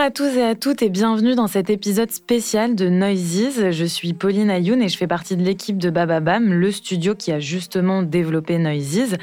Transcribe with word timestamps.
À 0.00 0.10
tous 0.10 0.34
et 0.34 0.42
à 0.42 0.54
toutes 0.54 0.80
et 0.80 0.88
bienvenue 0.88 1.34
dans 1.34 1.46
cet 1.46 1.68
épisode 1.68 2.10
spécial 2.10 2.74
de 2.74 2.88
Noises. 2.88 3.70
Je 3.70 3.84
suis 3.84 4.14
Pauline 4.14 4.48
Ayoun 4.48 4.80
et 4.80 4.88
je 4.88 4.96
fais 4.96 5.06
partie 5.06 5.36
de 5.36 5.42
l'équipe 5.42 5.76
de 5.76 5.90
Bababam, 5.90 6.54
le 6.54 6.72
studio 6.72 7.14
qui 7.14 7.32
a 7.32 7.38
justement 7.38 8.02
développé 8.02 8.56
Noises. 8.56 9.18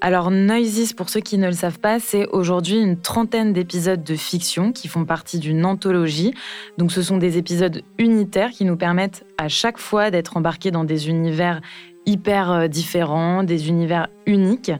Alors 0.00 0.32
Noises, 0.32 0.94
pour 0.94 1.10
ceux 1.10 1.20
qui 1.20 1.38
ne 1.38 1.46
le 1.46 1.52
savent 1.52 1.78
pas, 1.78 2.00
c'est 2.00 2.26
aujourd'hui 2.26 2.76
une 2.76 3.00
trentaine 3.00 3.52
d'épisodes 3.52 4.02
de 4.02 4.16
fiction 4.16 4.72
qui 4.72 4.88
font 4.88 5.04
partie 5.04 5.38
d'une 5.38 5.64
anthologie. 5.64 6.34
Donc 6.76 6.90
ce 6.90 7.02
sont 7.02 7.18
des 7.18 7.38
épisodes 7.38 7.82
unitaires 7.96 8.50
qui 8.50 8.64
nous 8.64 8.76
permettent 8.76 9.24
à 9.38 9.46
chaque 9.46 9.78
fois 9.78 10.10
d'être 10.10 10.36
embarqués 10.36 10.72
dans 10.72 10.84
des 10.84 11.08
univers 11.08 11.60
hyper 12.06 12.50
euh, 12.50 12.68
différents, 12.68 13.42
des 13.42 13.68
univers 13.68 14.08
uniques. 14.26 14.72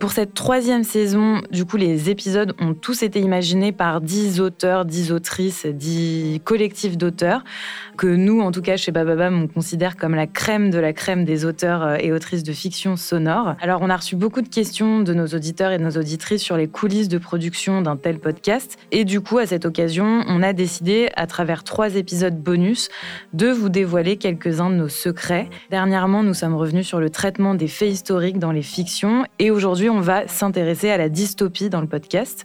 Pour 0.00 0.12
cette 0.12 0.32
troisième 0.32 0.82
saison, 0.82 1.42
du 1.50 1.66
coup, 1.66 1.76
les 1.76 2.08
épisodes 2.08 2.54
ont 2.58 2.72
tous 2.72 3.02
été 3.02 3.20
imaginés 3.20 3.70
par 3.70 4.00
dix 4.00 4.40
auteurs, 4.40 4.86
dix 4.86 5.12
autrices, 5.12 5.66
dix 5.66 6.40
collectifs 6.42 6.96
d'auteurs, 6.96 7.44
que 7.98 8.06
nous, 8.06 8.40
en 8.40 8.50
tout 8.50 8.62
cas, 8.62 8.78
chez 8.78 8.92
Bababam, 8.92 9.42
on 9.42 9.46
considère 9.46 9.98
comme 9.98 10.14
la 10.14 10.26
crème 10.26 10.70
de 10.70 10.78
la 10.78 10.94
crème 10.94 11.26
des 11.26 11.44
auteurs 11.44 11.82
euh, 11.82 11.96
et 12.00 12.12
autrices 12.12 12.44
de 12.44 12.52
fiction 12.54 12.96
sonore. 12.96 13.56
Alors, 13.60 13.82
on 13.82 13.90
a 13.90 13.96
reçu 13.96 14.16
beaucoup 14.16 14.40
de 14.40 14.48
questions 14.48 15.00
de 15.00 15.12
nos 15.12 15.26
auditeurs 15.26 15.70
et 15.70 15.76
de 15.76 15.84
nos 15.84 15.98
auditrices 15.98 16.40
sur 16.40 16.56
les 16.56 16.66
coulisses 16.66 17.08
de 17.08 17.18
production 17.18 17.82
d'un 17.82 17.96
tel 17.96 18.18
podcast. 18.18 18.78
Et 18.92 19.04
du 19.04 19.20
coup, 19.20 19.36
à 19.36 19.44
cette 19.44 19.66
occasion, 19.66 20.24
on 20.26 20.42
a 20.42 20.54
décidé, 20.54 21.10
à 21.14 21.26
travers 21.26 21.62
trois 21.62 21.96
épisodes 21.96 22.40
bonus, 22.40 22.88
de 23.34 23.48
vous 23.48 23.68
dévoiler 23.68 24.16
quelques-uns 24.16 24.70
de 24.70 24.76
nos 24.76 24.88
secrets. 24.88 25.50
Dernièrement, 25.70 26.22
nous 26.22 26.32
sommes 26.32 26.54
revenus 26.54 26.86
sur 26.86 27.00
le 27.00 27.10
traitement 27.10 27.54
des 27.54 27.68
faits 27.68 27.92
historiques 27.92 28.38
dans 28.38 28.52
les 28.52 28.62
fictions. 28.62 29.26
Et 29.38 29.50
aujourd'hui, 29.50 29.89
on 29.90 30.00
va 30.00 30.26
s'intéresser 30.28 30.90
à 30.90 30.96
la 30.96 31.08
dystopie 31.08 31.70
dans 31.70 31.80
le 31.80 31.86
podcast. 31.86 32.44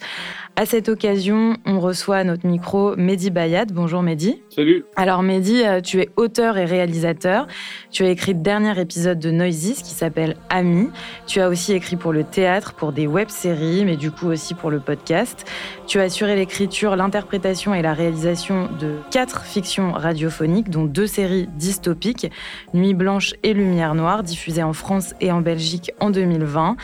À 0.58 0.66
cette 0.66 0.88
occasion, 0.88 1.58
on 1.66 1.82
reçoit 1.82 2.16
à 2.16 2.24
notre 2.24 2.48
micro 2.48 2.96
Mehdi 2.96 3.30
Bayad. 3.30 3.74
Bonjour 3.74 4.02
Mehdi. 4.02 4.42
Salut. 4.50 4.86
Alors 4.96 5.22
Mehdi, 5.22 5.64
euh, 5.66 5.82
tu 5.82 6.00
es 6.00 6.08
auteur 6.16 6.58
et 6.58 6.64
réalisateur. 6.64 7.48
Tu 7.92 8.06
as 8.06 8.10
écrit 8.10 8.34
le 8.34 8.40
dernier 8.40 8.80
épisode 8.80 9.20
de 9.20 9.32
Noises 9.32 9.82
qui 9.84 9.92
s'appelle 9.92 10.38
Ami. 10.50 10.88
Tu 11.28 11.42
as 11.42 11.50
aussi 11.50 11.74
écrit 11.74 11.98
pour 11.98 12.14
le 12.14 12.24
théâtre, 12.24 12.72
pour 12.72 12.94
des 12.94 13.06
web-séries, 13.06 13.84
mais 13.84 13.98
du 13.98 14.12
coup 14.12 14.28
aussi 14.28 14.54
pour 14.54 14.72
le 14.72 14.80
podcast. 14.80 15.44
Tu 15.88 16.00
as 16.00 16.04
assuré 16.04 16.38
l'écriture, 16.38 16.96
l'interprétation 16.96 17.74
et 17.74 17.82
la 17.82 17.94
réalisation 17.94 18.70
de 18.80 18.96
quatre 19.12 19.44
fictions 19.44 19.92
radiophoniques, 19.92 20.70
dont 20.70 20.86
deux 20.86 21.08
séries 21.08 21.50
dystopiques, 21.58 22.32
Nuit 22.74 22.94
blanche 22.94 23.34
et 23.44 23.54
Lumière 23.54 23.94
noire, 23.94 24.24
diffusées 24.24 24.64
en 24.64 24.72
France 24.72 25.16
et 25.20 25.34
en 25.34 25.42
Belgique 25.42 25.92
en 26.00 26.12
2020. 26.12 26.78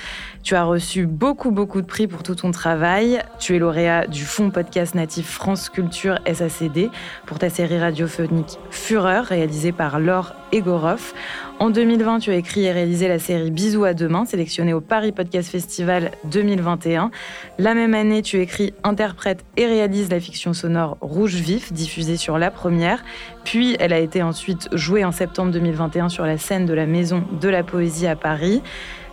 Tu 0.44 0.56
as 0.56 0.64
reçu 0.64 1.06
beaucoup, 1.06 1.52
beaucoup 1.52 1.82
de 1.82 1.86
prix 1.86 2.08
pour 2.08 2.24
tout 2.24 2.36
ton 2.36 2.52
travail. 2.52 3.22
Tu 3.40 3.56
es 3.56 3.60
lauréat 3.62 4.08
du 4.08 4.26
Fonds 4.26 4.50
Podcast 4.50 4.96
Natif 4.96 5.30
France 5.30 5.70
Culture 5.70 6.18
SACD 6.26 6.90
pour 7.28 7.38
ta 7.38 7.52
série 7.52 7.78
radiophonique 7.78 8.58
Fureur, 8.72 9.26
réalisée 9.26 9.72
par 9.72 10.00
Laure 10.00 10.34
Egoroff. 10.52 11.14
En 11.60 11.70
2020, 11.70 12.20
tu 12.20 12.32
as 12.32 12.36
écrit 12.36 12.66
et 12.66 12.72
réalisé 12.72 13.08
la 13.08 13.20
série 13.20 13.52
Bisous 13.52 13.84
à 13.84 13.94
demain, 13.94 14.26
sélectionnée 14.26 14.74
au 14.74 14.82
Paris 14.82 15.12
Podcast 15.12 15.50
Festival 15.50 16.12
2021. 16.26 17.12
La 17.60 17.74
même 17.74 17.94
année, 17.94 18.22
tu 18.22 18.40
écris, 18.40 18.74
interprètes 18.84 19.46
et 19.58 19.66
réalises 19.66 20.10
la 20.10 20.20
fiction 20.20 20.54
sonore 20.54 20.98
Rouge 21.02 21.36
Vif, 21.36 21.72
diffusée 21.72 22.18
sur 22.18 22.38
La 22.38 22.52
Première. 22.52 23.04
Puis, 23.44 23.76
elle 23.80 23.94
a 23.94 24.00
été 24.00 24.24
ensuite 24.24 24.70
jouée 24.72 25.06
en 25.06 25.12
septembre 25.12 25.52
2021 25.52 26.10
sur 26.10 26.26
la 26.26 26.38
scène 26.38 26.66
de 26.66 26.74
la 26.74 26.86
Maison 26.86 27.24
de 27.40 27.50
la 27.50 27.64
Poésie 27.64 28.08
à 28.08 28.16
Paris. 28.16 28.62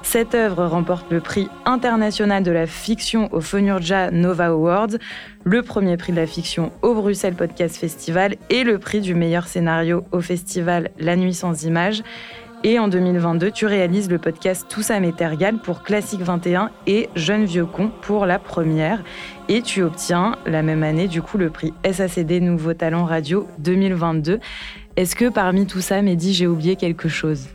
Cette 0.03 0.35
œuvre 0.35 0.65
remporte 0.65 1.11
le 1.11 1.21
prix 1.21 1.49
international 1.65 2.43
de 2.43 2.51
la 2.51 2.67
fiction 2.67 3.29
au 3.33 3.41
Fonurja 3.41 4.11
Nova 4.11 4.47
Awards, 4.47 4.97
le 5.49 5.63
premier 5.63 5.97
prix 5.97 6.13
de 6.13 6.19
la 6.19 6.27
fiction 6.27 6.73
au 6.83 6.93
Bruxelles 6.93 7.35
Podcast 7.35 7.79
Festival 7.79 8.37
et 8.51 8.65
le 8.65 8.79
prix 8.79 9.01
du 9.01 9.15
meilleur 9.15 9.49
scénario 9.49 10.05
au 10.13 10.21
festival 10.21 10.91
La 10.99 11.17
Nuit 11.17 11.33
sans 11.33 11.65
images. 11.65 12.03
Et 12.65 12.79
en 12.79 12.89
2022, 12.89 13.51
tu 13.51 13.65
réalises 13.65 14.11
le 14.11 14.19
podcast 14.19 14.67
Tout 14.69 14.83
ça 14.83 15.01
m'est 15.01 15.23
égal 15.23 15.57
pour 15.57 15.83
Classique 15.83 16.21
21 16.21 16.71
et 16.87 17.09
Jeune 17.15 17.47
Vieux 17.47 17.65
Con 17.65 17.91
pour 18.03 18.27
la 18.27 18.39
première. 18.39 19.03
Et 19.49 19.63
tu 19.63 19.83
obtiens 19.83 20.37
la 20.45 20.61
même 20.63 20.83
année, 20.83 21.09
du 21.09 21.23
coup, 21.23 21.39
le 21.39 21.49
prix 21.49 21.73
SACD 21.91 22.43
Nouveau 22.43 22.75
Talent 22.75 23.07
Radio 23.07 23.47
2022. 23.61 24.41
Est-ce 24.97 25.17
que 25.17 25.31
parmi 25.31 25.67
tout 25.67 25.81
ça, 25.81 26.03
Mehdi, 26.03 26.35
j'ai 26.35 26.47
oublié 26.47 26.77
quelque 26.77 27.09
chose? 27.09 27.49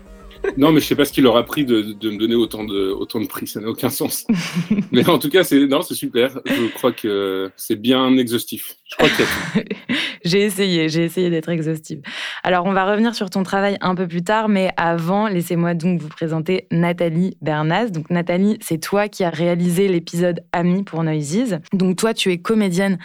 Non, 0.57 0.71
mais 0.71 0.79
je 0.79 0.85
sais 0.85 0.95
pas 0.95 1.05
ce 1.05 1.11
qu'il 1.11 1.23
leur 1.23 1.37
a 1.37 1.43
pris 1.43 1.65
de, 1.65 1.81
me 1.81 2.17
donner 2.17 2.35
autant 2.35 2.63
de, 2.63 2.91
autant 2.91 3.19
de 3.19 3.27
prix, 3.27 3.47
ça 3.47 3.59
n'a 3.59 3.67
aucun 3.67 3.89
sens. 3.89 4.25
mais 4.91 5.07
en 5.09 5.19
tout 5.19 5.29
cas, 5.29 5.43
c'est 5.43 5.65
non, 5.67 5.81
c'est 5.81 5.95
super. 5.95 6.39
Je 6.45 6.67
crois 6.73 6.91
que 6.91 7.51
c'est 7.55 7.75
bien 7.75 8.15
exhaustif. 8.17 8.75
Je 8.85 8.95
crois 8.95 9.09
que 9.09 9.63
j'ai 10.25 10.41
essayé, 10.41 10.89
j'ai 10.89 11.03
essayé 11.03 11.29
d'être 11.29 11.49
exhaustive. 11.49 12.01
Alors, 12.43 12.65
on 12.65 12.73
va 12.73 12.89
revenir 12.89 13.15
sur 13.15 13.29
ton 13.29 13.43
travail 13.43 13.77
un 13.81 13.95
peu 13.95 14.07
plus 14.07 14.23
tard, 14.23 14.49
mais 14.49 14.69
avant, 14.77 15.27
laissez-moi 15.27 15.73
donc 15.73 16.01
vous 16.01 16.09
présenter 16.09 16.67
Nathalie 16.71 17.37
Bernaz. 17.41 17.91
Donc, 17.91 18.09
Nathalie, 18.09 18.57
c'est 18.61 18.79
toi 18.79 19.07
qui 19.07 19.23
as 19.23 19.29
réalisé 19.29 19.87
l'épisode 19.87 20.43
Ami 20.51 20.83
pour 20.83 21.03
Noises. 21.03 21.59
Donc, 21.71 21.97
toi, 21.97 22.13
tu 22.13 22.31
es 22.31 22.37
comédienne 22.37 22.97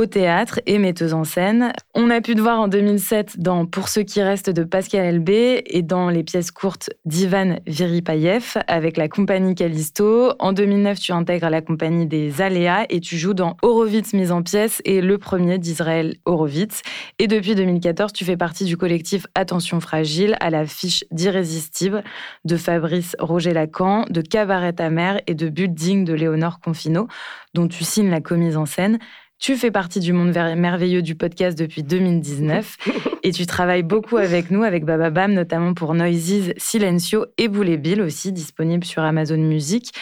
au 0.00 0.06
théâtre 0.06 0.60
et 0.64 0.78
metteuse 0.78 1.12
en 1.12 1.24
scène. 1.24 1.74
On 1.94 2.08
a 2.08 2.22
pu 2.22 2.34
te 2.34 2.40
voir 2.40 2.58
en 2.58 2.68
2007 2.68 3.38
dans 3.38 3.66
Pour 3.66 3.88
ceux 3.88 4.02
qui 4.02 4.22
restent 4.22 4.48
de 4.48 4.64
Pascal 4.64 5.04
Elbé 5.04 5.62
et 5.66 5.82
dans 5.82 6.08
les 6.08 6.24
pièces 6.24 6.50
courtes 6.50 6.88
d'Ivan 7.04 7.56
Viripayev 7.66 8.54
avec 8.66 8.96
la 8.96 9.08
compagnie 9.08 9.54
Callisto. 9.54 10.32
En 10.38 10.54
2009, 10.54 10.98
tu 10.98 11.12
intègres 11.12 11.50
la 11.50 11.60
compagnie 11.60 12.06
des 12.06 12.40
Aléas 12.40 12.86
et 12.88 13.00
tu 13.00 13.18
joues 13.18 13.34
dans 13.34 13.58
Horowitz 13.60 14.14
mise 14.14 14.32
en 14.32 14.42
pièce 14.42 14.80
et 14.86 15.02
le 15.02 15.18
premier 15.18 15.58
d'Israël 15.58 16.16
Horowitz. 16.24 16.80
Et 17.18 17.26
depuis 17.26 17.54
2014, 17.54 18.14
tu 18.14 18.24
fais 18.24 18.38
partie 18.38 18.64
du 18.64 18.78
collectif 18.78 19.26
Attention 19.34 19.80
Fragile 19.80 20.34
à 20.40 20.48
l'affiche 20.48 21.04
d'Irrésistible 21.10 22.02
de 22.46 22.56
Fabrice 22.56 23.16
Roger 23.18 23.52
Lacan, 23.52 24.06
de 24.08 24.22
Cabaret 24.22 24.80
Amer 24.80 25.20
et 25.26 25.34
de 25.34 25.50
Building 25.50 26.06
de 26.06 26.14
Léonore 26.14 26.58
Confino, 26.60 27.06
dont 27.52 27.68
tu 27.68 27.84
signes 27.84 28.08
la 28.08 28.22
commise 28.22 28.56
en 28.56 28.64
scène. 28.64 28.98
Tu 29.40 29.56
fais 29.56 29.70
partie 29.70 30.00
du 30.00 30.12
monde 30.12 30.36
merveilleux 30.56 31.00
du 31.00 31.14
podcast 31.14 31.58
depuis 31.58 31.82
2019 31.82 32.76
et 33.22 33.32
tu 33.32 33.46
travailles 33.46 33.82
beaucoup 33.82 34.18
avec 34.18 34.50
nous, 34.50 34.64
avec 34.64 34.84
Bababam, 34.84 35.32
notamment 35.32 35.72
pour 35.72 35.94
Noises, 35.94 36.52
Silencio 36.58 37.24
et 37.38 37.48
Boulet 37.48 37.78
Bill 37.78 38.02
aussi, 38.02 38.32
disponible 38.32 38.84
sur 38.84 39.02
Amazon 39.02 39.38
Music. 39.38 39.92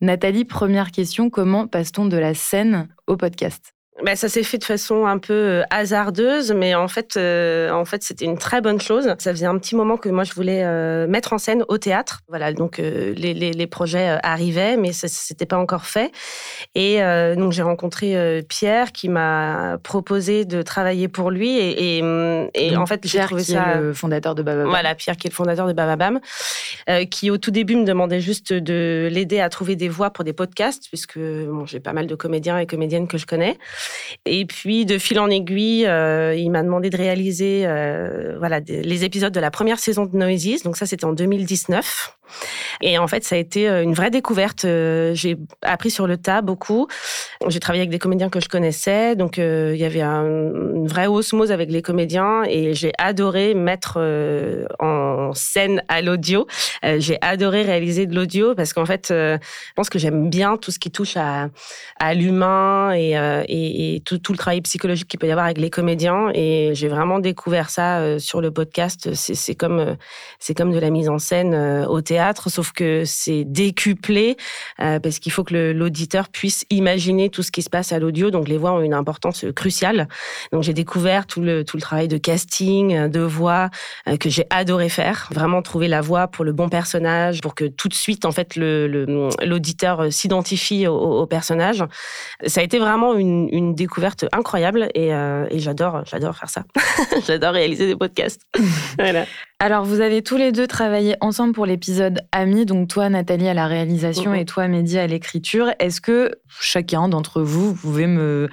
Nathalie, 0.00 0.46
première 0.46 0.92
question, 0.92 1.28
comment 1.28 1.66
passe-t-on 1.66 2.06
de 2.06 2.16
la 2.16 2.32
scène 2.32 2.88
au 3.06 3.18
podcast? 3.18 3.75
Bah, 4.02 4.14
ça 4.14 4.28
s'est 4.28 4.42
fait 4.42 4.58
de 4.58 4.64
façon 4.64 5.06
un 5.06 5.16
peu 5.16 5.32
euh, 5.32 5.62
hasardeuse, 5.70 6.52
mais 6.52 6.74
en 6.74 6.86
fait, 6.86 7.16
euh, 7.16 7.70
en 7.70 7.86
fait, 7.86 8.02
c'était 8.02 8.26
une 8.26 8.36
très 8.36 8.60
bonne 8.60 8.80
chose. 8.80 9.06
Ça 9.18 9.30
faisait 9.30 9.46
un 9.46 9.56
petit 9.58 9.74
moment 9.74 9.96
que 9.96 10.10
moi 10.10 10.24
je 10.24 10.34
voulais 10.34 10.62
euh, 10.64 11.06
mettre 11.06 11.32
en 11.32 11.38
scène 11.38 11.64
au 11.68 11.78
théâtre. 11.78 12.20
Voilà, 12.28 12.52
donc 12.52 12.76
les, 12.76 13.14
les, 13.14 13.52
les, 13.52 13.66
projets 13.66 14.18
arrivaient, 14.22 14.76
mais 14.76 14.92
ça 14.92 15.08
s'était 15.08 15.46
pas 15.46 15.56
encore 15.56 15.86
fait. 15.86 16.12
Et 16.74 17.00
donc 17.36 17.52
j'ai 17.52 17.62
rencontré 17.62 18.44
Pierre 18.48 18.92
qui 18.92 19.08
m'a 19.08 19.78
proposé 19.82 20.44
de 20.44 20.62
travailler 20.62 21.08
pour 21.08 21.30
lui. 21.30 21.58
Et, 21.58 21.98
et, 21.98 22.76
en 22.76 22.86
fait, 22.86 23.00
j'ai 23.04 23.20
trouvé 23.20 23.42
qui 23.42 23.52
ça. 23.52 23.74
Est 23.74 23.80
le 23.80 23.92
fondateur 23.92 24.34
de 24.34 24.42
Bababam. 24.42 24.68
Voilà, 24.68 24.94
Pierre 24.94 25.16
qui 25.16 25.26
est 25.26 25.30
le 25.30 25.34
fondateur 25.34 25.66
de 25.66 25.72
Bababam, 25.72 26.20
qui 27.10 27.30
au 27.30 27.38
tout 27.38 27.50
début 27.50 27.76
me 27.76 27.84
demandait 27.84 28.20
juste 28.20 28.52
de 28.52 29.08
l'aider 29.10 29.40
à 29.40 29.48
trouver 29.48 29.76
des 29.76 29.88
voix 29.88 30.10
pour 30.10 30.24
des 30.24 30.32
podcasts, 30.32 30.88
puisque 30.88 31.18
bon, 31.18 31.66
j'ai 31.66 31.80
pas 31.80 31.92
mal 31.92 32.06
de 32.06 32.14
comédiens 32.14 32.58
et 32.58 32.66
comédiennes 32.66 33.08
que 33.08 33.18
je 33.18 33.26
connais. 33.26 33.58
Et 34.24 34.44
puis, 34.44 34.86
de 34.86 34.98
fil 34.98 35.18
en 35.18 35.30
aiguille, 35.30 35.86
euh, 35.86 36.34
il 36.34 36.50
m'a 36.50 36.62
demandé 36.62 36.90
de 36.90 36.96
réaliser 36.96 37.62
euh, 37.66 38.38
les 38.68 39.04
épisodes 39.04 39.32
de 39.32 39.40
la 39.40 39.50
première 39.50 39.78
saison 39.78 40.06
de 40.06 40.16
Noises. 40.16 40.62
Donc 40.64 40.76
ça, 40.76 40.86
c'était 40.86 41.04
en 41.04 41.12
2019. 41.12 42.16
Et 42.80 42.98
en 42.98 43.06
fait, 43.06 43.24
ça 43.24 43.36
a 43.36 43.38
été 43.38 43.68
euh, 43.68 43.82
une 43.82 43.94
vraie 43.94 44.10
découverte. 44.10 44.62
J'ai 44.62 45.36
appris 45.62 45.90
sur 45.90 46.06
le 46.06 46.16
tas 46.16 46.42
beaucoup. 46.42 46.86
J'ai 47.48 47.60
travaillé 47.60 47.82
avec 47.82 47.90
des 47.90 47.98
comédiens 47.98 48.28
que 48.28 48.40
je 48.40 48.48
connaissais, 48.48 49.16
donc 49.16 49.38
il 49.38 49.76
y 49.76 49.84
avait 49.84 50.02
une 50.02 50.86
vraie 50.86 51.06
osmose 51.06 51.52
avec 51.52 51.70
les 51.70 51.82
comédiens 51.82 52.42
et 52.44 52.74
j'ai 52.74 52.92
adoré 52.98 53.54
mettre 53.54 53.98
en 54.80 55.32
scène 55.34 55.82
à 55.88 56.02
l'audio. 56.02 56.46
j'ai 56.82 57.18
adoré 57.20 57.62
réaliser 57.62 58.06
de 58.06 58.14
l'audio 58.14 58.54
parce 58.54 58.72
qu'en 58.72 58.86
fait, 58.86 59.06
je 59.10 59.38
pense 59.74 59.90
que 59.90 59.98
j'aime 59.98 60.30
bien 60.30 60.56
tout 60.56 60.70
ce 60.70 60.78
qui 60.78 60.90
touche 60.90 61.16
à, 61.16 61.50
l'humain 62.14 62.92
et, 62.94 64.02
tout, 64.04 64.20
le 64.32 64.38
travail 64.38 64.60
psychologique 64.62 65.08
qu'il 65.08 65.20
peut 65.20 65.28
y 65.28 65.30
avoir 65.30 65.46
avec 65.46 65.58
les 65.58 65.70
comédiens. 65.70 66.30
Et 66.34 66.70
j'ai 66.74 66.88
vraiment 66.88 67.18
découvert 67.18 67.70
ça 67.70 67.98
euh, 67.98 68.18
sur 68.18 68.40
le 68.40 68.50
podcast. 68.50 69.14
C'est 69.14 69.54
comme, 69.54 69.78
euh, 69.78 69.94
c'est 70.38 70.54
comme 70.54 70.72
de 70.72 70.78
la 70.78 70.90
mise 70.90 71.08
en 71.08 71.18
scène 71.18 71.54
euh, 71.54 71.86
au 71.86 72.00
théâtre, 72.00 72.50
sauf 72.50 72.65
que 72.72 73.04
c'est 73.04 73.44
décuplé 73.44 74.36
parce 74.78 75.18
qu'il 75.18 75.32
faut 75.32 75.44
que 75.44 75.72
l'auditeur 75.72 76.28
puisse 76.28 76.64
imaginer 76.70 77.30
tout 77.30 77.42
ce 77.42 77.50
qui 77.50 77.62
se 77.62 77.70
passe 77.70 77.92
à 77.92 77.98
l'audio. 77.98 78.30
Donc 78.30 78.48
les 78.48 78.58
voix 78.58 78.72
ont 78.72 78.80
une 78.80 78.94
importance 78.94 79.44
cruciale. 79.54 80.08
Donc 80.52 80.62
j'ai 80.62 80.74
découvert 80.74 81.26
tout 81.26 81.40
le, 81.40 81.64
tout 81.64 81.76
le 81.76 81.82
travail 81.82 82.08
de 82.08 82.18
casting, 82.18 83.08
de 83.08 83.20
voix 83.20 83.70
que 84.20 84.28
j'ai 84.28 84.46
adoré 84.50 84.88
faire. 84.88 85.28
Vraiment 85.32 85.62
trouver 85.62 85.88
la 85.88 86.00
voix 86.00 86.28
pour 86.28 86.44
le 86.44 86.52
bon 86.52 86.68
personnage, 86.68 87.40
pour 87.40 87.54
que 87.54 87.64
tout 87.64 87.88
de 87.88 87.94
suite, 87.94 88.24
en 88.24 88.32
fait, 88.32 88.56
l'auditeur 88.56 90.02
le, 90.02 90.10
s'identifie 90.10 90.86
au, 90.86 91.26
personnage. 91.26 91.84
Ça 92.46 92.60
a 92.60 92.64
été 92.64 92.78
vraiment 92.78 93.14
une, 93.14 93.48
une 93.52 93.74
découverte 93.74 94.24
incroyable 94.32 94.88
et, 94.94 95.12
euh, 95.12 95.46
et 95.50 95.58
j'adore, 95.58 96.02
j'adore 96.06 96.36
faire 96.36 96.50
ça. 96.50 96.64
j'adore 97.26 97.52
réaliser 97.52 97.86
des 97.86 97.96
podcasts. 97.96 98.42
voilà. 98.98 99.26
Alors, 99.58 99.84
vous 99.84 100.00
avez 100.02 100.22
tous 100.22 100.36
les 100.36 100.52
deux 100.52 100.66
travaillé 100.66 101.16
ensemble 101.22 101.54
pour 101.54 101.64
l'épisode 101.64 102.20
Amis, 102.30 102.66
donc 102.66 102.88
toi, 102.88 103.08
Nathalie, 103.08 103.48
à 103.48 103.54
la 103.54 103.66
réalisation 103.66 104.34
et 104.34 104.44
toi, 104.44 104.68
Mehdi, 104.68 104.98
à 104.98 105.06
l'écriture. 105.06 105.70
Est-ce 105.78 106.02
que 106.02 106.32
chacun 106.60 107.08
d'entre 107.08 107.40
vous, 107.40 107.72
vous 107.72 107.74
pouvez 107.74 108.06
me 108.06 108.50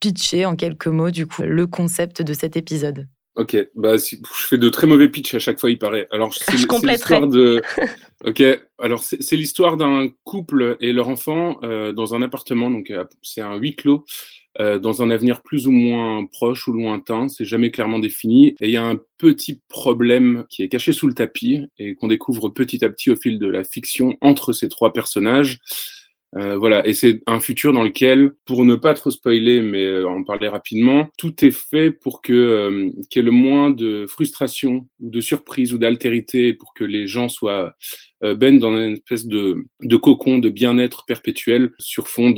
pitcher 0.00 0.44
en 0.44 0.54
quelques 0.54 0.86
mots, 0.86 1.10
du 1.10 1.26
coup, 1.26 1.42
le 1.42 1.66
concept 1.66 2.20
de 2.20 2.34
cet 2.34 2.58
épisode? 2.58 3.08
Ok, 3.36 3.56
bah, 3.74 3.96
je 3.96 4.16
fais 4.22 4.58
de 4.58 4.68
très 4.68 4.86
mauvais 4.86 5.08
pitch 5.08 5.34
à 5.34 5.38
chaque 5.38 5.58
fois, 5.58 5.70
il 5.70 5.78
paraît. 5.78 6.06
Alors, 6.12 6.34
c'est 6.38 6.52
l'histoire 6.52 7.26
de. 7.26 7.62
Ok, 8.26 8.42
alors 8.78 9.02
c'est 9.02 9.36
l'histoire 9.36 9.78
d'un 9.78 10.08
couple 10.24 10.76
et 10.80 10.92
leur 10.92 11.08
enfant 11.08 11.56
euh, 11.62 11.92
dans 11.92 12.14
un 12.14 12.20
appartement, 12.20 12.70
donc 12.70 12.90
euh, 12.90 13.04
c'est 13.22 13.40
un 13.40 13.56
huis 13.56 13.76
clos 13.76 14.04
euh, 14.60 14.78
dans 14.78 15.02
un 15.02 15.10
avenir 15.10 15.42
plus 15.42 15.66
ou 15.66 15.72
moins 15.72 16.26
proche 16.26 16.68
ou 16.68 16.72
lointain, 16.72 17.28
c'est 17.28 17.44
jamais 17.44 17.70
clairement 17.70 17.98
défini. 17.98 18.48
Et 18.60 18.68
il 18.68 18.70
y 18.70 18.76
a 18.76 18.84
un 18.84 18.98
petit 19.18 19.60
problème 19.68 20.44
qui 20.48 20.62
est 20.62 20.68
caché 20.68 20.92
sous 20.92 21.08
le 21.08 21.14
tapis 21.14 21.66
et 21.78 21.94
qu'on 21.94 22.08
découvre 22.08 22.48
petit 22.48 22.84
à 22.84 22.88
petit 22.88 23.10
au 23.10 23.16
fil 23.16 23.38
de 23.38 23.46
la 23.46 23.64
fiction 23.64 24.16
entre 24.20 24.52
ces 24.52 24.68
trois 24.68 24.92
personnages. 24.92 25.58
Euh, 26.36 26.56
voilà, 26.56 26.84
et 26.86 26.94
c'est 26.94 27.22
un 27.26 27.38
futur 27.38 27.72
dans 27.72 27.84
lequel, 27.84 28.32
pour 28.44 28.64
ne 28.64 28.74
pas 28.74 28.94
trop 28.94 29.10
spoiler, 29.10 29.60
mais 29.60 29.84
euh, 29.84 30.08
en 30.08 30.24
parler 30.24 30.48
rapidement, 30.48 31.08
tout 31.16 31.44
est 31.44 31.52
fait 31.52 31.92
pour 31.92 32.22
que 32.22 32.32
euh, 32.32 32.90
qu'il 33.08 33.20
y 33.20 33.22
ait 33.22 33.26
le 33.26 33.30
moins 33.30 33.70
de 33.70 34.06
frustration 34.08 34.88
ou 35.00 35.10
de 35.10 35.20
surprise 35.20 35.72
ou 35.72 35.78
d'altérité, 35.78 36.52
pour 36.52 36.74
que 36.74 36.82
les 36.82 37.06
gens 37.06 37.28
soient 37.28 37.74
euh, 38.24 38.34
dans 38.34 38.76
une 38.76 38.94
espèce 38.94 39.26
de, 39.26 39.64
de 39.82 39.96
cocon 39.96 40.38
de 40.38 40.48
bien-être 40.48 41.04
perpétuel 41.06 41.70
sur 41.78 42.08
fond 42.08 42.30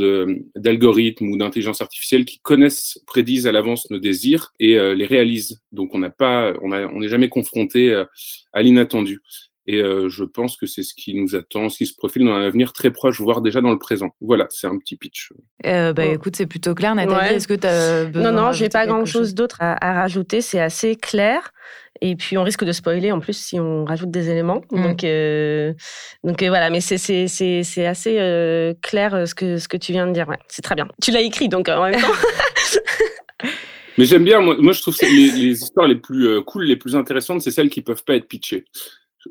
d'algorithmes 0.55 1.31
ou 1.31 1.39
d'intelligence 1.39 1.81
artificielle 1.81 2.27
qui 2.27 2.39
connaissent, 2.41 3.01
prédisent 3.07 3.47
à 3.47 3.53
l'avance 3.53 3.91
nos 3.91 3.99
désirs 3.99 4.53
et 4.61 4.75
les 4.95 5.07
réalisent. 5.07 5.63
Donc 5.73 5.95
on 5.95 5.99
n'a 5.99 6.11
pas, 6.11 6.55
on 6.63 6.71
n'est 6.71 6.85
on 6.85 7.01
jamais 7.03 7.29
confronté 7.29 7.95
à 8.53 8.63
l'inattendu. 8.63 9.21
Et 9.69 9.79
euh, 9.81 10.09
je 10.09 10.23
pense 10.23 10.57
que 10.57 10.67
c'est 10.67 10.85
ce 10.85 10.95
qui 10.95 11.15
nous 11.15 11.35
attend, 11.35 11.69
ce 11.69 11.79
qui 11.79 11.87
se 11.87 11.97
profile 11.97 12.25
dans 12.25 12.33
un 12.33 12.43
avenir 12.43 12.73
très 12.73 12.93
proche, 12.93 13.21
voire 13.21 13.41
déjà 13.41 13.61
dans 13.61 13.73
le 13.73 13.79
présent. 13.79 14.11
Voilà, 14.21 14.47
c'est 14.49 14.69
un 14.69 14.79
petit 14.79 14.97
pitch. 14.97 15.33
Euh, 15.65 15.93
bah, 15.93 16.05
Écoute, 16.05 16.37
c'est 16.37 16.47
plutôt 16.47 16.75
clair, 16.75 16.95
Nathalie. 16.95 17.35
Est-ce 17.35 17.49
que 17.49 17.55
tu 17.55 17.67
as 17.67 18.05
Non, 18.11 18.31
non, 18.31 18.53
j'ai 18.53 18.69
pas 18.69 18.87
grand-chose 18.87 19.35
d'autre 19.35 19.59
à, 19.61 19.93
rajouter. 19.93 20.41
C'est 20.41 20.61
assez 20.61 20.95
clair. 20.95 21.51
Et 22.01 22.15
puis, 22.15 22.39
on 22.39 22.45
risque 22.45 22.63
de 22.63 22.71
spoiler 22.71 23.11
en 23.11 23.19
plus 23.19 23.37
si 23.37 23.59
on 23.59 23.85
rajoute 23.85 24.11
des 24.11 24.31
éléments. 24.31 24.61
Mm. 24.71 24.83
Donc, 24.83 25.03
euh, 25.03 25.73
donc 26.23 26.41
voilà, 26.45 26.71
mais 26.71 26.81
c'est 26.81 27.03
assez 27.87 28.77
clair 28.83 29.27
ce 29.27 29.35
que, 29.35 29.57
ce 29.57 29.67
que 29.67 29.77
tu 29.77 29.91
viens 29.91 30.07
de 30.07 30.12
dire. 30.12 30.29
Ouais, 30.29 30.39
c'est 30.47 30.62
très 30.62 30.77
bien. 30.77 30.87
Tu 31.03 31.11
l'as 31.11 31.23
écrit, 31.23 31.49
donc 31.49 31.69
en 31.69 31.83
même 31.83 32.01
temps. 32.01 32.07
Mais 33.99 34.05
j'aime 34.05 34.25
bien, 34.25 34.41
moi, 34.41 34.57
moi, 34.59 34.75
je 34.75 34.83
trouve 34.83 34.95
que 34.95 35.07
les, 35.07 35.31
les, 35.31 35.62
histoires 35.62 35.89
les 35.89 35.97
plus 35.97 36.43
cool, 36.43 36.65
les 36.65 36.77
plus 36.77 36.95
intéressantes, 36.95 37.41
c'est 37.41 37.51
celles 37.51 37.71
qui 37.71 37.81
peuvent 37.81 38.05
pas 38.05 38.15
être 38.15 38.29
pitchées 38.29 38.67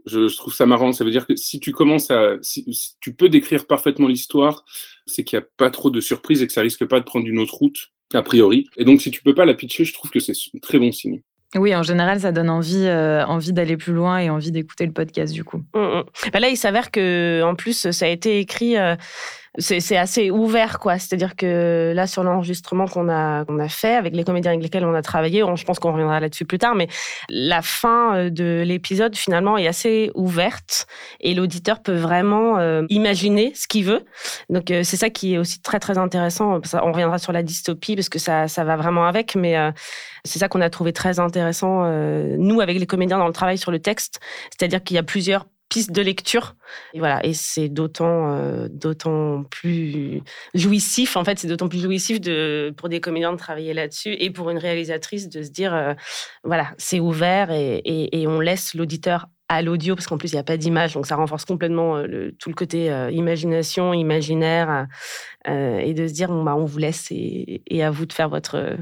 je, 0.06 0.36
trouve 0.36 0.54
ça 0.54 0.66
marrant. 0.66 0.92
Ça 0.92 1.04
veut 1.04 1.12
dire 1.12 1.28
que 1.28 1.36
si 1.36 1.60
tu 1.60 1.72
commences 1.72 2.12
à, 2.12 2.36
si, 2.42 2.66
tu 3.00 3.14
peux 3.14 3.30
décrire 3.30 3.66
parfaitement 3.68 4.08
l'histoire, 4.08 4.66
c'est 5.06 5.24
qu'il 5.24 5.38
n'y 5.40 5.44
a 5.44 5.48
pas 5.58 5.70
trop 5.70 5.90
de 5.90 6.02
surprises 6.02 6.42
et 6.42 6.48
que 6.48 6.54
ça 6.54 6.62
risque 6.62 6.86
pas 6.86 7.00
de 7.00 7.06
prendre 7.06 7.28
une 7.28 7.40
autre 7.40 7.56
route 7.56 7.92
a 8.14 8.22
priori. 8.22 8.68
Et 8.78 8.86
donc 8.86 9.02
si 9.02 9.12
tu 9.12 9.22
peux 9.22 9.34
pas 9.34 9.46
la 9.46 9.54
pitcher, 9.54 9.86
je 9.86 9.94
trouve 9.94 10.12
que 10.12 10.20
c'est 10.20 10.34
un 10.34 10.60
très 10.60 10.80
bon 10.80 10.92
signe. 10.92 11.22
Oui, 11.56 11.74
en 11.76 11.84
général, 11.84 12.20
ça 12.20 12.32
donne 12.32 12.50
envie, 12.50 12.86
euh, 12.86 13.26
envie 13.26 13.54
d'aller 13.54 13.78
plus 13.78 13.94
loin 13.94 14.20
et 14.20 14.30
envie 14.30 14.52
d'écouter 14.52 14.86
le 14.86 14.92
podcast 14.92 15.34
du 15.34 15.44
coup. 15.44 15.60
Mmh, 15.74 15.80
mmh. 15.80 16.04
Bah 16.34 16.40
là, 16.40 16.50
il 16.50 16.58
s'avère 16.58 16.92
que 16.92 17.42
en 17.44 17.56
plus, 17.56 17.92
ça 17.92 18.06
a 18.06 18.10
été 18.10 18.40
écrit. 18.40 18.78
Euh, 18.78 18.96
c'est 19.58 19.98
assez 19.98 20.32
ouvert, 20.32 20.80
quoi. 20.80 21.00
C'est-à-dire 21.00 21.36
que 21.36 21.94
là, 21.96 22.08
sur 22.08 22.24
l'enregistrement 22.24 22.88
qu'on 22.88 23.10
a, 23.10 23.42
a 23.42 23.70
fait 23.70 23.96
avec 23.96 24.16
les 24.16 24.24
comédiens 24.24 24.52
avec 24.52 24.64
lesquels 24.64 24.86
on 24.86 24.94
a 24.94 25.02
travaillé, 25.02 25.44
je 25.56 25.64
pense 25.64 25.80
qu'on 25.80 25.92
reviendra 25.92 26.20
là-dessus 26.20 26.46
plus 26.46 26.58
tard, 26.58 26.76
mais 26.76 26.88
la 27.30 27.62
fin 27.62 28.16
euh, 28.16 28.30
de 28.30 28.64
l'épisode, 28.66 29.16
finalement, 29.16 29.58
est 29.58 29.68
assez 29.68 30.12
ouverte 30.16 30.88
et 31.22 31.34
l'auditeur 31.34 31.82
peut 31.82 31.96
vraiment 31.96 32.58
euh, 32.60 32.84
imaginer 32.90 33.54
ce 33.56 33.68
qu'il 33.68 33.86
veut. 33.86 34.06
Donc, 34.50 34.72
euh, 34.72 34.84
c'est 34.84 34.98
ça 34.98 35.10
qui 35.10 35.36
est 35.36 35.38
aussi 35.38 35.62
très, 35.62 35.80
très 35.80 35.98
intéressant. 35.98 36.60
on 36.74 36.92
reviendra 36.92 37.18
sur 37.18 37.32
la 37.32 37.44
dystopie 37.44 37.96
parce 37.96 38.10
que 38.10 38.20
ça, 38.20 38.48
ça 38.48 38.64
va 38.64 38.76
vraiment 38.76 39.06
avec, 39.06 39.36
mais 39.36 39.56
c'est 40.24 40.40
ça 40.40 40.48
qu'on 40.48 40.62
a 40.62 40.70
trouvé 40.70 40.94
très 40.94 41.20
intéressant, 41.20 41.86
nous, 42.38 42.62
avec 42.62 42.78
les 42.80 42.86
comédiens 42.86 43.18
dans 43.18 43.28
le 43.28 43.34
travail 43.34 43.58
sur 43.58 43.72
le 43.72 43.80
texte. 43.80 44.20
C'est-à-dire 44.50 44.84
qu'il 44.84 44.96
y 44.96 45.00
a 45.00 45.04
plusieurs 45.04 45.46
de 45.84 46.02
lecture. 46.02 46.56
Et 46.94 47.00
voilà, 47.00 47.24
et 47.26 47.34
c'est 47.34 47.70
d'autant 47.70 48.34
euh, 48.34 48.68
d'autant 48.70 49.44
plus 49.44 50.22
jouissif. 50.54 51.18
En 51.18 51.24
fait, 51.24 51.40
c'est 51.40 51.48
d'autant 51.48 51.68
plus 51.68 51.82
jouissif 51.82 52.20
de 52.20 52.74
pour 52.76 52.90
des 52.90 53.02
comédiens 53.02 53.32
de 53.32 53.38
travailler 53.38 53.74
là-dessus 53.74 54.14
et 54.14 54.30
pour 54.30 54.50
une 54.50 54.58
réalisatrice 54.58 55.30
de 55.30 55.44
se 55.44 55.50
dire 55.50 55.74
euh, 55.74 55.94
voilà, 56.44 56.72
c'est 56.78 57.00
ouvert 57.00 57.52
et, 57.52 57.82
et, 57.86 58.28
on 58.28 58.40
laisse 58.40 58.74
l'auditeur 58.74 59.28
à 59.48 59.62
l'audio, 59.62 59.96
parce 59.96 60.08
qu'en 60.08 60.18
plus, 60.18 60.32
il 60.32 60.36
n'y 60.36 60.40
a 60.40 60.44
pas 60.44 60.58
d'image, 60.58 60.94
donc 60.94 61.06
ça 61.06 61.16
renforce 61.16 61.46
complètement 61.46 61.98
le, 61.98 62.32
tout 62.32 62.50
le 62.50 62.56
côté 62.56 62.88
imagination, 63.12 63.94
imaginaire, 63.94 64.88
et 65.48 65.94
de 65.94 66.08
se 66.08 66.14
dire, 66.14 66.30
bah, 66.30 66.56
on 66.56 66.66
vous 66.66 66.80
laisse 66.80 67.12
et, 67.12 67.62
et, 67.68 67.84
à 67.84 67.92
vous 67.92 68.08
de 68.08 68.14
faire 68.14 68.28
votre, 68.28 68.76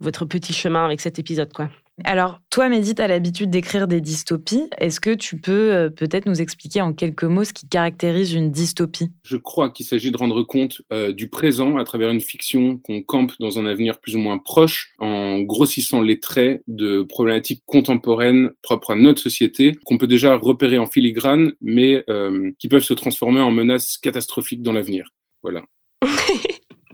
votre 0.00 0.24
petit 0.24 0.52
chemin 0.52 0.84
avec 0.84 1.00
cet 1.00 1.20
épisode. 1.20 1.52
quoi. 1.52 1.70
Alors, 2.04 2.40
toi, 2.50 2.68
Mehdi, 2.68 2.94
tu 2.94 3.02
as 3.02 3.08
l'habitude 3.08 3.50
d'écrire 3.50 3.86
des 3.86 4.00
dystopies. 4.00 4.68
Est-ce 4.78 5.00
que 5.00 5.14
tu 5.14 5.36
peux 5.36 5.72
euh, 5.72 5.90
peut-être 5.90 6.26
nous 6.26 6.40
expliquer 6.40 6.80
en 6.80 6.92
quelques 6.92 7.24
mots 7.24 7.44
ce 7.44 7.52
qui 7.52 7.68
caractérise 7.68 8.32
une 8.32 8.50
dystopie? 8.50 9.10
Je 9.24 9.36
crois 9.36 9.70
qu'il 9.70 9.86
s'agit 9.86 10.10
de 10.10 10.16
rendre 10.16 10.42
compte 10.42 10.82
euh, 10.92 11.12
du 11.12 11.28
présent 11.28 11.76
à 11.76 11.84
travers 11.84 12.10
une 12.10 12.20
fiction 12.20 12.78
qu'on 12.78 13.02
campe 13.02 13.32
dans 13.40 13.58
un 13.58 13.66
avenir 13.66 13.98
plus 14.00 14.16
ou 14.16 14.18
moins 14.18 14.38
proche, 14.38 14.92
en 14.98 15.40
grossissant 15.40 16.00
les 16.00 16.20
traits 16.20 16.62
de 16.66 17.02
problématiques 17.02 17.62
contemporaines 17.66 18.50
propres 18.62 18.92
à 18.92 18.96
notre 18.96 19.20
société, 19.20 19.76
qu'on 19.84 19.98
peut 19.98 20.06
déjà 20.06 20.36
repérer 20.36 20.78
en 20.78 20.86
filigrane, 20.86 21.52
mais 21.60 22.04
euh, 22.08 22.50
qui 22.58 22.68
peuvent 22.68 22.82
se 22.82 22.94
transformer 22.94 23.40
en 23.40 23.50
menaces 23.50 23.98
catastrophiques 23.98 24.62
dans 24.62 24.72
l'avenir. 24.72 25.10
Voilà. 25.42 25.62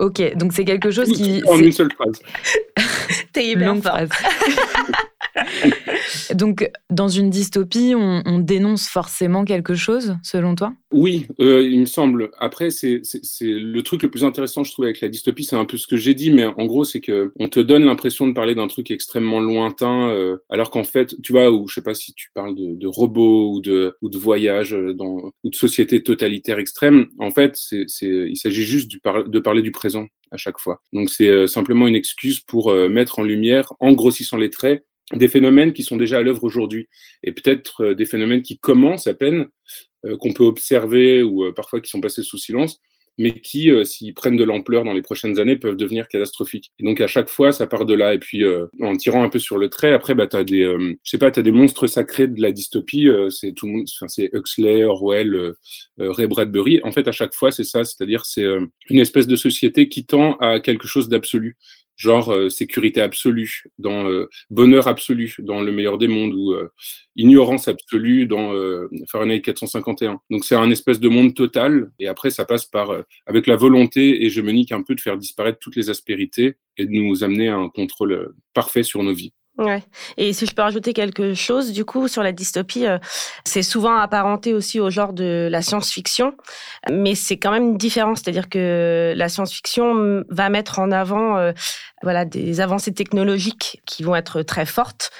ok, 0.01 0.37
donc 0.37 0.53
c'est 0.53 0.65
quelque 0.65 0.91
chose 0.91 1.11
qui... 1.13 1.43
En 1.47 1.59
une 1.59 1.73
seule 1.73 1.93
phrase. 1.93 2.21
T'es 3.33 3.53
hyper 3.53 3.75
phrase. 3.83 4.11
Donc, 6.35 6.71
dans 6.91 7.09
une 7.09 7.31
dystopie, 7.31 7.95
on, 7.97 8.39
dénonce 8.39 8.89
forcément 8.89 9.45
quelque 9.45 9.75
chose, 9.75 10.17
selon 10.23 10.55
toi? 10.55 10.73
Oui, 10.93 11.27
euh, 11.41 11.63
il 11.63 11.81
me 11.81 11.87
semble. 11.87 12.31
Après, 12.39 12.71
c'est 12.71 13.01
le 13.41 13.81
truc 13.81 14.03
le 14.03 14.11
plus 14.11 14.25
intéressant, 14.25 14.63
je 14.63 14.73
trouve, 14.73 14.85
avec 14.85 15.01
la 15.01 15.09
dystopie, 15.09 15.45
c'est 15.45 15.57
un 15.57 15.65
peu 15.65 15.77
ce 15.77 15.87
que 15.87 15.97
j'ai 15.97 16.15
dit, 16.15 16.31
mais 16.31 16.45
en 16.45 16.67
gros, 16.67 16.85
c'est 16.85 17.01
que 17.01 17.33
on 17.39 17.49
te 17.49 17.61
donne 17.61 17.85
l'impression 17.85 18.27
de 18.27 18.33
parler 18.33 18.55
d'un 18.55 18.69
truc 18.69 18.91
extrêmement 18.91 19.41
lointain, 19.41 20.11
euh, 20.11 20.37
alors 20.49 20.71
qu'en 20.71 20.85
fait, 20.85 21.15
tu 21.23 21.33
vois, 21.33 21.51
ou 21.51 21.67
je 21.67 21.75
sais 21.75 21.83
pas 21.83 21.95
si 21.95 22.15
tu 22.15 22.31
parles 22.35 22.55
de, 22.55 22.87
robots 22.87 23.53
ou 23.53 23.61
de, 23.61 23.97
ou 24.03 24.09
de 24.09 24.19
voyages 24.19 24.77
dans, 24.95 25.33
ou 25.45 25.51
de 25.51 25.57
sociétés 25.57 26.03
totalitaires 26.03 26.59
extrêmes. 26.59 27.07
En 27.19 27.31
fait, 27.31 27.59
il 27.73 28.37
s'agit 28.37 28.65
juste 28.65 28.91
de 28.93 29.39
parler 29.39 29.63
du 29.63 29.73
présent 29.73 30.07
à 30.31 30.37
chaque 30.37 30.59
fois. 30.59 30.81
Donc 30.93 31.11
c'est 31.11 31.29
euh, 31.29 31.47
simplement 31.47 31.87
une 31.87 31.95
excuse 31.95 32.41
pour 32.41 32.73
mettre 32.75 33.19
en 33.19 33.23
lumière, 33.23 33.73
en 33.81 33.93
grossissant 33.93 34.37
les 34.37 34.51
traits, 34.51 34.85
des 35.13 35.29
phénomènes 35.29 35.73
qui 35.73 35.83
sont 35.83 35.97
déjà 35.97 36.19
à 36.19 36.23
l'œuvre 36.23 36.45
aujourd'hui 36.45 36.89
et 37.23 37.33
peut-être 37.33 37.85
euh, 37.85 37.95
des 37.95 38.07
phénomènes 38.07 38.43
qui 38.43 38.59
commencent 38.59 39.07
à 39.07 39.15
peine, 39.15 39.47
euh, 40.05 40.17
qu'on 40.17 40.33
peut 40.33 40.45
observer 40.45 41.23
ou 41.23 41.45
euh, 41.45 41.53
parfois 41.53 41.81
qui 41.81 41.91
sont 41.91 42.01
passés 42.01 42.23
sous 42.23 42.39
silence, 42.39 42.81
mais 43.19 43.41
qui, 43.41 43.71
s'ils 43.87 44.13
prennent 44.13 44.37
de 44.37 44.45
l'ampleur 44.45 44.85
dans 44.85 44.93
les 44.93 45.01
prochaines 45.01 45.41
années, 45.41 45.57
peuvent 45.57 45.79
devenir 45.79 46.07
catastrophiques. 46.07 46.71
Et 46.79 46.85
donc 46.85 47.01
à 47.01 47.07
chaque 47.07 47.31
fois, 47.31 47.51
ça 47.51 47.67
part 47.67 47.87
de 47.87 47.95
là. 47.95 48.13
Et 48.13 48.19
puis 48.19 48.45
en 48.83 48.95
tirant 48.95 49.23
un 49.23 49.31
peu 49.31 49.39
sur 49.39 49.57
le 49.57 49.71
trait, 49.71 49.95
après, 49.95 50.15
bah, 50.15 50.27
tu 50.27 50.37
as 50.37 50.45
des, 50.45 50.97
pas, 51.19 51.29
as 51.35 51.41
des 51.41 51.51
monstres 51.51 51.87
sacrés 51.87 52.29
de 52.29 52.43
la 52.43 52.53
dystopie. 52.53 53.09
c'est 53.31 53.53
tout 53.53 53.69
le 53.69 53.73
monde, 53.73 53.87
c'est 54.09 54.29
Huxley, 54.35 54.85
Orwell, 54.85 55.55
Ray 55.97 56.27
Bradbury. 56.27 56.83
En 56.85 56.93
fait, 56.93 57.09
à 57.09 57.13
chaque 57.13 57.33
fois, 57.33 57.51
c'est 57.51 57.65
ça, 57.65 57.85
c'est-à-dire 57.85 58.27
c'est 58.27 58.45
une 58.91 59.01
espèce 59.01 59.27
de 59.27 59.37
société 59.37 59.89
qui 59.89 60.05
tend 60.05 60.35
à 60.35 60.61
quelque 60.61 60.87
chose 60.87 61.09
d'absolu 61.09 61.57
genre 61.97 62.33
euh, 62.33 62.49
sécurité 62.49 63.01
absolue, 63.01 63.65
dans 63.79 64.09
euh, 64.09 64.29
bonheur 64.51 64.87
absolu, 64.87 65.35
dans 65.39 65.61
le 65.61 65.73
meilleur 65.73 65.99
des 65.99 66.09
mondes, 66.09 66.35
ou 66.35 66.53
euh, 66.53 66.71
ignorance 67.17 67.69
absolue 67.69 68.27
dans 68.27 68.53
Fahrenheit 69.09 69.41
451. 69.41 70.21
Donc 70.31 70.45
c'est 70.45 70.55
un 70.55 70.71
espèce 70.71 71.01
de 71.01 71.09
monde 71.09 71.35
total, 71.35 71.91
et 71.99 72.09
après 72.09 72.31
ça 72.31 72.45
passe 72.45 72.67
par, 72.67 72.95
avec 73.27 73.47
la 73.47 73.57
volonté 73.57 74.25
hégémonique 74.25 74.73
un 74.73 74.83
peu 74.83 74.95
de 74.95 75.01
faire 75.01 75.17
disparaître 75.17 75.59
toutes 75.59 75.77
les 75.77 75.91
aspérités 75.91 76.57
et 76.77 76.85
de 76.85 76.91
nous 76.91 77.25
amener 77.25 77.49
à 77.49 77.57
un 77.57 77.69
contrôle 77.69 78.35
parfait 78.53 78.83
sur 78.83 79.03
nos 79.03 79.15
vies. 79.15 79.33
Ouais. 79.59 79.83
Et 80.19 80.35
si 80.35 80.45
je 80.45 80.55
peux 80.55 80.61
rajouter 80.61 80.93
quelque 80.93 81.33
chose, 81.33 81.73
du 81.73 81.87
coup, 81.87 82.09
sur 82.09 82.23
la 82.23 82.33
dystopie, 82.33 82.87
euh, 82.87 82.99
c'est 83.45 83.63
souvent 83.63 83.97
apparenté 83.97 84.53
aussi 84.53 84.81
au 84.81 84.91
genre 84.91 85.15
de 85.15 85.49
la 85.51 85.63
science-fiction, 85.63 86.35
mais 86.91 87.15
c'est 87.15 87.39
quand 87.39 87.53
même 87.53 87.79
différent. 87.79 88.15
C'est-à-dire 88.15 88.51
que 88.51 89.15
la 89.17 89.29
science-fiction 89.31 90.25
va 90.29 90.51
mettre 90.51 90.79
en 90.79 90.91
avant, 90.91 91.39
euh, 91.39 91.53
voilà, 92.03 92.27
des 92.27 92.61
avancées 92.61 92.93
technologiques 92.93 93.81
qui 93.87 94.03
vont 94.03 94.15
être 94.15 94.43
très 94.43 94.67
fortes. 94.67 95.11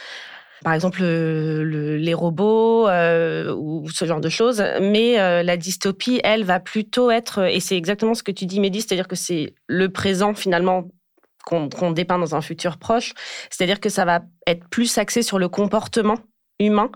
Par 0.65 0.75
exemple, 0.75 1.03
les 1.03 2.15
robots 2.15 2.89
euh, 2.89 3.55
ou 3.55 3.89
ce 3.91 4.05
genre 4.05 4.21
de 4.21 4.29
choses. 4.29 4.63
Mais 4.81 5.17
la 5.43 5.57
dystopie, 5.57 6.21
elle, 6.25 6.45
va 6.45 6.61
plutôt 6.61 7.11
être, 7.11 7.47
et 7.47 7.61
c'est 7.61 7.77
exactement 7.77 8.15
ce 8.15 8.23
que 8.23 8.33
tu 8.33 8.47
dis, 8.47 8.61
Mehdi, 8.61 8.81
c'est-à-dire 8.81 9.09
que 9.09 9.17
c'est 9.17 9.55
le 9.67 9.89
présent 9.91 10.35
finalement 10.35 10.89
qu'on 11.47 11.93
dépeint 11.93 12.19
dans 12.19 12.35
un 12.35 12.41
futur 12.41 12.77
proche. 12.77 13.15
C'est-à-dire 13.51 13.81
que 13.81 13.89
ça 13.89 14.05
va 14.05 14.23
être 14.47 14.69
plus 14.69 14.99
axé 14.99 15.23
sur 15.23 15.39
le 15.39 15.49
comportement 15.49 16.19
humain. 16.59 16.91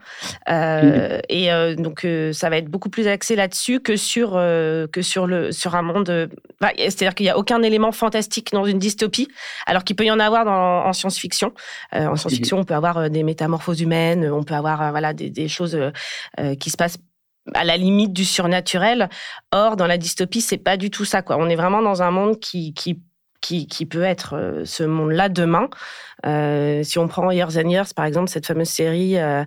Euh, 0.48 1.16
mhm. 1.16 1.22
Et 1.28 1.52
euh, 1.52 1.76
donc, 1.76 2.04
euh, 2.04 2.32
ça 2.32 2.50
va 2.50 2.56
être 2.56 2.68
beaucoup 2.68 2.90
plus 2.90 3.06
axé 3.06 3.36
là-dessus 3.36 3.80
que 3.80 3.96
sur, 3.96 4.32
que 4.32 5.02
sur, 5.02 5.26
le, 5.26 5.52
sur 5.52 5.74
un 5.74 5.82
monde. 5.82 6.30
C'est-à-dire 6.76 7.14
qu'il 7.14 7.24
n'y 7.24 7.30
a 7.30 7.38
aucun 7.38 7.62
élément 7.62 7.92
fantastique 7.92 8.52
dans 8.52 8.64
une 8.64 8.78
dystopie, 8.78 9.28
alors 9.66 9.84
qu'il 9.84 9.96
peut 9.96 10.04
y 10.04 10.10
en 10.10 10.20
avoir 10.20 10.44
dans, 10.44 10.86
en 10.86 10.92
science-fiction. 10.92 11.52
en 11.92 12.16
science-fiction, 12.16 12.56
mhm. 12.56 12.62
on 12.62 12.64
peut 12.64 12.74
avoir 12.74 13.10
des 13.10 13.22
métamorphoses 13.22 13.80
humaines, 13.80 14.30
on 14.30 14.42
peut 14.42 14.54
avoir 14.54 14.90
voilà, 14.90 15.12
des, 15.12 15.30
des 15.30 15.48
choses 15.48 15.78
qui 16.58 16.70
se 16.70 16.76
passent 16.76 16.98
à 17.54 17.64
la 17.64 17.76
limite 17.76 18.12
du 18.12 18.24
surnaturel. 18.24 19.08
Or, 19.52 19.76
dans 19.76 19.86
la 19.86 19.98
dystopie, 19.98 20.40
c'est 20.40 20.58
pas 20.58 20.76
du 20.76 20.90
tout 20.90 21.04
ça. 21.04 21.22
Quoi. 21.22 21.36
On 21.38 21.48
est 21.48 21.56
vraiment 21.56 21.82
dans 21.82 22.02
un 22.02 22.10
monde 22.10 22.38
qui, 22.38 22.74
qui 22.74 23.00
qui, 23.40 23.86
peut 23.86 24.02
être 24.02 24.34
euh, 24.36 24.64
ce 24.64 24.82
monde-là 24.82 25.28
demain. 25.28 25.68
Euh, 26.26 26.82
si 26.82 26.98
on 26.98 27.08
prend 27.08 27.30
Years 27.30 27.56
and 27.56 27.68
Years, 27.68 27.94
par 27.94 28.04
exemple, 28.04 28.28
cette 28.28 28.46
fameuse 28.46 28.68
série 28.68 29.18
euh, 29.18 29.44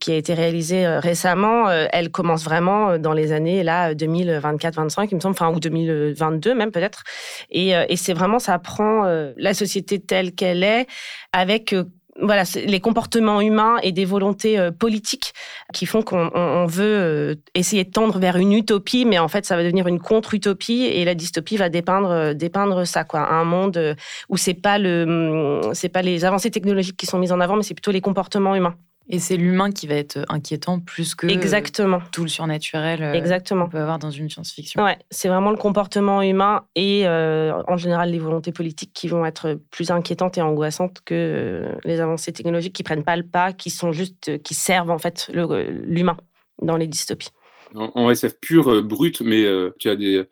qui 0.00 0.12
a 0.12 0.16
été 0.16 0.34
réalisée 0.34 0.86
récemment, 0.86 1.70
elle 1.70 2.10
commence 2.10 2.44
vraiment 2.44 2.98
dans 2.98 3.12
les 3.12 3.32
années 3.32 3.62
là 3.62 3.94
2024-25, 3.94 5.08
il 5.10 5.14
me 5.14 5.20
semble, 5.20 5.32
enfin 5.32 5.52
ou 5.52 5.60
2022 5.60 6.54
même 6.54 6.72
peut-être. 6.72 7.04
Et, 7.50 7.70
et 7.70 7.96
c'est 7.96 8.12
vraiment 8.12 8.38
ça 8.38 8.58
prend 8.58 9.04
la 9.36 9.54
société 9.54 10.00
telle 10.00 10.32
qu'elle 10.32 10.64
est 10.64 10.86
avec 11.32 11.74
voilà, 12.20 12.44
les 12.54 12.80
comportements 12.80 13.40
humains 13.40 13.76
et 13.82 13.92
des 13.92 14.04
volontés 14.04 14.58
euh, 14.58 14.70
politiques 14.70 15.32
qui 15.72 15.86
font 15.86 16.02
qu'on 16.02 16.66
veut 16.66 16.84
euh, 16.84 17.34
essayer 17.54 17.84
de 17.84 17.90
tendre 17.90 18.18
vers 18.18 18.36
une 18.36 18.52
utopie, 18.52 19.04
mais 19.04 19.18
en 19.18 19.28
fait, 19.28 19.44
ça 19.44 19.56
va 19.56 19.62
devenir 19.62 19.86
une 19.86 20.00
contre-utopie 20.00 20.84
et 20.84 21.04
la 21.04 21.14
dystopie 21.14 21.56
va 21.56 21.68
dépeindre, 21.68 22.10
euh, 22.10 22.34
dépeindre 22.34 22.86
ça, 22.86 23.04
quoi. 23.04 23.20
Un 23.20 23.44
monde 23.44 23.96
où 24.28 24.36
c'est 24.36 24.54
pas 24.54 24.78
le, 24.78 25.62
hum, 25.64 25.72
pas 25.92 26.02
les 26.02 26.24
avancées 26.24 26.50
technologiques 26.50 26.96
qui 26.96 27.06
sont 27.06 27.18
mises 27.18 27.32
en 27.32 27.40
avant, 27.40 27.56
mais 27.56 27.62
c'est 27.62 27.74
plutôt 27.74 27.92
les 27.92 28.00
comportements 28.00 28.54
humains. 28.54 28.76
Et 29.08 29.20
c'est 29.20 29.36
l'humain 29.36 29.70
qui 29.70 29.86
va 29.86 29.94
être 29.94 30.24
inquiétant 30.28 30.80
plus 30.80 31.14
que 31.14 31.28
Exactement. 31.28 32.00
tout 32.10 32.22
le 32.22 32.28
surnaturel 32.28 33.02
euh, 33.02 33.12
Exactement. 33.12 33.64
qu'on 33.64 33.70
peut 33.70 33.80
avoir 33.80 33.98
dans 33.98 34.10
une 34.10 34.28
science-fiction. 34.28 34.82
Ouais, 34.82 34.98
c'est 35.10 35.28
vraiment 35.28 35.50
le 35.50 35.56
comportement 35.56 36.22
humain 36.22 36.64
et 36.74 37.06
euh, 37.06 37.52
en 37.68 37.76
général 37.76 38.10
les 38.10 38.18
volontés 38.18 38.52
politiques 38.52 38.90
qui 38.92 39.06
vont 39.06 39.24
être 39.24 39.60
plus 39.70 39.90
inquiétantes 39.90 40.38
et 40.38 40.42
angoissantes 40.42 41.00
que 41.04 41.14
euh, 41.14 41.78
les 41.84 42.00
avancées 42.00 42.32
technologiques 42.32 42.74
qui 42.74 42.82
prennent 42.82 43.04
pas 43.04 43.16
le 43.16 43.22
pas, 43.22 43.52
qui 43.52 43.70
sont 43.70 43.92
juste, 43.92 44.42
qui 44.42 44.54
servent 44.54 44.90
en 44.90 44.98
fait 44.98 45.30
l'humain 45.32 46.16
dans 46.62 46.76
les 46.76 46.88
dystopies 46.88 47.30
en, 47.74 48.10
SF 48.10 48.40
pur, 48.40 48.68
euh, 48.68 48.82
brut, 48.82 49.20
mais 49.20 49.44
euh, 49.44 49.70
tu 49.78 49.88
as 49.88 49.96
des, 49.96 50.22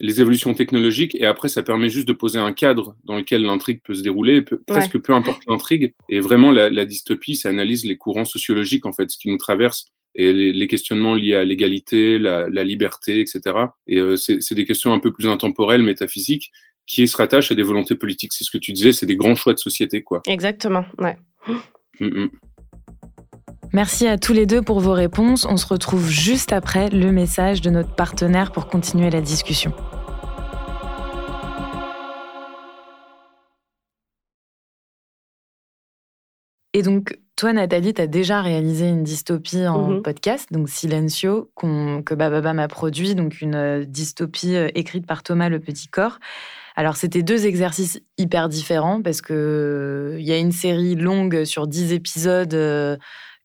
les 0.00 0.20
évolutions 0.20 0.54
technologiques 0.54 1.14
et 1.14 1.26
après 1.26 1.48
ça 1.48 1.62
permet 1.62 1.88
juste 1.88 2.08
de 2.08 2.12
poser 2.12 2.38
un 2.38 2.52
cadre 2.52 2.96
dans 3.04 3.16
lequel 3.16 3.42
l'intrigue 3.42 3.80
peut 3.82 3.94
se 3.94 4.02
dérouler, 4.02 4.44
presque 4.66 4.98
peu 4.98 5.14
importe 5.14 5.42
l'intrigue. 5.48 5.94
Et 6.08 6.20
vraiment, 6.20 6.50
la, 6.50 6.84
dystopie, 6.84 7.36
ça 7.36 7.48
analyse 7.48 7.84
les 7.84 7.96
courants 7.96 8.24
sociologiques, 8.24 8.86
en 8.86 8.92
fait, 8.92 9.10
ce 9.10 9.18
qui 9.18 9.28
nous 9.28 9.38
traverse 9.38 9.86
et 10.14 10.32
les, 10.32 10.66
questionnements 10.68 11.14
liés 11.14 11.34
à 11.34 11.44
l'égalité, 11.44 12.18
la, 12.18 12.64
liberté, 12.64 13.20
etc. 13.20 13.40
Et 13.86 13.98
euh, 13.98 14.16
c'est 14.16 14.54
des 14.54 14.64
questions 14.64 14.92
un 14.92 15.00
peu 15.00 15.12
plus 15.12 15.28
intemporelles, 15.28 15.82
métaphysiques, 15.82 16.52
qui 16.86 17.08
se 17.08 17.16
rattachent 17.16 17.50
à 17.50 17.54
des 17.54 17.62
volontés 17.62 17.96
politiques. 17.96 18.32
C'est 18.32 18.44
ce 18.44 18.50
que 18.50 18.58
tu 18.58 18.72
disais, 18.72 18.92
c'est 18.92 19.06
des 19.06 19.16
grands 19.16 19.34
choix 19.34 19.54
de 19.54 19.58
société, 19.58 20.02
quoi. 20.02 20.22
Exactement, 20.26 20.84
ouais. 20.98 21.16
Mm, 21.98 22.06
mm. 22.06 22.30
Merci 23.74 24.06
à 24.06 24.18
tous 24.18 24.32
les 24.32 24.46
deux 24.46 24.62
pour 24.62 24.78
vos 24.78 24.92
réponses. 24.92 25.44
On 25.50 25.56
se 25.56 25.66
retrouve 25.66 26.08
juste 26.08 26.52
après 26.52 26.90
le 26.90 27.10
message 27.10 27.60
de 27.60 27.70
notre 27.70 27.92
partenaire 27.92 28.52
pour 28.52 28.68
continuer 28.68 29.10
la 29.10 29.20
discussion. 29.20 29.72
Et 36.72 36.82
donc, 36.82 37.18
toi, 37.34 37.52
Nathalie, 37.52 37.92
tu 37.92 38.00
as 38.00 38.06
déjà 38.06 38.42
réalisé 38.42 38.86
une 38.86 39.02
dystopie 39.02 39.66
en 39.66 39.88
mhm. 39.88 40.02
podcast, 40.02 40.52
donc 40.52 40.68
Silencio, 40.68 41.50
que 41.56 42.14
Bababam 42.14 42.60
a 42.60 42.68
produit, 42.68 43.16
donc 43.16 43.40
une 43.40 43.56
euh, 43.56 43.84
dystopie 43.84 44.54
euh, 44.54 44.68
écrite 44.76 45.04
par 45.04 45.24
Thomas 45.24 45.48
Le 45.48 45.58
Petit 45.58 45.88
Corps. 45.88 46.20
Alors, 46.76 46.96
c'était 46.96 47.24
deux 47.24 47.44
exercices 47.44 48.00
hyper 48.18 48.48
différents 48.48 49.02
parce 49.02 49.20
qu'il 49.20 49.34
euh, 49.34 50.20
y 50.20 50.30
a 50.30 50.38
une 50.38 50.52
série 50.52 50.94
longue 50.94 51.42
sur 51.42 51.66
dix 51.66 51.92
épisodes 51.92 52.54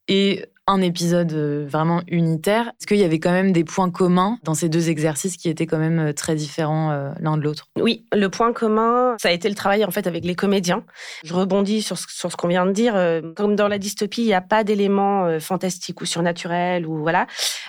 et 0.10 0.52
un 0.70 0.82
épisode 0.82 1.34
euh, 1.34 1.66
vraiment 1.68 2.04
unitaire. 2.08 2.68
Est-ce 2.68 2.86
qu'il 2.86 2.98
y 2.98 3.04
avait 3.04 3.20
quand 3.20 3.32
même 3.32 3.52
des 3.52 3.64
points 3.64 3.90
communs 3.90 4.38
dans 4.44 4.54
ces 4.54 4.70
deux 4.70 4.90
exercices 4.90 5.36
qui 5.36 5.50
étaient 5.50 5.66
quand 5.66 5.80
même 5.80 6.00
euh, 6.00 6.14
très 6.14 6.36
différents 6.36 6.92
euh, 6.92 7.10
l'un 7.20 7.38
de 7.38 7.42
l'autre? 7.42 7.66
Oui, 7.80 8.06
le 8.14 8.30
point 8.30 8.54
commun, 8.54 9.16
ça 9.20 9.30
a 9.30 9.32
été 9.32 9.50
le 9.50 9.56
travail 9.56 9.84
en 9.84 9.90
fait 9.90 10.06
avec 10.06 10.24
les 10.24 10.36
comédiens. 10.36 10.84
Je 11.24 11.34
rebondis 11.34 11.82
sur 11.82 11.98
ce, 11.98 12.06
sur 12.08 12.32
ce 12.32 12.38
qu'on 12.38 12.48
vient 12.48 12.68
de 12.68 12.72
dire. 12.72 12.94
Comme 13.36 13.56
dans 13.56 13.68
la 13.68 13.80
dystopie, 13.80 14.22
il 14.22 14.28
n'y 14.28 14.34
a 14.34 14.42
pas 14.42 14.64
d'éléments 14.64 15.40
fantastiques 15.40 16.02
ou 16.02 16.06
surnaturels 16.06 16.86
ou 16.86 17.00
voilà. 17.00 17.26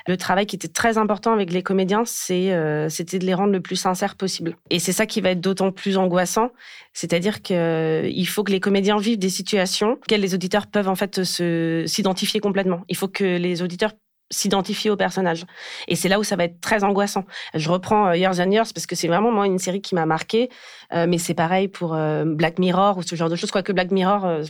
Le 0.06 0.16
travail 0.16 0.46
qui 0.46 0.56
était 0.56 0.68
très 0.68 0.98
important 0.98 1.32
avec 1.32 1.52
les 1.52 1.62
comédiens, 1.62 2.02
c'est 2.04 2.50
c'était 2.88 3.18
de 3.18 3.24
les 3.24 3.34
rendre 3.34 3.52
le 3.52 3.60
plus 3.60 3.76
sincères 3.76 4.16
possible. 4.16 4.56
Et 4.70 4.78
c'est 4.78 4.92
ça 4.92 5.06
qui 5.06 5.20
va 5.20 5.30
être 5.30 5.40
d'autant 5.40 5.72
plus 5.72 5.96
angoissant, 5.96 6.50
c'est-à-dire 6.92 7.42
qu'il 7.42 8.28
faut 8.28 8.44
que 8.44 8.52
les 8.52 8.60
comédiens 8.60 8.98
vivent 8.98 9.18
des 9.18 9.30
situations 9.30 9.92
auxquelles 9.92 10.20
les 10.20 10.34
auditeurs 10.34 10.66
peuvent 10.66 10.88
en 10.88 10.96
fait 10.96 11.22
s'identifier 11.24 12.40
complètement. 12.40 12.82
Il 12.90 12.96
faut 12.96 13.08
que 13.08 13.24
les 13.24 13.62
auditeurs 13.62 13.92
s'identifient 14.30 14.90
au 14.90 14.96
personnage. 14.96 15.44
Et 15.88 15.96
c'est 15.96 16.08
là 16.08 16.18
où 16.18 16.24
ça 16.24 16.36
va 16.36 16.44
être 16.44 16.60
très 16.60 16.84
angoissant. 16.84 17.24
Je 17.54 17.68
reprends 17.68 18.08
euh, 18.08 18.16
Years 18.16 18.40
and 18.40 18.50
Years 18.50 18.72
parce 18.72 18.86
que 18.86 18.94
c'est 18.94 19.08
vraiment 19.08 19.32
moi 19.32 19.46
une 19.46 19.58
série 19.58 19.82
qui 19.82 19.94
m'a 19.94 20.06
marqué, 20.06 20.48
euh, 20.92 21.06
mais 21.08 21.18
c'est 21.18 21.34
pareil 21.34 21.68
pour 21.68 21.94
euh, 21.94 22.24
Black 22.24 22.58
Mirror 22.58 22.98
ou 22.98 23.02
ce 23.02 23.16
genre 23.16 23.28
de 23.28 23.36
choses. 23.36 23.50
Quoique 23.50 23.72
Black 23.72 23.90
Mirror, 23.90 24.42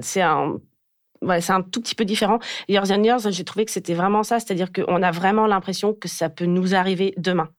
c'est 0.00 0.22
un 0.22 0.56
c'est 1.40 1.52
un 1.52 1.60
tout 1.60 1.82
petit 1.82 1.94
peu 1.94 2.06
différent. 2.06 2.38
Years 2.68 2.90
and 2.90 3.02
Years, 3.04 3.30
j'ai 3.30 3.44
trouvé 3.44 3.66
que 3.66 3.70
c'était 3.70 3.92
vraiment 3.92 4.22
ça, 4.22 4.40
c'est-à-dire 4.40 4.72
qu'on 4.72 5.02
a 5.02 5.10
vraiment 5.10 5.46
l'impression 5.46 5.92
que 5.92 6.08
ça 6.08 6.30
peut 6.30 6.46
nous 6.46 6.74
arriver 6.74 7.12
demain. 7.18 7.50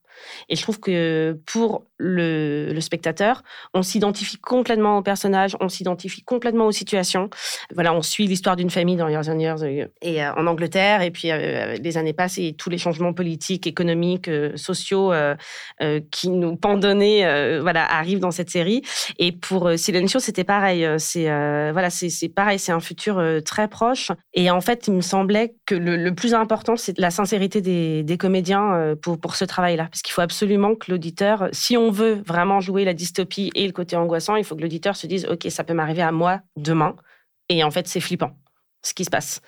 Et 0.48 0.56
je 0.56 0.62
trouve 0.62 0.80
que 0.80 1.38
pour 1.46 1.84
le, 2.02 2.80
spectateur, 2.80 3.42
on 3.74 3.82
s'identifie 3.82 4.38
complètement 4.38 4.98
au 4.98 5.02
personnage, 5.02 5.56
on 5.60 5.68
s'identifie 5.68 6.22
complètement 6.22 6.66
aux 6.66 6.72
situations. 6.72 7.30
Voilà, 7.74 7.94
on 7.94 8.02
suit 8.02 8.26
l'histoire 8.26 8.56
d'une 8.56 8.70
famille 8.70 8.96
dans 8.96 9.08
Years 9.08 9.28
and 9.28 9.38
Years 9.38 9.62
euh, 9.62 9.86
et 10.00 10.22
euh, 10.22 10.34
en 10.34 10.46
Angleterre, 10.46 11.02
et 11.02 11.10
puis 11.10 11.30
euh, 11.30 11.76
les 11.80 11.96
années 11.96 12.12
passent 12.12 12.38
et 12.38 12.54
tous 12.54 12.70
les 12.70 12.78
changements 12.78 13.12
politiques, 13.12 13.66
économiques, 13.66 14.30
sociaux 14.56 15.12
qui 16.10 16.28
nous 16.28 16.56
pendonnaient, 16.56 17.60
voilà, 17.60 17.84
arrivent 17.84 18.18
dans 18.18 18.30
cette 18.30 18.50
série. 18.50 18.82
Et 19.18 19.32
pour 19.32 19.70
Silencio, 19.76 20.20
c'était 20.20 20.44
pareil. 20.44 20.86
C'est 20.98 21.24
voilà, 21.72 21.90
c'est 21.90 22.28
pareil, 22.28 22.58
c'est 22.58 22.72
un 22.72 22.80
futur 22.80 23.22
très 23.44 23.68
proche. 23.68 24.10
Et 24.34 24.50
en 24.50 24.60
fait, 24.60 24.86
il 24.86 24.94
me 24.94 25.00
semblait 25.00 25.54
que 25.66 25.74
le, 25.74 26.14
plus 26.14 26.34
important, 26.34 26.76
c'est 26.76 26.98
la 26.98 27.10
sincérité 27.10 27.60
des, 27.60 28.16
comédiens 28.18 28.94
pour, 29.00 29.18
pour 29.18 29.36
ce 29.36 29.44
travail-là, 29.44 29.88
parce 29.90 30.02
faut 30.12 30.20
absolument 30.20 30.74
que 30.74 30.90
l'auditeur, 30.90 31.48
si 31.52 31.76
on 31.76 31.90
veut 31.90 32.22
vraiment 32.26 32.60
jouer 32.60 32.84
la 32.84 32.94
dystopie 32.94 33.50
et 33.54 33.66
le 33.66 33.72
côté 33.72 33.96
angoissant, 33.96 34.36
il 34.36 34.44
faut 34.44 34.56
que 34.56 34.62
l'auditeur 34.62 34.96
se 34.96 35.06
dise, 35.06 35.26
OK, 35.26 35.46
ça 35.48 35.64
peut 35.64 35.74
m'arriver 35.74 36.02
à 36.02 36.12
moi 36.12 36.40
demain. 36.56 36.96
Et 37.48 37.64
en 37.64 37.70
fait, 37.70 37.88
c'est 37.88 38.00
flippant 38.00 38.36
ce 38.82 38.94
qui 38.94 39.04
se 39.04 39.10
passe. 39.10 39.40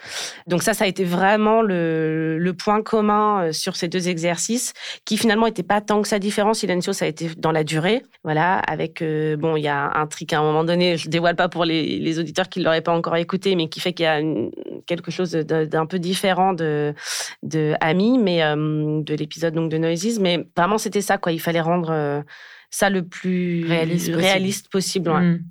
Donc 0.47 0.63
ça, 0.63 0.75
ça 0.75 0.85
a 0.85 0.87
été 0.87 1.05
vraiment 1.05 1.61
le, 1.61 2.53
point 2.57 2.83
commun 2.83 3.47
euh, 3.47 3.53
sur 3.53 3.75
ces 3.75 3.89
deux 3.89 4.09
exercices, 4.09 4.73
qui 5.05 5.17
finalement 5.17 5.47
n'étaient 5.47 5.65
pas 5.65 5.81
tant 5.81 6.03
que 6.03 6.09
ça 6.09 6.19
différent. 6.19 6.55
Silencio, 6.55 6.93
ça 6.93 7.05
a 7.05 7.09
été 7.09 7.31
dans 7.37 7.51
la 7.51 7.65
durée, 7.65 8.03
voilà, 8.23 8.59
avec, 8.59 9.03
euh, 9.03 9.37
bon, 9.37 9.57
il 9.57 9.63
y 9.63 9.69
a 9.69 9.91
un 9.95 10.07
trick 10.07 10.33
à 10.33 10.39
un 10.39 10.43
moment 10.43 10.63
donné, 10.63 10.97
je 10.97 11.09
dévoile 11.09 11.37
pas 11.37 11.49
pour 11.49 11.65
les, 11.65 12.19
auditeurs 12.19 12.49
qui 12.49 12.61
ne 12.61 12.65
l'auraient 12.65 12.81
pas 12.81 12.95
encore 12.95 13.17
écouté, 13.17 13.57
mais 13.57 13.69
qui 13.69 13.81
fait 13.81 13.93
qu'il 13.93 14.05
y 14.05 14.07
a 14.07 14.21
quelque 14.87 15.11
chose 15.11 15.33
d'un 15.33 15.87
peu 15.87 15.99
différent 15.99 16.53
de, 16.53 16.95
de 17.43 17.75
Ami, 17.81 18.19
mais 18.19 18.45
euh, 18.45 19.03
de 19.03 19.15
l'épisode 19.15 19.55
donc 19.55 19.71
de 19.71 19.79
Noises, 19.79 20.21
mais 20.21 20.47
vraiment 20.57 20.79
c'était 20.79 21.01
ça, 21.01 21.19
quoi. 21.19 21.33
Il 21.33 21.41
fallait 21.41 21.61
rendre 21.61 22.25
ça 22.71 22.89
le 22.89 23.03
plus 23.03 23.67
réaliste 23.67 24.69
possible. 24.71 25.11
Mm. 25.11 25.45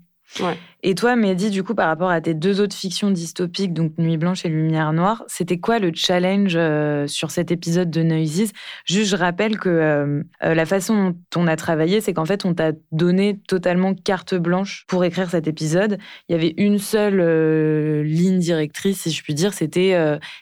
Et 0.85 0.95
toi, 0.95 1.15
Mehdi, 1.15 1.49
du 1.49 1.63
coup, 1.63 1.75
par 1.75 1.87
rapport 1.87 2.09
à 2.09 2.19
tes 2.19 2.33
deux 2.33 2.59
autres 2.59 2.75
fictions 2.75 3.09
dystopiques, 3.09 3.73
donc 3.73 3.93
Nuit 3.97 4.17
blanche 4.17 4.43
et 4.43 4.49
Lumière 4.49 4.91
noire, 4.91 5.23
c'était 5.27 5.57
quoi 5.57 5.79
le 5.79 5.93
challenge 5.95 6.55
euh, 6.57 7.07
sur 7.07 7.31
cet 7.31 7.51
épisode 7.51 7.89
de 7.89 8.03
Noises? 8.03 8.51
Juste, 8.83 9.11
je 9.11 9.15
rappelle 9.15 9.57
que 9.57 9.69
euh, 9.69 10.23
euh, 10.43 10.53
la 10.53 10.65
façon 10.65 11.15
dont 11.31 11.43
on 11.43 11.47
a 11.47 11.55
travaillé, 11.55 12.01
c'est 12.01 12.11
qu'en 12.11 12.25
fait, 12.25 12.43
on 12.43 12.53
t'a 12.53 12.73
donné 12.91 13.39
totalement 13.47 13.93
carte 13.93 14.35
blanche 14.35 14.83
pour 14.89 15.05
écrire 15.05 15.29
cet 15.29 15.47
épisode. 15.47 15.99
Il 16.27 16.33
y 16.33 16.35
avait 16.35 16.53
une 16.57 16.79
seule 16.79 18.01
ligne 18.01 18.39
directrice, 18.39 19.03
si 19.03 19.11
je 19.11 19.23
puis 19.23 19.35
dire, 19.35 19.53
c'était 19.53 19.97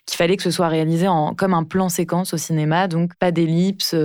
qu'il 0.08 0.18
fallait 0.18 0.38
que 0.38 0.44
ce 0.44 0.50
soit 0.50 0.70
réalisé 0.70 1.06
comme 1.38 1.54
un 1.54 1.64
plan 1.64 1.88
séquence 1.88 2.34
au 2.34 2.38
cinéma, 2.38 2.88
donc 2.88 3.14
pas 3.16 3.32
d'ellipse, 3.32 3.96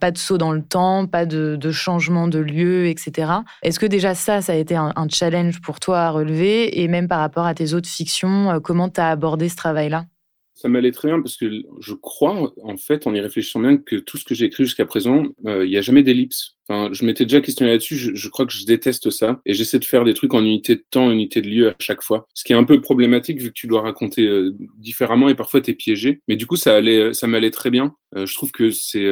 pas 0.00 0.10
de 0.10 0.18
saut 0.18 0.38
dans 0.38 0.52
le 0.52 0.62
temps, 0.62 1.06
pas 1.06 1.26
de, 1.26 1.70
changement 1.72 2.26
de 2.26 2.38
lieu, 2.38 2.86
etc. 2.86 3.32
Est-ce 3.62 3.78
que 3.78 3.86
déjà 3.86 4.14
ça, 4.14 4.40
ça 4.40 4.52
a 4.52 4.56
été 4.56 4.76
un, 4.76 4.92
un 4.96 5.08
challenge 5.08 5.60
pour 5.60 5.73
toi 5.80 6.00
à 6.00 6.10
relever 6.10 6.80
et 6.80 6.88
même 6.88 7.08
par 7.08 7.20
rapport 7.20 7.46
à 7.46 7.54
tes 7.54 7.74
autres 7.74 7.88
fictions, 7.88 8.50
euh, 8.50 8.60
comment 8.60 8.88
tu 8.88 9.00
as 9.00 9.10
abordé 9.10 9.48
ce 9.48 9.56
travail-là? 9.56 10.06
Ça 10.54 10.68
m'allait 10.68 10.92
très 10.92 11.08
bien 11.08 11.20
parce 11.20 11.36
que 11.36 11.50
je 11.80 11.94
crois, 11.94 12.52
en 12.62 12.76
fait, 12.76 13.06
en 13.06 13.14
y 13.14 13.20
réfléchissant 13.20 13.60
bien, 13.60 13.76
que 13.76 13.96
tout 13.96 14.16
ce 14.16 14.24
que 14.24 14.34
j'ai 14.34 14.46
écrit 14.46 14.64
jusqu'à 14.64 14.86
présent, 14.86 15.24
euh, 15.46 15.64
il 15.64 15.70
n'y 15.70 15.76
a 15.76 15.82
jamais 15.82 16.02
d'ellipse. 16.02 16.53
Enfin, 16.68 16.90
je 16.92 17.04
m'étais 17.04 17.24
déjà 17.24 17.40
questionné 17.40 17.72
là-dessus. 17.72 17.96
Je, 18.14 18.28
crois 18.28 18.46
que 18.46 18.52
je 18.52 18.64
déteste 18.64 19.10
ça 19.10 19.40
et 19.44 19.54
j'essaie 19.54 19.78
de 19.78 19.84
faire 19.84 20.04
des 20.04 20.14
trucs 20.14 20.34
en 20.34 20.44
unité 20.44 20.76
de 20.76 20.84
temps, 20.90 21.10
unité 21.10 21.42
de 21.42 21.48
lieu 21.48 21.68
à 21.68 21.74
chaque 21.78 22.02
fois. 22.02 22.26
Ce 22.34 22.44
qui 22.44 22.52
est 22.52 22.56
un 22.56 22.64
peu 22.64 22.80
problématique 22.80 23.40
vu 23.40 23.48
que 23.48 23.54
tu 23.54 23.66
dois 23.66 23.82
raconter 23.82 24.26
euh, 24.26 24.56
différemment 24.78 25.28
et 25.28 25.34
parfois 25.34 25.60
tu 25.60 25.70
es 25.70 25.74
piégé. 25.74 26.20
Mais 26.28 26.36
du 26.36 26.46
coup, 26.46 26.56
ça 26.56 26.74
allait, 26.76 27.12
ça 27.12 27.26
m'allait 27.26 27.50
très 27.50 27.70
bien. 27.70 27.94
Euh, 28.16 28.26
je 28.26 28.34
trouve 28.34 28.52
que 28.52 28.70
c'est 28.70 29.04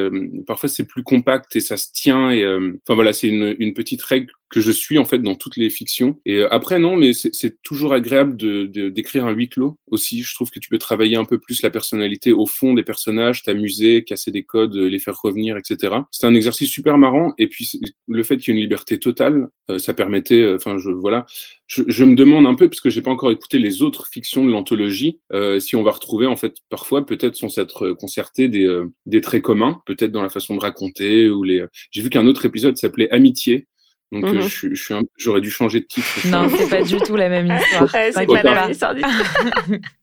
parfois 0.46 0.68
c'est 0.68 0.86
plus 0.86 1.02
compact 1.02 1.56
et 1.56 1.60
ça 1.60 1.76
se 1.76 1.88
tient 1.92 2.30
et 2.30 2.46
enfin 2.46 2.94
voilà, 2.94 3.12
c'est 3.12 3.28
une, 3.28 3.56
une, 3.58 3.74
petite 3.74 4.02
règle 4.02 4.30
que 4.48 4.60
je 4.60 4.70
suis 4.70 4.98
en 4.98 5.04
fait 5.04 5.18
dans 5.18 5.34
toutes 5.34 5.56
les 5.56 5.70
fictions. 5.70 6.20
Et 6.24 6.42
après 6.42 6.78
non, 6.78 6.96
mais 6.96 7.12
c'est 7.12 7.60
toujours 7.62 7.94
agréable 7.94 8.36
de 8.36 8.66
d'écrire 8.88 9.26
un 9.26 9.32
huis 9.32 9.48
clos 9.48 9.78
aussi. 9.90 10.22
Je 10.22 10.34
trouve 10.34 10.50
que 10.50 10.60
tu 10.60 10.68
peux 10.68 10.78
travailler 10.78 11.16
un 11.16 11.24
peu 11.24 11.38
plus 11.38 11.62
la 11.62 11.70
personnalité 11.70 12.32
au 12.32 12.46
fond 12.46 12.74
des 12.74 12.84
personnages, 12.84 13.42
t'amuser, 13.42 14.04
casser 14.04 14.30
des 14.30 14.44
codes, 14.44 14.76
les 14.76 14.98
faire 14.98 15.18
revenir, 15.20 15.56
etc. 15.56 15.96
C'est 16.10 16.26
un 16.26 16.34
exercice 16.34 16.70
super 16.70 16.98
marrant. 16.98 17.34
Et 17.42 17.48
puis 17.48 17.68
le 18.06 18.22
fait 18.22 18.36
qu'il 18.36 18.54
y 18.54 18.56
ait 18.56 18.60
une 18.60 18.62
liberté 18.62 19.00
totale, 19.00 19.48
euh, 19.68 19.78
ça 19.80 19.94
permettait, 19.94 20.40
euh, 20.40 20.54
enfin 20.54 20.78
je 20.78 20.90
voilà, 20.90 21.26
je, 21.66 21.82
je, 21.88 22.04
me 22.04 22.14
demande 22.14 22.46
un 22.46 22.54
peu 22.54 22.68
parce 22.68 22.80
que 22.80 22.88
j'ai 22.88 23.02
pas 23.02 23.10
encore 23.10 23.32
écouté 23.32 23.58
les 23.58 23.82
autres 23.82 24.06
fictions 24.06 24.44
de 24.44 24.52
l'anthologie, 24.52 25.18
euh, 25.32 25.58
si 25.58 25.74
on 25.74 25.82
va 25.82 25.90
retrouver 25.90 26.26
en 26.26 26.36
fait 26.36 26.54
parfois 26.68 27.04
peut-être 27.04 27.34
sans 27.34 27.48
s'être 27.48 27.90
concerté 27.94 28.46
des 28.46 28.64
euh, 28.64 28.92
des 29.06 29.20
traits 29.20 29.42
communs, 29.42 29.82
peut-être 29.86 30.12
dans 30.12 30.22
la 30.22 30.28
façon 30.28 30.54
de 30.54 30.60
raconter 30.60 31.28
ou 31.28 31.42
les. 31.42 31.64
J'ai 31.90 32.02
vu 32.02 32.10
qu'un 32.10 32.28
autre 32.28 32.46
épisode 32.46 32.76
s'appelait 32.76 33.10
Amitié. 33.10 33.66
Donc, 34.12 34.26
mmh 34.26 34.42
je, 34.42 34.74
je, 34.74 34.94
j'aurais 35.16 35.40
dû 35.40 35.50
changer 35.50 35.80
de 35.80 35.86
titre. 35.86 36.06
Non, 36.28 36.48
c'est 36.48 36.68
pas 36.68 36.82
du 36.82 36.98
tout 36.98 37.16
la 37.16 37.28
même 37.28 37.46
histoire. 37.46 37.90
c'est 37.90 38.26
pas 38.26 38.42
la 38.42 38.54
même 38.62 38.70
histoire 38.70 38.94
du 38.94 39.00
tout. 39.00 39.74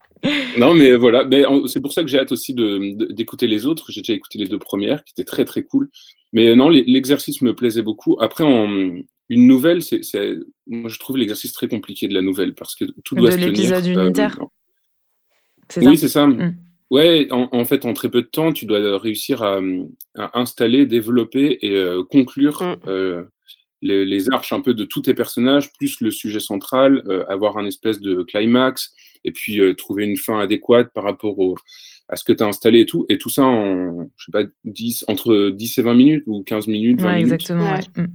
non, 0.58 0.73
mais 0.73 0.95
voilà, 0.95 1.23
mais 1.23 1.43
c'est 1.67 1.82
pour 1.82 1.93
ça 1.93 2.01
que 2.03 2.10
j'ai 2.10 2.19
hâte 2.19 2.32
aussi 2.32 2.53
d'écouter 2.53 3.47
les 3.47 3.65
autres. 3.65 3.91
J'ai 3.91 4.01
déjà 4.01 4.13
écouté 4.13 4.38
les 4.39 4.47
deux 4.47 4.60
premières, 4.60 5.03
qui 5.03 5.13
étaient 5.13 5.23
très 5.23 5.45
très 5.45 5.63
cool. 5.63 5.89
Mais 6.34 6.55
non, 6.55 6.69
l'exercice 6.69 7.41
me 7.41 7.55
plaisait 7.55 7.82
beaucoup. 7.82 8.17
Après, 8.19 8.43
en, 8.43 8.99
une 9.29 9.45
nouvelle, 9.45 9.82
c'est, 9.84 10.01
moi 10.67 10.89
je 10.89 10.99
trouve 10.99 11.17
l'exercice 11.17 11.53
très 11.53 11.67
compliqué 11.67 12.08
de 12.08 12.13
la 12.13 12.21
nouvelle 12.21 12.55
parce 12.55 12.75
que 12.75 12.86
tout 13.03 13.15
doit 13.15 13.29
de 13.29 13.36
se 13.36 13.39
l'épisode 13.39 13.86
euh, 13.86 14.03
unitaire. 14.05 14.39
oui, 15.77 15.97
c'est 15.97 16.08
ça. 16.08 16.25
Mm. 16.27 16.58
Ouais, 16.89 17.27
en, 17.29 17.65
fait, 17.65 17.86
en 17.86 17.93
très 17.93 18.10
peu 18.10 18.23
de 18.23 18.27
temps, 18.27 18.51
tu 18.51 18.65
dois 18.65 18.97
réussir 18.97 19.43
à, 19.43 19.60
installer, 20.34 20.88
développer 20.88 21.60
et 21.62 21.75
euh, 21.75 22.03
conclure 22.03 22.63
mm. 22.63 22.75
euh, 22.88 23.23
les, 23.82 24.06
les, 24.06 24.30
arches 24.32 24.54
un 24.54 24.62
peu 24.62 24.74
de 24.74 24.84
tous 24.84 25.02
tes 25.02 25.13
personnages, 25.13 25.72
plus 25.74 26.02
le 26.02 26.12
sujet 26.12 26.39
central, 26.39 27.04
avoir 27.30 27.58
un 27.58 27.65
espèce 27.65 28.00
de 28.00 28.24
climax, 28.24 28.94
et 29.24 29.32
puis 29.32 29.60
euh, 29.60 29.74
trouver 29.74 30.06
une 30.06 30.18
fin 30.18 30.39
adéquate 30.39 30.92
par 30.94 31.04
rapport 31.04 31.38
au, 31.39 31.56
à 32.08 32.15
ce 32.15 32.24
que 32.24 32.34
tu 32.34 32.44
as 32.44 32.48
installé 32.48 32.82
et 32.82 32.86
tout. 32.86 33.06
Et 33.10 33.18
tout 33.18 33.30
ça 33.30 33.44
en, 33.44 34.10
je 34.18 34.26
sais 34.26 34.32
pas, 34.32 34.44
10, 34.65 35.06
entre 35.08 35.50
10 35.50 35.78
et 35.78 35.82
20 35.82 35.94
minutes 35.94 36.24
ou 36.28 36.44
15 36.44 36.68
minutes. 36.68 37.02
20 37.02 37.15
exactement. 37.15 37.74
Mm. 37.96 38.06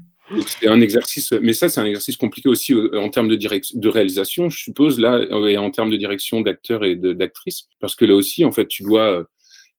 C'est 0.46 0.68
un 0.68 0.80
exercice, 0.80 1.32
mais 1.42 1.52
ça, 1.52 1.68
c'est 1.68 1.80
un 1.80 1.84
exercice 1.84 2.16
compliqué 2.16 2.48
aussi 2.48 2.72
euh, 2.72 2.98
en 2.98 3.10
termes 3.10 3.28
de, 3.28 3.34
direction, 3.34 3.78
de 3.78 3.88
réalisation, 3.88 4.48
je 4.48 4.58
suppose, 4.58 4.98
là, 4.98 5.20
et 5.48 5.58
en 5.58 5.70
termes 5.70 5.90
de 5.90 5.98
direction 5.98 6.40
d'acteurs 6.40 6.82
et 6.82 6.96
d'actrices, 6.96 7.68
parce 7.78 7.94
que 7.94 8.06
là 8.06 8.14
aussi, 8.14 8.42
en 8.44 8.50
fait, 8.50 8.66
tu 8.66 8.84
dois, 8.84 9.26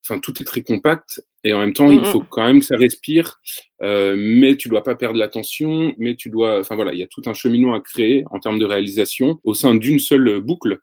enfin, 0.07 0.19
tout 0.19 0.41
est 0.41 0.45
très 0.45 0.61
compact, 0.61 1.21
et 1.43 1.53
en 1.53 1.59
même 1.59 1.73
temps, 1.73 1.91
il 1.91 2.05
faut 2.05 2.21
quand 2.21 2.45
même 2.45 2.59
que 2.59 2.65
ça 2.65 2.77
respire, 2.77 3.39
euh, 3.81 4.15
mais 4.17 4.55
tu 4.55 4.69
dois 4.69 4.83
pas 4.83 4.95
perdre 4.95 5.19
l'attention, 5.19 5.93
mais 5.97 6.15
tu 6.15 6.29
dois, 6.29 6.59
enfin 6.59 6.75
voilà, 6.75 6.93
il 6.93 6.99
y 6.99 7.03
a 7.03 7.07
tout 7.07 7.23
un 7.25 7.33
cheminement 7.33 7.73
à 7.73 7.81
créer 7.81 8.23
en 8.31 8.39
termes 8.39 8.59
de 8.59 8.65
réalisation 8.65 9.39
au 9.43 9.53
sein 9.53 9.75
d'une 9.75 9.99
seule 9.99 10.39
boucle. 10.39 10.79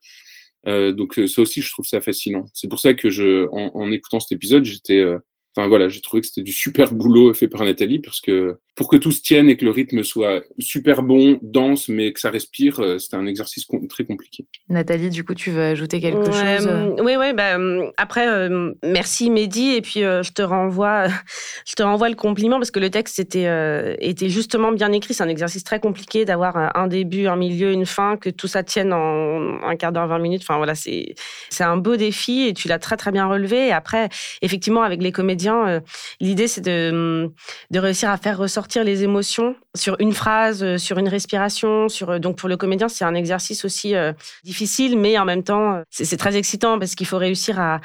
Euh, 0.69 0.93
donc 0.93 1.19
euh, 1.19 1.27
ça 1.27 1.43
aussi, 1.43 1.61
je 1.61 1.71
trouve 1.71 1.87
ça 1.87 2.01
fascinant. 2.01 2.45
C'est 2.55 2.69
pour 2.69 2.79
ça 2.79 2.95
que 2.95 3.11
je, 3.11 3.49
en, 3.49 3.73
en 3.75 3.91
écoutant 3.91 4.21
cet 4.21 4.33
épisode, 4.33 4.65
j'étais, 4.65 5.01
euh, 5.01 5.19
Enfin 5.55 5.69
voilà, 5.69 5.88
j'ai 5.88 6.01
trouvé 6.01 6.23
que 6.23 6.27
c'était 6.27 6.43
du 6.43 6.53
super 6.53 6.95
boulot 6.95 7.35
fait 7.35 7.49
par 7.49 7.65
Nathalie 7.65 7.99
parce 7.99 8.21
que 8.21 8.57
pour 8.75 8.88
que 8.88 8.97
tout 8.97 9.12
se 9.12 9.21
tienne 9.21 9.51
et 9.51 9.57
que 9.59 9.67
le 9.67 9.71
rythme 9.71 10.03
soit 10.03 10.43
super 10.59 11.03
bon, 11.03 11.38
dense, 11.43 11.88
mais 11.88 12.12
que 12.12 12.21
ça 12.21 12.31
respire, 12.31 12.81
euh, 12.81 12.99
c'était 12.99 13.17
un 13.17 13.27
exercice 13.27 13.67
très 13.91 14.05
compliqué. 14.05 14.47
Nathalie, 14.71 15.11
du 15.11 15.25
coup, 15.25 15.35
tu 15.35 15.51
veux 15.51 15.62
ajouter 15.62 16.01
quelque 16.01 16.25
chose 16.25 16.67
euh? 16.67 16.97
Oui, 17.03 17.17
oui. 17.19 17.35
Bah, 17.35 17.59
après, 17.99 18.49
merci 18.83 19.29
Mehdi, 19.31 19.75
et 19.75 19.83
puis 19.83 20.01
je 20.01 20.33
te 20.33 20.41
renvoie, 20.41 21.09
je 21.67 21.75
te 21.75 21.83
renvoie 21.83 22.09
le 22.09 22.15
compliment 22.15 22.59
parce 22.59 22.71
que 22.71 22.81
le 22.81 22.88
texte 22.88 23.19
était, 23.19 23.97
était 24.01 24.31
justement 24.31 24.73
bien 24.73 24.91
écrit. 24.93 25.12
C'est 25.12 25.23
un 25.23 25.29
exercice 25.29 25.65
très 25.65 25.81
compliqué 25.81 26.25
d'avoir 26.25 26.75
un 26.75 26.87
début, 26.87 27.27
un 27.27 27.37
milieu, 27.37 27.73
une 27.73 27.87
fin, 27.87 28.17
que 28.17 28.31
tout 28.31 28.49
ça 28.49 28.62
tienne 28.62 28.95
en 28.95 29.62
un 29.62 29.77
quart 29.77 29.93
d'heure, 29.93 30.09
20 30.09 30.19
minutes. 30.19 30.43
Enfin 30.43 30.57
voilà, 30.57 30.75
c'est 30.75 31.15
c'est 31.51 31.65
un 31.65 31.77
beau 31.77 31.97
défi 31.97 32.49
et 32.49 32.55
tu 32.55 32.69
l'as 32.69 32.79
très 32.79 32.97
très 32.97 33.12
bien 33.12 33.27
relevé. 33.27 33.69
Et 33.69 33.73
après, 33.73 34.09
effectivement, 34.41 34.83
avec 34.83 35.03
les 35.03 35.12
comédiens, 35.48 35.83
l'idée 36.20 36.48
c'est 36.48 36.61
de, 36.61 37.31
de 37.70 37.78
réussir 37.78 38.11
à 38.11 38.16
faire 38.16 38.38
ressortir 38.38 38.85
les 38.85 39.02
émotions 39.02 39.55
sur 39.75 39.97
une 40.01 40.13
phrase, 40.13 40.63
euh, 40.63 40.77
sur 40.77 40.99
une 40.99 41.09
respiration. 41.09 41.89
Sur, 41.89 42.11
euh, 42.11 42.19
donc 42.19 42.37
pour 42.37 42.49
le 42.49 42.57
comédien, 42.57 42.89
c'est 42.89 43.05
un 43.05 43.15
exercice 43.15 43.65
aussi 43.65 43.95
euh, 43.95 44.13
difficile, 44.45 44.99
mais 44.99 45.19
en 45.19 45.25
même 45.25 45.43
temps, 45.43 45.83
c'est 45.91 46.17
très 46.17 46.37
excitant 46.37 46.79
parce 46.79 46.95
qu'il 46.95 47.07
faut 47.07 47.17
réussir 47.17 47.59
à, 47.59 47.81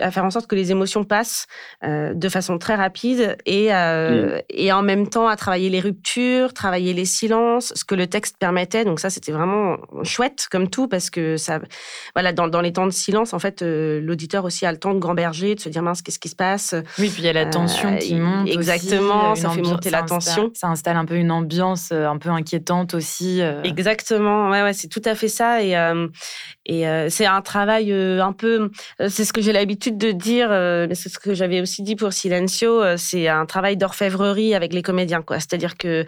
à, 0.00 0.10
faire 0.10 0.24
en 0.24 0.30
sorte 0.30 0.46
que 0.46 0.54
les 0.54 0.70
émotions 0.70 1.04
passent 1.04 1.46
de 1.82 2.28
façon 2.28 2.58
très 2.58 2.74
rapide 2.74 3.36
et, 3.46 3.70
et 4.50 4.72
en 4.72 4.82
même 4.82 5.08
temps 5.08 5.28
à 5.28 5.36
travailler 5.36 5.68
les 5.68 5.80
ruptures, 5.80 6.52
travailler 6.52 6.92
les 6.92 7.04
silences, 7.04 7.72
ce 7.74 7.84
que 7.84 7.94
le 7.94 8.06
texte 8.06 8.36
permettait. 8.38 8.84
Donc 8.84 9.00
ça, 9.00 9.10
c'était 9.10 9.32
vraiment 9.32 9.78
chouette 10.02 10.46
comme 10.50 10.68
tout 10.68 10.88
parce 10.88 11.10
que 11.10 11.36
ça, 11.36 11.60
voilà, 12.14 12.32
dans, 12.32 12.48
dans 12.48 12.60
les 12.60 12.72
temps 12.72 12.86
de 12.86 12.92
silence, 12.92 13.32
en 13.32 13.38
fait, 13.38 13.62
l'auditeur 13.62 14.44
aussi 14.44 14.66
a 14.66 14.72
le 14.72 14.78
temps 14.78 14.94
de 14.94 14.98
grand 14.98 15.14
berger, 15.14 15.54
de 15.54 15.60
se 15.60 15.68
dire 15.68 15.82
mince, 15.82 16.02
qu'est-ce 16.02 16.18
qui 16.18 16.28
se 16.28 16.36
passe? 16.36 16.74
Oui, 16.98 17.08
puis 17.08 17.22
il 17.22 17.24
y 17.24 17.28
a 17.28 17.32
la 17.32 17.46
tension 17.46 17.96
qui 17.96 18.14
monte. 18.14 18.48
Exactement, 18.48 19.34
ça 19.34 19.50
fait 19.50 19.62
monter 19.62 19.90
la 19.90 20.02
tension. 20.02 20.50
Ça 20.54 20.68
installe 20.68 20.96
un 20.96 21.04
peu 21.04 21.16
une 21.16 21.31
ambiance 21.32 21.90
euh, 21.92 22.06
un 22.06 22.18
peu 22.18 22.28
inquiétante 22.28 22.94
aussi. 22.94 23.40
Euh. 23.40 23.62
Exactement, 23.62 24.50
ouais, 24.50 24.72
c'est 24.72 24.88
tout 24.88 25.02
à 25.04 25.14
fait 25.14 25.28
ça. 25.28 25.62
Et, 25.62 25.76
euh, 25.76 26.08
et 26.66 26.84
c'est 27.10 27.26
un 27.26 27.40
travail 27.40 27.92
un 27.92 28.32
peu, 28.32 28.70
c'est 29.08 29.24
ce 29.24 29.32
que 29.32 29.40
j'ai 29.40 29.52
l'habitude 29.52 29.98
de 29.98 30.12
dire, 30.12 30.50
mais 30.50 30.94
c'est 30.94 31.08
ce 31.08 31.18
que 31.18 31.34
j'avais 31.34 31.60
aussi 31.60 31.82
dit 31.82 31.96
pour 31.96 32.12
Silencio, 32.12 32.96
c'est 32.96 33.26
un 33.26 33.46
travail 33.46 33.76
d'orfèvrerie 33.76 34.54
avec 34.54 34.72
les 34.72 34.82
comédiens. 34.82 35.24
C'est-à-dire 35.28 35.76
que 35.76 36.04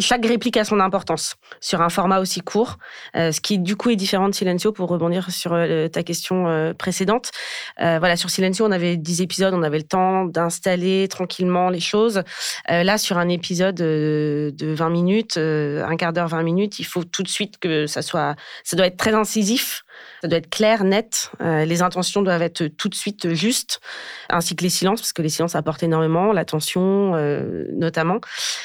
chaque 0.00 0.26
réplique 0.26 0.56
a 0.56 0.64
son 0.64 0.80
importance 0.80 1.36
sur 1.60 1.82
un 1.82 1.88
format 1.88 2.18
aussi 2.18 2.40
court, 2.40 2.78
ce 3.14 3.40
qui 3.40 3.60
du 3.60 3.76
coup 3.76 3.90
est 3.90 3.96
différent 3.96 4.28
de 4.28 4.34
Silencio 4.34 4.72
pour 4.72 4.88
rebondir 4.88 5.30
sur 5.30 5.56
ta 5.92 6.02
question 6.02 6.74
précédente. 6.76 7.30
voilà, 7.78 8.16
sur 8.16 8.28
Silencio, 8.28 8.66
on 8.66 8.72
avait 8.72 8.96
10 8.96 9.22
épisodes, 9.22 9.54
on 9.54 9.62
avait 9.62 9.78
le 9.78 9.84
temps 9.84 10.24
d'installer 10.24 11.06
tranquillement 11.06 11.70
les 11.70 11.80
choses. 11.80 12.24
là, 12.68 12.98
sur 12.98 13.18
un 13.18 13.28
épisode 13.28 13.76
de 13.76 14.52
20 14.62 14.90
minutes, 14.90 15.36
euh, 15.36 15.84
un 15.84 15.96
quart 15.96 16.12
d'heure, 16.12 16.28
20 16.28 16.42
minutes, 16.42 16.78
il 16.78 16.84
faut 16.84 17.04
tout 17.04 17.22
de 17.22 17.28
suite 17.28 17.58
que 17.58 17.86
ça 17.86 18.02
soit, 18.02 18.34
ça 18.64 18.76
doit 18.76 18.86
être 18.86 18.96
très 18.96 19.14
incisif, 19.14 19.84
ça 20.20 20.28
doit 20.28 20.38
être 20.38 20.50
clair, 20.50 20.84
net. 20.84 21.30
Euh, 21.40 21.64
les 21.64 21.82
intentions 21.82 22.22
doivent 22.22 22.42
être 22.42 22.66
tout 22.66 22.88
de 22.88 22.94
suite 22.94 23.34
justes, 23.34 23.80
ainsi 24.30 24.56
que 24.56 24.62
les 24.62 24.70
silences, 24.70 25.00
parce 25.00 25.12
que 25.12 25.22
les 25.22 25.28
silences 25.28 25.54
apportent 25.54 25.82
énormément, 25.82 26.32
l'attention 26.32 27.14
euh, 27.14 27.66
notamment. 27.72 28.20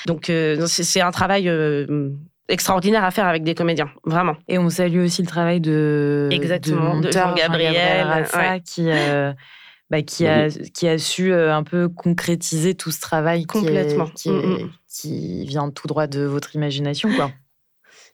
Donc 0.06 0.32
c'est 0.68 1.02
un 1.02 1.12
travail 1.12 1.52
extraordinaire 2.50 3.04
à 3.04 3.12
faire 3.12 3.28
avec 3.28 3.44
des 3.44 3.56
comédiens, 3.56 3.90
vraiment. 4.06 4.36
Et 4.48 4.58
on 4.58 4.70
salue 4.70 5.04
aussi 5.04 5.22
le 5.22 5.28
travail 5.28 5.60
de 5.60 6.30
exactement 6.32 7.00
de, 7.00 7.12
Jean 7.12 7.34
Gabriel, 7.34 8.26
qui 8.66 8.90
bah, 9.90 10.02
qui 10.02 10.28
a 10.28 10.50
qui 10.50 10.88
a 10.88 10.98
su 10.98 11.34
un 11.34 11.64
peu 11.64 11.88
concrétiser 11.90 12.76
tout 12.76 12.92
ce 12.92 13.00
travail 13.00 13.46
complètement. 13.46 14.08
qui, 14.08 14.30
mmh, 14.30 14.34
mmh. 14.34 14.72
qui 14.90 15.46
vient 15.46 15.70
tout 15.70 15.88
droit 15.88 16.08
de 16.08 16.22
votre 16.22 16.56
imagination, 16.56 17.10
quoi. 17.16 17.32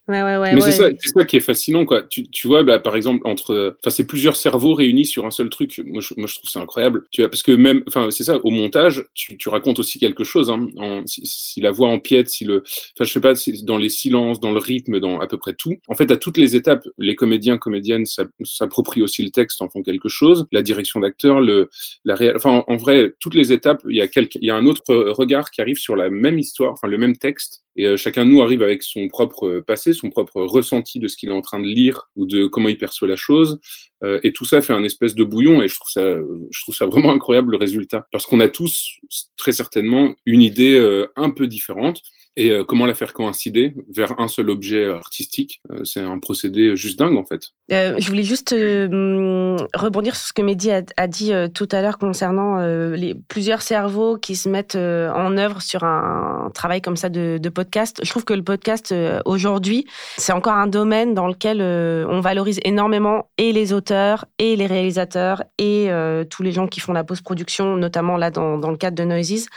Ouais, 0.09 0.21
ouais, 0.21 0.35
ouais, 0.35 0.53
Mais 0.53 0.59
c'est 0.59 0.73
ça, 0.73 0.89
ça, 0.99 1.23
qui 1.23 1.37
est 1.37 1.39
fascinant, 1.39 1.85
quoi. 1.85 2.03
Tu, 2.03 2.27
tu 2.27 2.47
vois, 2.47 2.63
bah, 2.63 2.77
par 2.77 2.97
exemple, 2.97 3.25
entre, 3.25 3.77
enfin, 3.79 3.89
c'est 3.89 4.05
plusieurs 4.05 4.35
cerveaux 4.35 4.73
réunis 4.73 5.05
sur 5.05 5.25
un 5.25 5.31
seul 5.31 5.49
truc. 5.49 5.81
Moi, 5.85 6.01
je, 6.01 6.13
moi, 6.17 6.27
je 6.27 6.35
trouve 6.35 6.49
ça 6.49 6.59
incroyable. 6.59 7.05
Tu 7.11 7.21
vois, 7.21 7.29
parce 7.29 7.41
que 7.41 7.53
même, 7.53 7.83
enfin, 7.87 8.11
c'est 8.11 8.25
ça, 8.25 8.37
au 8.43 8.49
montage, 8.49 9.05
tu, 9.13 9.37
tu, 9.37 9.47
racontes 9.47 9.79
aussi 9.79 9.99
quelque 9.99 10.25
chose. 10.25 10.49
Hein, 10.49 10.67
en, 10.75 11.03
si, 11.05 11.61
la 11.61 11.71
voix 11.71 11.87
empiète, 11.87 12.27
si 12.27 12.43
le, 12.43 12.63
enfin, 12.97 13.05
je 13.05 13.13
sais 13.13 13.21
pas, 13.21 13.31
dans 13.63 13.77
les 13.77 13.87
silences, 13.87 14.41
dans 14.41 14.51
le 14.51 14.59
rythme, 14.59 14.99
dans 14.99 15.21
à 15.21 15.27
peu 15.27 15.37
près 15.37 15.53
tout. 15.53 15.77
En 15.87 15.95
fait, 15.95 16.11
à 16.11 16.17
toutes 16.17 16.37
les 16.37 16.57
étapes, 16.57 16.85
les 16.97 17.15
comédiens, 17.15 17.57
comédiennes 17.57 18.05
s'approprient 18.43 19.03
aussi 19.03 19.23
le 19.23 19.29
texte, 19.29 19.61
en 19.61 19.69
font 19.69 19.83
quelque 19.83 20.09
chose. 20.09 20.47
La 20.51 20.63
direction 20.63 20.99
d'acteur, 20.99 21.39
le, 21.39 21.69
la 22.03 22.15
réelle, 22.15 22.35
enfin, 22.35 22.65
en, 22.67 22.75
vrai, 22.75 23.13
toutes 23.21 23.35
les 23.35 23.53
étapes, 23.53 23.81
il 23.87 23.95
y 23.95 24.01
a 24.01 24.09
quelque, 24.09 24.37
il 24.41 24.47
y 24.47 24.51
a 24.51 24.55
un 24.57 24.65
autre 24.65 24.93
regard 24.93 25.49
qui 25.49 25.61
arrive 25.61 25.77
sur 25.77 25.95
la 25.95 26.09
même 26.09 26.39
histoire, 26.39 26.73
enfin, 26.73 26.89
le 26.89 26.97
même 26.97 27.15
texte 27.15 27.63
et 27.75 27.85
euh, 27.85 27.97
chacun 27.97 28.25
de 28.25 28.29
nous 28.29 28.41
arrive 28.41 28.61
avec 28.61 28.83
son 28.83 29.07
propre 29.07 29.47
euh, 29.47 29.61
son 29.93 30.09
propre 30.09 30.41
ressenti 30.41 30.99
de 30.99 31.07
ce 31.07 31.17
qu'il 31.17 31.29
est 31.29 31.33
en 31.33 31.41
train 31.41 31.59
de 31.59 31.67
lire 31.67 32.09
ou 32.15 32.25
de 32.25 32.47
comment 32.47 32.69
il 32.69 32.77
perçoit 32.77 33.07
la 33.07 33.15
chose. 33.15 33.59
Euh, 34.03 34.19
et 34.23 34.33
tout 34.33 34.45
ça 34.45 34.61
fait 34.61 34.73
un 34.73 34.83
espèce 34.83 35.15
de 35.15 35.23
bouillon 35.23 35.61
et 35.61 35.67
je 35.67 35.75
trouve 35.75 35.91
ça, 35.91 36.17
je 36.51 36.61
trouve 36.61 36.75
ça 36.75 36.85
vraiment 36.85 37.11
incroyable 37.11 37.51
le 37.51 37.57
résultat. 37.57 38.07
Parce 38.11 38.25
qu'on 38.25 38.39
a 38.39 38.49
tous 38.49 38.99
très 39.37 39.51
certainement 39.51 40.15
une 40.25 40.41
idée 40.41 41.05
un 41.15 41.29
peu 41.29 41.47
différente 41.47 42.01
et 42.35 42.49
euh, 42.49 42.63
comment 42.63 42.85
la 42.85 42.95
faire 42.95 43.13
coïncider 43.13 43.75
vers 43.95 44.19
un 44.19 44.27
seul 44.27 44.49
objet 44.49 44.89
artistique? 44.89 45.61
Euh, 45.71 45.83
c'est 45.83 45.99
un 45.99 46.17
procédé 46.17 46.75
juste 46.75 46.97
dingue 46.97 47.17
en 47.17 47.25
fait. 47.25 47.49
Euh, 47.71 47.95
je 47.99 48.07
voulais 48.07 48.23
juste 48.23 48.51
rebondir 48.51 50.15
sur 50.15 50.27
ce 50.27 50.33
que 50.33 50.41
Mehdi 50.41 50.71
a, 50.71 51.07
dit 51.07 51.31
tout 51.53 51.67
à 51.71 51.81
l'heure 51.81 51.97
concernant 51.97 52.57
les 52.95 53.15
plusieurs 53.15 53.61
cerveaux 53.61 54.17
qui 54.17 54.35
se 54.35 54.49
mettent 54.49 54.75
en 54.75 55.37
œuvre 55.37 55.61
sur 55.61 55.83
un, 55.83 56.51
travail 56.53 56.81
comme 56.81 56.97
ça 56.97 57.09
de, 57.09 57.39
podcast. 57.49 57.99
Je 58.03 58.09
trouve 58.09 58.25
que 58.25 58.33
le 58.33 58.43
podcast 58.43 58.93
aujourd'hui, 59.25 59.85
c'est 60.17 60.33
encore 60.33 60.53
un 60.53 60.67
domaine 60.67 61.13
dans 61.13 61.27
lequel 61.27 61.61
on 61.61 62.19
valorise 62.19 62.59
énormément 62.63 63.29
et 63.37 63.53
les 63.53 63.73
auteurs 63.73 64.25
et 64.39 64.55
les 64.55 64.65
réalisateurs 64.65 65.43
et 65.57 65.89
tous 66.29 66.43
les 66.43 66.51
gens 66.51 66.67
qui 66.67 66.79
font 66.79 66.93
la 66.93 67.03
post-production, 67.03 67.77
notamment 67.77 68.17
là 68.17 68.31
dans 68.31 68.57
le 68.69 68.77
cadre 68.77 68.97
de 68.97 69.03
Noises. 69.03 69.47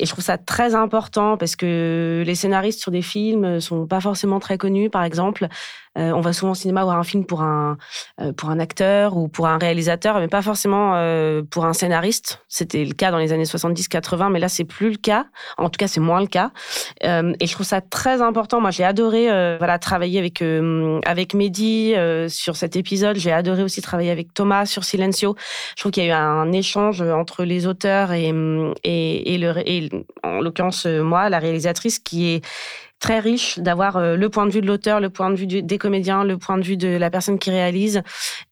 Et 0.00 0.06
je 0.06 0.12
trouve 0.12 0.24
ça 0.24 0.38
très 0.38 0.74
important 0.74 1.36
parce 1.36 1.56
que 1.56 2.22
les 2.26 2.34
scénaristes 2.34 2.80
sur 2.80 2.90
des 2.90 3.02
films 3.02 3.60
sont 3.60 3.86
pas 3.86 4.00
forcément 4.00 4.40
très 4.40 4.56
connus, 4.56 4.88
par 4.88 5.04
exemple. 5.04 5.46
Euh, 5.98 6.12
on 6.12 6.20
va 6.20 6.32
souvent 6.32 6.52
au 6.52 6.54
cinéma 6.54 6.84
voir 6.84 6.96
un 6.98 7.02
film 7.02 7.24
pour 7.24 7.42
un, 7.42 7.76
euh, 8.20 8.32
pour 8.32 8.50
un 8.50 8.60
acteur 8.60 9.16
ou 9.16 9.26
pour 9.26 9.48
un 9.48 9.58
réalisateur, 9.58 10.20
mais 10.20 10.28
pas 10.28 10.42
forcément 10.42 10.92
euh, 10.94 11.42
pour 11.42 11.64
un 11.64 11.72
scénariste. 11.72 12.44
C'était 12.48 12.84
le 12.84 12.94
cas 12.94 13.10
dans 13.10 13.18
les 13.18 13.32
années 13.32 13.44
70-80, 13.44 14.30
mais 14.30 14.38
là, 14.38 14.48
c'est 14.48 14.64
plus 14.64 14.90
le 14.90 14.96
cas. 14.96 15.26
En 15.58 15.68
tout 15.68 15.78
cas, 15.78 15.88
c'est 15.88 16.00
moins 16.00 16.20
le 16.20 16.28
cas. 16.28 16.52
et 17.02 17.46
je 17.46 17.52
trouve 17.52 17.66
ça 17.66 17.80
très 17.80 18.22
important. 18.22 18.60
Moi, 18.60 18.70
j'ai 18.70 18.84
adoré 18.84 19.28
travailler 19.80 20.18
avec, 20.18 20.42
avec 21.04 21.34
Mehdi 21.34 21.94
sur 22.28 22.56
cet 22.56 22.76
épisode. 22.76 23.16
J'ai 23.16 23.32
adoré 23.32 23.62
aussi 23.62 23.82
travailler 23.82 24.10
avec 24.10 24.32
Thomas 24.34 24.66
sur 24.66 24.84
Silencio. 24.84 25.34
Je 25.76 25.82
trouve 25.82 25.92
qu'il 25.92 26.04
y 26.04 26.06
a 26.06 26.10
eu 26.10 26.12
un 26.12 26.52
échange 26.52 27.02
entre 27.02 27.44
les 27.44 27.66
auteurs 27.66 28.12
et, 28.12 28.32
et 28.84 29.88
en 30.22 30.40
l'occurrence, 30.40 30.86
moi, 30.86 31.28
la 31.28 31.38
réalisatrice, 31.38 31.98
qui 31.98 32.34
est 32.34 32.44
très 33.00 33.18
riche 33.18 33.58
d'avoir 33.58 33.96
euh, 33.96 34.16
le 34.16 34.28
point 34.28 34.46
de 34.46 34.52
vue 34.52 34.60
de 34.60 34.66
l'auteur, 34.66 35.00
le 35.00 35.10
point 35.10 35.30
de 35.30 35.36
vue 35.36 35.46
des 35.46 35.78
comédiens, 35.78 36.22
le 36.22 36.38
point 36.38 36.58
de 36.58 36.62
vue 36.62 36.76
de 36.76 36.88
la 36.88 37.10
personne 37.10 37.38
qui 37.38 37.50
réalise. 37.50 38.02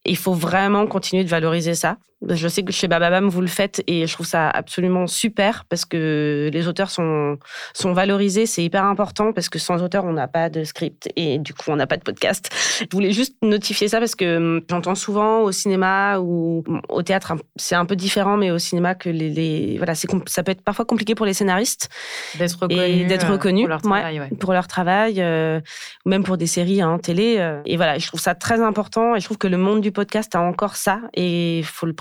Il 0.05 0.17
faut 0.17 0.35
vraiment 0.35 0.87
continuer 0.87 1.23
de 1.23 1.29
valoriser 1.29 1.75
ça. 1.75 1.99
Je 2.27 2.49
sais 2.49 2.63
que 2.63 2.73
chez 2.73 2.89
Bababam, 2.89 3.29
vous 3.29 3.41
le 3.41 3.47
faites 3.47 3.83
et 3.87 4.07
je 4.07 4.13
trouve 4.13 4.27
ça 4.27 4.49
absolument 4.49 5.07
super 5.07 5.65
parce 5.69 5.85
que 5.85 6.51
les 6.53 6.67
auteurs 6.67 6.91
sont, 6.91 7.39
sont 7.75 7.93
valorisés. 7.93 8.47
C'est 8.47 8.65
hyper 8.65 8.85
important 8.85 9.33
parce 9.33 9.49
que 9.49 9.59
sans 9.59 9.83
auteur, 9.83 10.05
on 10.05 10.13
n'a 10.13 10.27
pas 10.27 10.51
de 10.51 10.65
script 10.65 11.09
et 11.17 11.39
du 11.39 11.55
coup, 11.55 11.65
on 11.69 11.77
n'a 11.77 11.87
pas 11.87 11.97
de 11.97 12.03
podcast. 12.03 12.51
Je 12.81 12.87
voulais 12.91 13.13
juste 13.13 13.37
notifier 13.43 13.89
ça 13.89 14.01
parce 14.01 14.15
que 14.15 14.37
hum, 14.37 14.61
j'entends 14.69 14.95
souvent 14.95 15.43
au 15.43 15.53
cinéma 15.53 16.19
ou 16.19 16.65
au 16.89 17.03
théâtre, 17.03 17.35
c'est 17.57 17.77
un 17.77 17.87
peu 17.87 17.97
différent, 17.97 18.37
mais 18.37 18.51
au 18.51 18.59
cinéma, 18.59 18.95
que 18.95 19.09
les, 19.09 19.77
voilà, 19.79 19.95
ça 19.95 20.43
peut 20.43 20.53
être 20.53 20.63
parfois 20.63 20.85
compliqué 20.85 21.15
pour 21.15 21.27
les 21.27 21.35
scénaristes 21.35 21.89
d'être 22.37 22.59
reconnus, 22.63 23.07
d'être 23.07 23.27
euh, 23.27 23.33
reconnus 23.33 23.63
pour 23.63 23.69
leur 23.69 23.83
travail, 23.83 24.23
pour 24.41 24.53
leur 24.53 24.67
travail 24.67 25.15
euh, 25.19 25.61
même 26.05 26.25
pour 26.25 26.37
des 26.37 26.47
séries 26.47 26.83
en 26.83 26.95
hein, 26.95 26.99
télé. 26.99 27.37
Euh. 27.39 27.61
et 27.65 27.77
voilà, 27.77 27.99
je 27.99 28.07
trouve 28.07 28.21
ça 28.21 28.35
très 28.35 28.61
important 28.61 29.15
et 29.15 29.21
je 29.21 29.25
trouve 29.25 29.39
que 29.39 29.47
le 29.47 29.57
monde 29.57 29.81
du 29.81 29.93
podcast 29.93 30.35
a 30.35 30.41
encore 30.41 30.77
ça 30.77 31.01
et 31.15 31.59
il 31.59 31.65
faut 31.65 31.87
le 31.87 31.93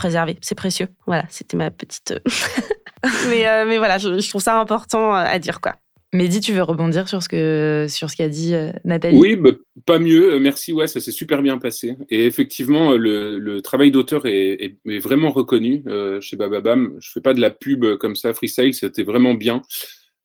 c'est 0.41 0.55
précieux. 0.55 0.87
Voilà, 1.05 1.25
c'était 1.29 1.57
ma 1.57 1.71
petite. 1.71 2.11
Euh, 2.11 2.19
mais, 3.29 3.47
euh, 3.47 3.65
mais 3.67 3.77
voilà, 3.77 3.97
je, 3.97 4.27
trouve 4.29 4.41
ça 4.41 4.59
important 4.59 5.15
euh, 5.15 5.23
à 5.25 5.39
dire, 5.39 5.61
quoi. 5.61 5.75
Mehdi, 6.13 6.39
tu 6.39 6.53
veux 6.53 6.63
rebondir 6.63 7.09
sur 7.09 7.21
ce 7.21 7.27
que 7.27 7.85
sur 7.89 8.09
ce 8.09 8.15
qu'a 8.15 8.29
dit 8.29 8.53
Nathalie? 8.85 9.17
Oui, 9.17 9.35
bah, 9.35 9.51
pas 9.85 9.99
mieux. 9.99 10.39
Merci. 10.39 10.71
Ouais, 10.71 10.87
ça 10.87 11.01
s'est 11.01 11.11
super 11.11 11.41
bien 11.41 11.57
passé. 11.57 11.97
Et 12.09 12.25
effectivement, 12.25 12.93
le, 12.93 13.59
travail 13.59 13.91
d'auteur 13.91 14.25
est, 14.25 14.77
vraiment 14.85 15.31
reconnu 15.31 15.83
chez 16.21 16.37
Bababam. 16.37 16.95
Je 16.99 17.11
fais 17.11 17.19
pas 17.19 17.33
de 17.33 17.41
la 17.41 17.49
pub 17.49 17.97
comme 17.97 18.15
ça, 18.15 18.33
freestyle. 18.33 18.73
C'était 18.73 19.03
vraiment 19.03 19.33
bien. 19.33 19.61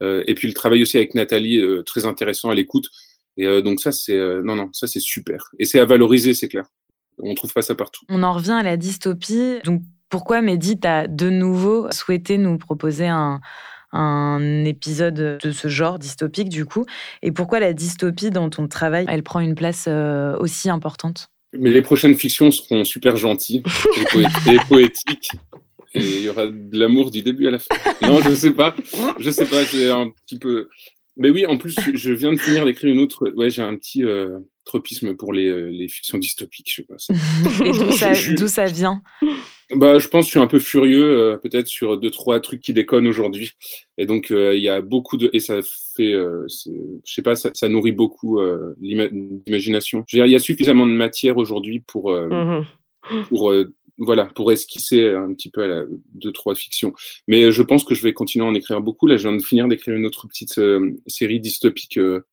et 0.01 0.35
puis 0.37 0.47
le 0.47 0.55
travail 0.55 0.83
aussi 0.83 0.99
avec 0.99 1.16
Nathalie, 1.16 1.61
très 1.85 2.07
intéressant 2.07 2.51
à 2.51 2.55
l'écoute. 2.55 2.88
Et 3.37 3.61
donc 3.61 3.81
ça, 3.81 3.90
c'est 3.90 4.16
non, 4.16 4.55
non, 4.55 4.71
ça 4.73 4.87
c'est 4.87 5.01
super. 5.01 5.51
Et 5.59 5.64
c'est 5.64 5.81
à 5.81 5.85
valoriser, 5.85 6.33
c'est 6.33 6.49
clair. 6.49 6.66
On 7.22 7.35
trouve 7.35 7.52
pas 7.52 7.62
ça 7.62 7.74
partout. 7.74 8.04
On 8.08 8.22
en 8.22 8.32
revient 8.32 8.52
à 8.52 8.62
la 8.62 8.76
dystopie. 8.76 9.58
Donc 9.64 9.82
Pourquoi, 10.11 10.42
Mehdi, 10.42 10.78
tu 10.78 10.87
as 10.87 11.06
de 11.06 11.30
nouveau 11.30 11.90
souhaité 11.90 12.37
nous 12.37 12.58
proposer 12.58 13.06
un, 13.06 13.40
un 13.92 14.64
épisode 14.64 15.38
de 15.42 15.52
ce 15.52 15.68
genre 15.68 15.98
dystopique, 15.98 16.48
du 16.48 16.64
coup? 16.64 16.85
Et 17.22 17.32
pourquoi 17.32 17.61
la 17.61 17.72
dystopie 17.72 18.30
dans 18.30 18.50
ton 18.50 18.66
travail, 18.66 19.06
elle 19.08 19.22
prend 19.22 19.40
une 19.40 19.54
place 19.54 19.87
euh, 19.88 20.37
aussi 20.38 20.70
importante? 20.70 21.28
Mais 21.56 21.70
les 21.70 21.82
prochaines 21.82 22.14
fictions 22.14 22.50
seront 22.50 22.85
super 22.85 23.16
gentilles 23.16 23.62
et, 24.46 24.56
poétiques. 24.68 25.32
Et 25.94 26.00
il 26.00 26.22
y 26.22 26.28
aura 26.30 26.46
de 26.46 26.78
l'amour 26.78 27.11
du 27.11 27.22
début 27.22 27.46
à 27.46 27.50
la 27.50 27.58
fin. 27.58 27.74
Non, 28.00 28.20
je 28.22 28.35
sais 28.35 28.52
pas. 28.52 28.74
Je 29.18 29.30
sais 29.30 29.44
pas. 29.44 29.62
C'est 29.66 29.90
un 29.90 30.08
petit 30.08 30.38
peu. 30.38 30.70
Mais 31.18 31.28
oui, 31.28 31.44
en 31.44 31.58
plus, 31.58 31.76
je 31.92 32.12
viens 32.12 32.32
de 32.32 32.38
finir 32.38 32.64
d'écrire 32.64 32.94
une 32.94 33.00
autre. 33.00 33.30
Ouais, 33.37 33.50
j'ai 33.50 33.61
un 33.61 33.76
petit 33.76 34.02
euh, 34.02 34.38
tropisme 34.64 35.14
pour 35.16 35.33
les, 35.33 35.48
euh, 35.48 35.70
les, 35.70 35.88
fictions 35.88 36.18
dystopiques, 36.18 36.70
je 36.70 36.83
sais 36.83 36.83
pas. 36.83 36.96
Et 37.64 38.35
d'où 38.35 38.48
ça, 38.48 38.66
vient? 38.66 39.03
Bah, 39.75 39.98
je 39.98 40.09
pense 40.09 40.25
que 40.25 40.27
je 40.27 40.31
suis 40.31 40.40
un 40.40 40.46
peu 40.46 40.59
furieux, 40.59 41.18
euh, 41.18 41.37
peut-être 41.37 41.66
sur 41.66 41.98
deux 41.98 42.11
trois 42.11 42.40
trucs 42.40 42.61
qui 42.61 42.72
déconnent 42.72 43.07
aujourd'hui. 43.07 43.53
Et 43.98 44.07
donc 44.07 44.31
il 44.31 44.61
y 44.61 44.68
a 44.68 44.81
beaucoup 44.81 45.16
de 45.16 45.31
et 45.33 45.40
ça 45.40 45.61
fait, 45.96 46.12
je 46.12 46.88
sais 47.05 47.22
pas, 47.22 47.37
ça, 47.37 47.51
ça 47.55 47.68
nourrit 47.68 47.92
beaucoup 47.92 48.40
l'imagination. 48.81 50.05
Il 50.12 50.27
y 50.27 50.35
a 50.35 50.38
suffisamment 50.38 50.87
de 50.87 50.92
matière 50.92 51.37
aujourd'hui 51.37 51.81
pour 51.81 52.11
mmh 52.12 52.64
pour 53.29 53.53
voilà, 53.98 54.27
pour 54.27 54.51
esquisser 54.53 55.11
un 55.11 55.33
petit 55.35 55.51
peu 55.51 55.62
à 55.62 55.66
la, 55.66 55.85
deux, 56.14 56.33
trois 56.33 56.55
fictions. 56.55 56.92
Mais 57.29 57.53
je 57.53 57.62
pense 57.62 57.85
que 57.85 57.94
je 57.94 58.03
vais 58.03 58.12
continuer 58.12 58.44
à 58.44 58.48
en 58.48 58.55
écrire 58.55 58.81
beaucoup. 58.81 59.07
Là, 59.07 59.16
je 59.16 59.29
viens 59.29 59.37
de 59.37 59.42
finir 59.42 59.68
d'écrire 59.68 59.94
une 59.94 60.07
autre 60.07 60.27
petite 60.27 60.59
euh, 60.59 60.92
série 61.07 61.40
dystopique 61.40 61.98
euh, 61.98 62.25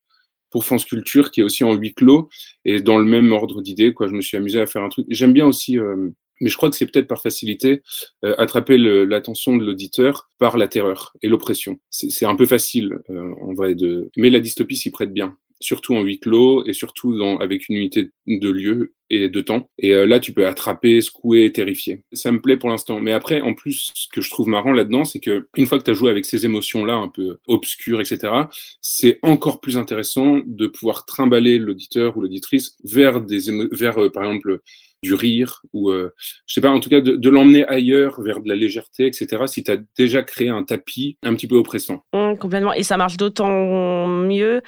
pour 0.50 0.64
France 0.64 0.84
Culture 0.84 1.30
qui 1.30 1.40
est 1.40 1.44
aussi 1.44 1.64
en 1.64 1.74
huis 1.74 1.94
clos 1.94 2.28
et 2.64 2.80
dans 2.80 2.98
le 2.98 3.04
même 3.04 3.32
ordre 3.32 3.62
d'idées. 3.62 3.92
Quoi, 3.92 4.08
je 4.08 4.12
me 4.12 4.20
suis 4.20 4.36
amusé 4.36 4.60
à 4.60 4.66
faire 4.66 4.82
un 4.82 4.88
truc. 4.88 5.06
J'aime 5.08 5.32
bien 5.32 5.46
aussi, 5.46 5.78
euh, 5.78 6.10
mais 6.40 6.48
je 6.50 6.56
crois 6.56 6.70
que 6.70 6.76
c'est 6.76 6.86
peut-être 6.86 7.08
par 7.08 7.22
facilité, 7.22 7.82
attraper 8.22 8.78
l'attention 8.78 9.56
de 9.56 9.64
l'auditeur 9.64 10.30
par 10.38 10.56
la 10.56 10.68
terreur 10.68 11.14
et 11.22 11.28
l'oppression. 11.28 11.78
C'est 11.90 12.24
un 12.24 12.34
peu 12.34 12.46
facile 12.46 12.98
en 13.10 13.52
vrai 13.52 13.74
de, 13.74 14.10
mais 14.16 14.30
la 14.30 14.40
dystopie 14.40 14.76
s'y 14.76 14.90
prête 14.90 15.12
bien 15.12 15.36
surtout 15.60 15.94
en 15.94 16.02
huis 16.02 16.18
clos 16.18 16.64
et 16.66 16.72
surtout 16.72 17.16
dans, 17.16 17.38
avec 17.38 17.68
une 17.68 17.76
unité 17.76 18.10
de 18.26 18.50
lieu 18.50 18.94
et 19.10 19.28
de 19.28 19.40
temps. 19.40 19.68
Et 19.78 19.92
euh, 19.92 20.06
là, 20.06 20.20
tu 20.20 20.32
peux 20.32 20.46
attraper, 20.46 21.00
secouer, 21.00 21.52
terrifier. 21.52 22.02
Ça 22.12 22.32
me 22.32 22.40
plaît 22.40 22.56
pour 22.56 22.70
l'instant. 22.70 23.00
Mais 23.00 23.12
après, 23.12 23.40
en 23.40 23.54
plus, 23.54 23.90
ce 23.94 24.08
que 24.08 24.20
je 24.20 24.30
trouve 24.30 24.48
marrant 24.48 24.72
là-dedans, 24.72 25.04
c'est 25.04 25.20
que 25.20 25.48
une 25.56 25.66
fois 25.66 25.78
que 25.78 25.84
tu 25.84 25.90
as 25.90 25.94
joué 25.94 26.10
avec 26.10 26.24
ces 26.24 26.44
émotions-là, 26.44 26.94
un 26.94 27.08
peu 27.08 27.38
obscures, 27.48 28.00
etc., 28.00 28.32
c'est 28.80 29.18
encore 29.22 29.60
plus 29.60 29.76
intéressant 29.76 30.40
de 30.46 30.66
pouvoir 30.66 31.04
trimballer 31.04 31.58
l'auditeur 31.58 32.16
ou 32.16 32.22
l'auditrice 32.22 32.76
vers 32.84 33.20
des 33.20 33.40
vers, 33.72 33.98
euh, 33.98 34.10
par 34.10 34.24
exemple, 34.24 34.60
du 35.02 35.14
rire 35.14 35.62
ou 35.72 35.90
euh, 35.90 36.12
je 36.46 36.54
sais 36.54 36.60
pas 36.60 36.70
en 36.70 36.80
tout 36.80 36.90
cas 36.90 37.00
de, 37.00 37.30
l'emmener 37.30 37.66
ailleurs 37.66 38.20
vers 38.20 38.40
de 38.40 38.48
la 38.48 38.54
légèreté 38.54 39.06
etc 39.06 39.44
si 39.46 39.62
tu 39.64 39.70
as 39.70 39.78
déjà 39.96 40.22
créé 40.22 40.48
un 40.48 40.62
tapis 40.62 41.16
un 41.22 41.34
petit 41.34 41.46
peu 41.46 41.56
oppressant 41.56 42.04
mmh, 42.12 42.36
complètement 42.36 42.72
et 42.72 42.82
ça 42.82 42.96
marche 42.96 43.16
d'autant 43.16 44.06
mieux 44.06 44.60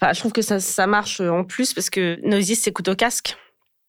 enfin, 0.00 0.12
je 0.12 0.18
trouve 0.18 0.32
que 0.32 0.42
ça, 0.42 0.58
ça 0.58 0.86
marche 0.86 1.20
en 1.20 1.44
plus 1.44 1.74
parce 1.74 1.90
que 1.90 2.18
Noisy 2.22 2.56
s'écoute 2.56 2.88
au 2.88 2.96
casque 2.96 3.36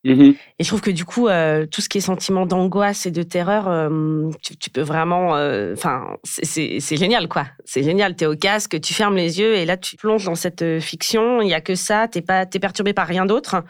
mmh 0.03 0.31
Et 0.59 0.63
je 0.63 0.67
trouve 0.67 0.81
que 0.81 0.91
du 0.91 1.03
coup, 1.03 1.27
euh, 1.27 1.65
tout 1.65 1.81
ce 1.81 1.89
qui 1.89 1.97
est 1.97 2.01
sentiment 2.01 2.45
d'angoisse 2.45 3.05
et 3.05 3.11
de 3.11 3.21
terreur, 3.23 3.67
euh, 3.67 4.29
tu, 4.41 4.69
peux 4.69 4.81
vraiment. 4.81 5.31
Enfin, 5.73 6.15
c'est 6.23 6.79
génial, 6.95 7.27
quoi. 7.27 7.47
C'est 7.65 7.83
génial. 7.83 8.15
Tu 8.15 8.23
es 8.23 8.27
au 8.27 8.35
casque, 8.37 8.79
tu 8.79 8.93
fermes 8.93 9.17
les 9.17 9.39
yeux 9.39 9.55
et 9.55 9.65
là, 9.65 9.75
tu 9.75 9.97
plonges 9.97 10.23
dans 10.23 10.35
cette 10.35 10.79
fiction. 10.79 11.41
Il 11.41 11.47
n'y 11.47 11.53
a 11.53 11.59
que 11.59 11.75
ça. 11.75 12.07
Tu 12.07 12.19
n'es 12.19 12.59
perturbé 12.61 12.93
par 12.93 13.07
rien 13.07 13.25
d'autre. 13.25 13.61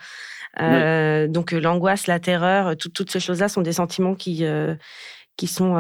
Euh, 0.60 1.28
donc 1.28 1.54
euh, 1.54 1.60
l'angoisse, 1.60 2.08
la 2.08 2.20
terreur, 2.20 2.76
toutes 2.78 3.12
ces 3.12 3.20
choses-là 3.20 3.50
sont 3.50 3.62
des 3.62 3.74
sentiments 3.74 4.16
qui 4.16 4.46
euh, 4.46 4.76
qui 5.38 5.48
sont 5.48 5.76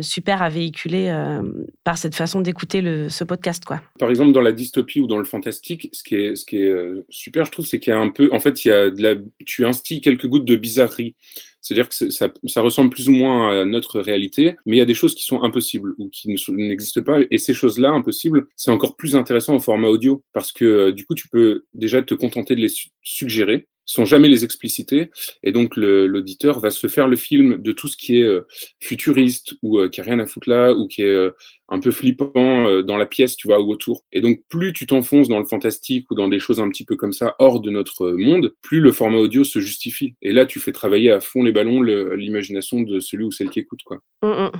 super 0.00 0.40
à 0.40 0.48
véhiculer 0.48 1.14
par 1.84 1.98
cette 1.98 2.14
façon 2.14 2.40
d'écouter 2.40 3.10
ce 3.10 3.22
podcast. 3.22 3.62
Quoi. 3.66 3.82
Par 3.98 4.08
exemple, 4.08 4.32
dans 4.32 4.40
la 4.40 4.52
dystopie 4.52 4.98
ou 4.98 5.06
dans 5.06 5.18
le 5.18 5.26
fantastique, 5.26 5.90
ce 5.92 6.02
qui 6.02 6.14
est, 6.14 6.36
ce 6.36 6.46
qui 6.46 6.56
est 6.56 6.74
super, 7.10 7.44
je 7.44 7.50
trouve, 7.50 7.66
c'est 7.66 7.78
qu'il 7.78 7.90
y 7.90 7.94
a 7.94 7.98
un 7.98 8.08
peu, 8.08 8.30
en 8.32 8.40
fait, 8.40 8.64
il 8.64 8.68
y 8.68 8.70
a 8.70 8.88
de 8.88 9.02
la, 9.02 9.16
tu 9.44 9.66
instilles 9.66 10.00
quelques 10.00 10.26
gouttes 10.26 10.46
de 10.46 10.56
bizarrerie. 10.56 11.14
C'est-à-dire 11.60 11.90
que 11.90 11.94
ça, 11.94 12.30
ça, 12.46 12.60
ressemble 12.62 12.88
plus 12.88 13.10
ou 13.10 13.12
moins 13.12 13.60
à 13.60 13.64
notre 13.66 14.00
réalité, 14.00 14.56
mais 14.64 14.76
il 14.76 14.78
y 14.78 14.82
a 14.82 14.86
des 14.86 14.94
choses 14.94 15.14
qui 15.14 15.24
sont 15.24 15.42
impossibles 15.42 15.94
ou 15.98 16.08
qui 16.08 16.34
n'existent 16.52 17.02
pas. 17.02 17.18
Et 17.30 17.36
ces 17.36 17.52
choses-là, 17.52 17.90
impossibles, 17.90 18.46
c'est 18.56 18.70
encore 18.70 18.96
plus 18.96 19.16
intéressant 19.16 19.54
au 19.54 19.60
format 19.60 19.88
audio 19.88 20.22
parce 20.32 20.50
que 20.50 20.92
du 20.92 21.04
coup, 21.04 21.14
tu 21.14 21.28
peux 21.28 21.64
déjà 21.74 22.02
te 22.02 22.14
contenter 22.14 22.54
de 22.54 22.60
les 22.60 22.72
suggérer 23.02 23.66
sans 23.86 24.04
jamais 24.04 24.28
les 24.28 24.44
expliciter. 24.44 25.10
Et 25.42 25.52
donc, 25.52 25.76
l'auditeur 25.76 26.60
va 26.60 26.70
se 26.70 26.86
faire 26.86 27.08
le 27.08 27.16
film 27.16 27.60
de 27.60 27.72
tout 27.72 27.88
ce 27.88 27.96
qui 27.96 28.18
est 28.18 28.22
euh, 28.22 28.46
futuriste 28.80 29.54
ou 29.62 29.78
euh, 29.78 29.88
qui 29.88 30.00
a 30.00 30.04
rien 30.04 30.18
à 30.18 30.26
foutre 30.26 30.48
là 30.48 30.72
ou 30.72 30.86
qui 30.86 31.02
est 31.02 31.06
euh, 31.06 31.30
un 31.68 31.80
peu 31.80 31.90
flippant 31.90 32.82
dans 32.82 32.96
la 32.98 33.06
pièce, 33.06 33.36
tu 33.36 33.48
vois, 33.48 33.60
ou 33.60 33.70
autour. 33.70 34.04
Et 34.12 34.20
donc, 34.20 34.42
plus 34.48 34.72
tu 34.74 34.86
t'enfonces 34.86 35.28
dans 35.28 35.38
le 35.38 35.46
fantastique 35.46 36.10
ou 36.10 36.14
dans 36.14 36.28
des 36.28 36.38
choses 36.38 36.60
un 36.60 36.68
petit 36.68 36.84
peu 36.84 36.94
comme 36.94 37.14
ça 37.14 37.36
hors 37.38 37.60
de 37.60 37.70
notre 37.70 38.10
monde, 38.10 38.54
plus 38.60 38.80
le 38.80 38.92
format 38.92 39.16
audio 39.16 39.44
se 39.44 39.60
justifie. 39.60 40.14
Et 40.20 40.32
là, 40.32 40.44
tu 40.44 40.60
fais 40.60 40.72
travailler 40.72 41.10
à 41.10 41.20
fond 41.20 41.42
les 41.42 41.52
ballons 41.52 41.80
l'imagination 41.80 42.82
de 42.82 43.00
celui 43.00 43.24
ou 43.24 43.32
celle 43.32 43.48
qui 43.48 43.60
écoute, 43.60 43.80
quoi. 43.82 43.98
Mmh, 44.22 44.26
mmh. 44.28 44.50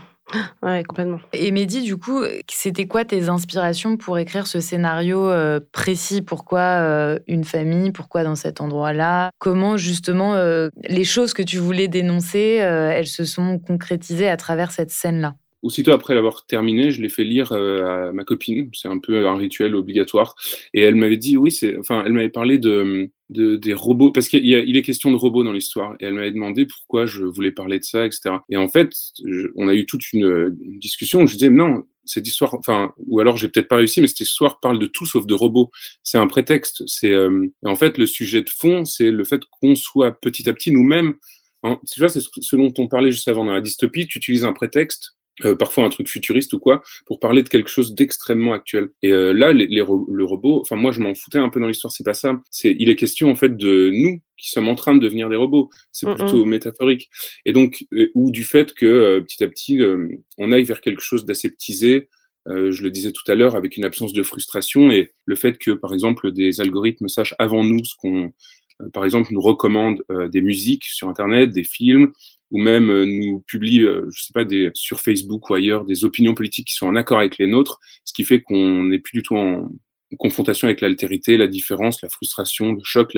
Ouais, 0.63 0.83
complètement. 0.85 1.21
Et 1.33 1.51
Mehdi, 1.53 1.83
du 1.83 1.97
coup, 1.97 2.23
c'était 2.51 2.87
quoi 2.87 3.05
tes 3.05 3.29
inspirations 3.29 3.97
pour 3.97 4.19
écrire 4.19 4.47
ce 4.47 4.61
scénario 4.61 5.29
euh, 5.31 5.61
précis? 5.73 6.23
Pourquoi 6.23 6.61
euh, 6.61 7.19
une 7.27 7.45
famille? 7.45 7.93
Pourquoi 7.93 8.25
dans 8.25 8.35
cet 8.35 8.61
endroit-là? 8.61 9.31
Comment 9.39 9.77
justement 9.77 10.35
euh, 10.35 10.71
les 10.89 11.05
choses 11.05 11.35
que 11.35 11.43
tu 11.43 11.59
voulais 11.59 11.89
dénoncer, 11.89 12.57
elles 12.59 13.07
se 13.07 13.25
sont 13.25 13.59
concrétisées 13.59 14.29
à 14.29 14.37
travers 14.37 14.71
cette 14.73 14.91
scène-là? 14.91 15.35
Aussitôt 15.65 15.93
après 15.93 16.15
l'avoir 16.15 16.45
terminé, 16.45 16.91
je 16.91 17.01
l'ai 17.01 17.09
fait 17.09 17.25
lire 17.25 17.53
à 17.53 18.13
ma 18.13 18.23
copine. 18.25 18.69
C'est 18.75 18.89
un 18.89 18.99
peu 18.99 19.27
un 19.27 19.35
rituel 19.35 19.75
obligatoire. 19.75 20.37
Et 20.75 20.83
elle 20.83 20.95
m'avait 20.95 21.17
dit, 21.17 21.39
oui, 21.39 21.59
enfin, 21.79 22.03
elle 22.05 22.13
m'avait 22.13 22.29
parlé 22.29 22.59
de, 22.59 23.09
de, 23.31 23.57
des 23.57 23.73
robots, 23.73 24.13
parce 24.13 24.29
qu'il 24.29 24.45
il 24.45 24.77
est 24.77 24.83
question 24.83 25.11
de 25.11 25.17
robots 25.17 25.43
dans 25.43 25.55
l'histoire. 25.55 25.97
Et 26.01 26.05
elle 26.05 26.13
m'avait 26.13 26.33
demandé 26.33 26.67
pourquoi 26.67 27.07
je 27.07 27.25
voulais 27.25 27.51
parler 27.51 27.79
de 27.79 27.85
ça, 27.85 28.05
etc. 28.05 28.37
Et 28.51 28.59
en 28.59 28.69
fait, 28.69 28.93
on 29.57 29.69
a 29.69 29.75
eu 29.75 29.87
toute 29.87 30.13
une, 30.13 30.55
discussion 30.79 31.23
où 31.23 31.27
je 31.27 31.33
disais, 31.33 31.49
non, 31.49 31.85
cette 32.05 32.29
histoire, 32.29 32.53
enfin, 32.57 32.93
ou 32.99 33.21
alors 33.21 33.39
j'ai 33.39 33.49
peut-être 33.49 33.69
pas 33.69 33.77
réussi, 33.77 34.03
mais 34.03 34.07
cette 34.07 34.21
histoire 34.21 34.61
parle 34.61 34.79
de 34.79 34.87
tout 34.87 35.07
sauf 35.07 35.25
de 35.25 35.33
robots. 35.33 35.71
C'est 36.03 36.19
un 36.19 36.27
prétexte. 36.27 36.83
C'est, 36.87 37.13
euh, 37.13 37.47
en 37.65 37.77
fait, 37.77 37.97
le 37.97 38.05
sujet 38.05 38.43
de 38.43 38.51
fond, 38.51 38.85
c'est 38.85 39.11
le 39.11 39.25
fait 39.25 39.41
qu'on 39.51 39.75
soit 39.77 40.13
petit 40.21 40.47
à 40.47 40.53
petit 40.53 40.73
nous-mêmes. 40.73 41.15
Tu 41.91 42.01
vois, 42.01 42.11
c'est 42.11 42.21
ce 42.21 42.57
dont 42.57 42.75
on 42.77 42.87
parlait 42.87 43.11
juste 43.11 43.29
avant 43.29 43.47
dans 43.47 43.55
la 43.55 43.63
dystopie. 43.63 44.07
Tu 44.07 44.19
utilises 44.19 44.45
un 44.45 44.53
prétexte 44.53 45.15
euh, 45.45 45.57
parfois 45.57 45.85
un 45.85 45.89
truc 45.89 46.09
futuriste 46.09 46.53
ou 46.53 46.61
quoi, 46.61 46.81
pour 47.07 47.19
parler 47.19 47.43
de 47.43 47.49
quelque 47.49 47.69
chose 47.69 47.97
d'extrêmement 47.97 48.53
actuel. 48.53 48.91
Et 49.03 49.11
euh, 49.11 49.33
là, 49.33 49.53
les, 49.53 49.67
les 49.67 49.85
le 49.85 50.25
robot, 50.25 50.61
enfin 50.61 50.77
moi 50.77 50.93
je 50.93 51.01
m'en 51.01 51.13
foutais 51.17 51.39
un 51.39 51.49
peu 51.49 51.59
dans 51.59 51.67
l'histoire, 51.67 51.93
c'est 51.93 52.05
pas 52.05 52.15
ça. 52.15 52.41
C'est, 52.53 52.77
il 52.79 52.89
est 52.89 52.95
question 52.95 53.31
en 53.31 53.35
fait 53.35 53.57
de 53.57 53.91
nous 53.93 54.21
qui 54.37 54.51
sommes 54.51 54.69
en 54.69 54.77
train 54.77 54.95
de 54.95 55.01
devenir 55.01 55.29
des 55.29 55.35
robots. 55.35 55.71
C'est 55.91 56.07
plutôt 56.15 56.45
métaphorique. 56.45 57.11
Et 57.45 57.53
donc, 57.53 57.85
euh, 57.93 58.13
ou 58.15 58.31
du 58.31 58.45
fait 58.45 58.75
que 58.75 59.19
petit 59.21 59.43
à 59.43 59.49
petit, 59.49 59.81
on 60.39 60.53
aille 60.53 60.65
vers 60.65 60.81
quelque 60.81 61.03
chose 61.03 61.25
d'aseptisé. 61.25 62.09
je 62.47 62.83
le 62.83 62.91
disais 62.91 63.11
tout 63.11 63.29
à 63.29 63.35
l'heure, 63.35 63.57
avec 63.57 63.77
une 63.77 63.85
absence 63.85 64.13
de 64.13 64.23
frustration 64.23 64.93
et 64.93 65.11
le 65.25 65.35
fait 65.35 65.59
que, 65.59 65.73
par 65.73 65.95
exemple, 65.95 66.31
des 66.31 66.61
algorithmes 66.61 67.09
sachent 67.09 67.35
avant 67.41 67.65
nous 67.65 67.85
ce 67.85 67.95
qu'on, 67.97 68.33
par 68.93 69.05
exemple, 69.05 69.33
nous 69.33 69.41
recommandent 69.41 70.05
des 70.31 70.43
musiques 70.43 70.85
sur 70.85 71.09
Internet, 71.09 71.51
des 71.51 71.65
films, 71.65 72.13
ou 72.55 72.59
même 72.59 72.89
euh, 72.89 73.05
nous 73.05 73.41
publie, 73.41 73.83
euh, 73.83 74.09
je 74.13 74.23
sais 74.23 74.33
pas, 74.33 74.45
des, 74.45 74.71
sur 74.75 75.01
Facebook 75.01 75.51
ou 75.51 75.55
ailleurs, 75.55 75.85
des 75.85 76.05
opinions 76.05 76.35
politiques 76.35 76.69
qui 76.69 76.75
sont 76.75 76.87
en 76.87 76.95
accord 76.95 77.19
avec 77.19 77.37
les 77.37 77.49
nôtres, 77.49 77.81
ce 78.05 78.13
qui 78.13 78.25
fait 78.25 78.41
qu'on 78.41 78.85
n'est 78.85 79.01
plus 79.01 79.19
du 79.19 79.23
tout 79.25 79.37
en 79.37 79.69
confrontation 80.17 80.67
avec 80.67 80.81
l'altérité, 80.81 81.37
la 81.37 81.47
différence, 81.47 82.03
la 82.03 82.09
frustration, 82.09 82.73
le 82.73 82.81
choc, 82.83 83.17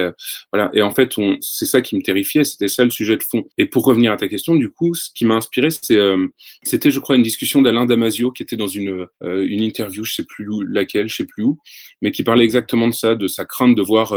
voilà. 0.52 0.70
Et 0.74 0.82
en 0.82 0.90
fait, 0.90 1.14
c'est 1.40 1.66
ça 1.66 1.80
qui 1.80 1.96
me 1.96 2.02
terrifiait, 2.02 2.44
c'était 2.44 2.68
ça 2.68 2.84
le 2.84 2.90
sujet 2.90 3.16
de 3.16 3.22
fond. 3.22 3.44
Et 3.58 3.66
pour 3.66 3.84
revenir 3.84 4.12
à 4.12 4.16
ta 4.16 4.28
question, 4.28 4.54
du 4.54 4.70
coup, 4.70 4.94
ce 4.94 5.10
qui 5.14 5.24
m'a 5.24 5.34
inspiré, 5.34 5.68
euh, 5.90 6.28
c'était, 6.62 6.90
je 6.90 7.00
crois, 7.00 7.16
une 7.16 7.22
discussion 7.22 7.62
d'Alain 7.62 7.86
Damasio 7.86 8.30
qui 8.32 8.42
était 8.42 8.56
dans 8.56 8.66
une 8.66 9.06
une 9.22 9.62
interview, 9.62 10.04
je 10.04 10.14
sais 10.14 10.24
plus 10.24 10.46
laquelle, 10.68 11.08
je 11.08 11.16
sais 11.16 11.24
plus 11.24 11.42
où, 11.42 11.58
mais 12.02 12.10
qui 12.10 12.22
parlait 12.22 12.44
exactement 12.44 12.88
de 12.88 12.94
ça, 12.94 13.14
de 13.14 13.28
sa 13.28 13.44
crainte 13.44 13.76
de 13.76 13.82
voir 13.82 14.14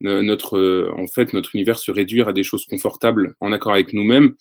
notre, 0.00 0.90
en 0.96 1.06
fait, 1.06 1.32
notre 1.32 1.54
univers 1.54 1.78
se 1.78 1.90
réduire 1.90 2.28
à 2.28 2.32
des 2.32 2.42
choses 2.42 2.66
confortables 2.66 3.34
en 3.40 3.52
accord 3.52 3.72
avec 3.72 3.92
nous-mêmes 3.92 4.34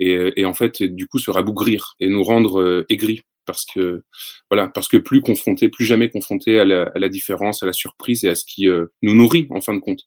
et, 0.00 0.32
et, 0.40 0.44
en 0.46 0.54
fait, 0.54 0.82
du 0.82 1.06
coup, 1.06 1.18
se 1.18 1.30
rabougrir 1.30 1.94
et 2.00 2.08
nous 2.08 2.24
rendre 2.24 2.60
euh, 2.60 2.86
aigris 2.88 3.20
parce 3.44 3.66
que 3.66 4.02
voilà, 4.50 4.68
parce 4.68 4.88
que 4.88 4.96
plus 4.96 5.20
confronté, 5.20 5.68
plus 5.68 5.84
jamais 5.84 6.08
confronté 6.08 6.58
à 6.58 6.64
la, 6.64 7.08
différence, 7.08 7.62
à 7.62 7.66
la 7.66 7.72
surprise 7.72 8.24
et 8.24 8.28
à 8.28 8.34
ce 8.34 8.44
qui 8.44 8.68
euh, 8.68 8.86
nous 9.02 9.14
nourrit 9.14 9.46
en 9.50 9.60
fin 9.60 9.74
de 9.74 9.80
compte 9.80 10.06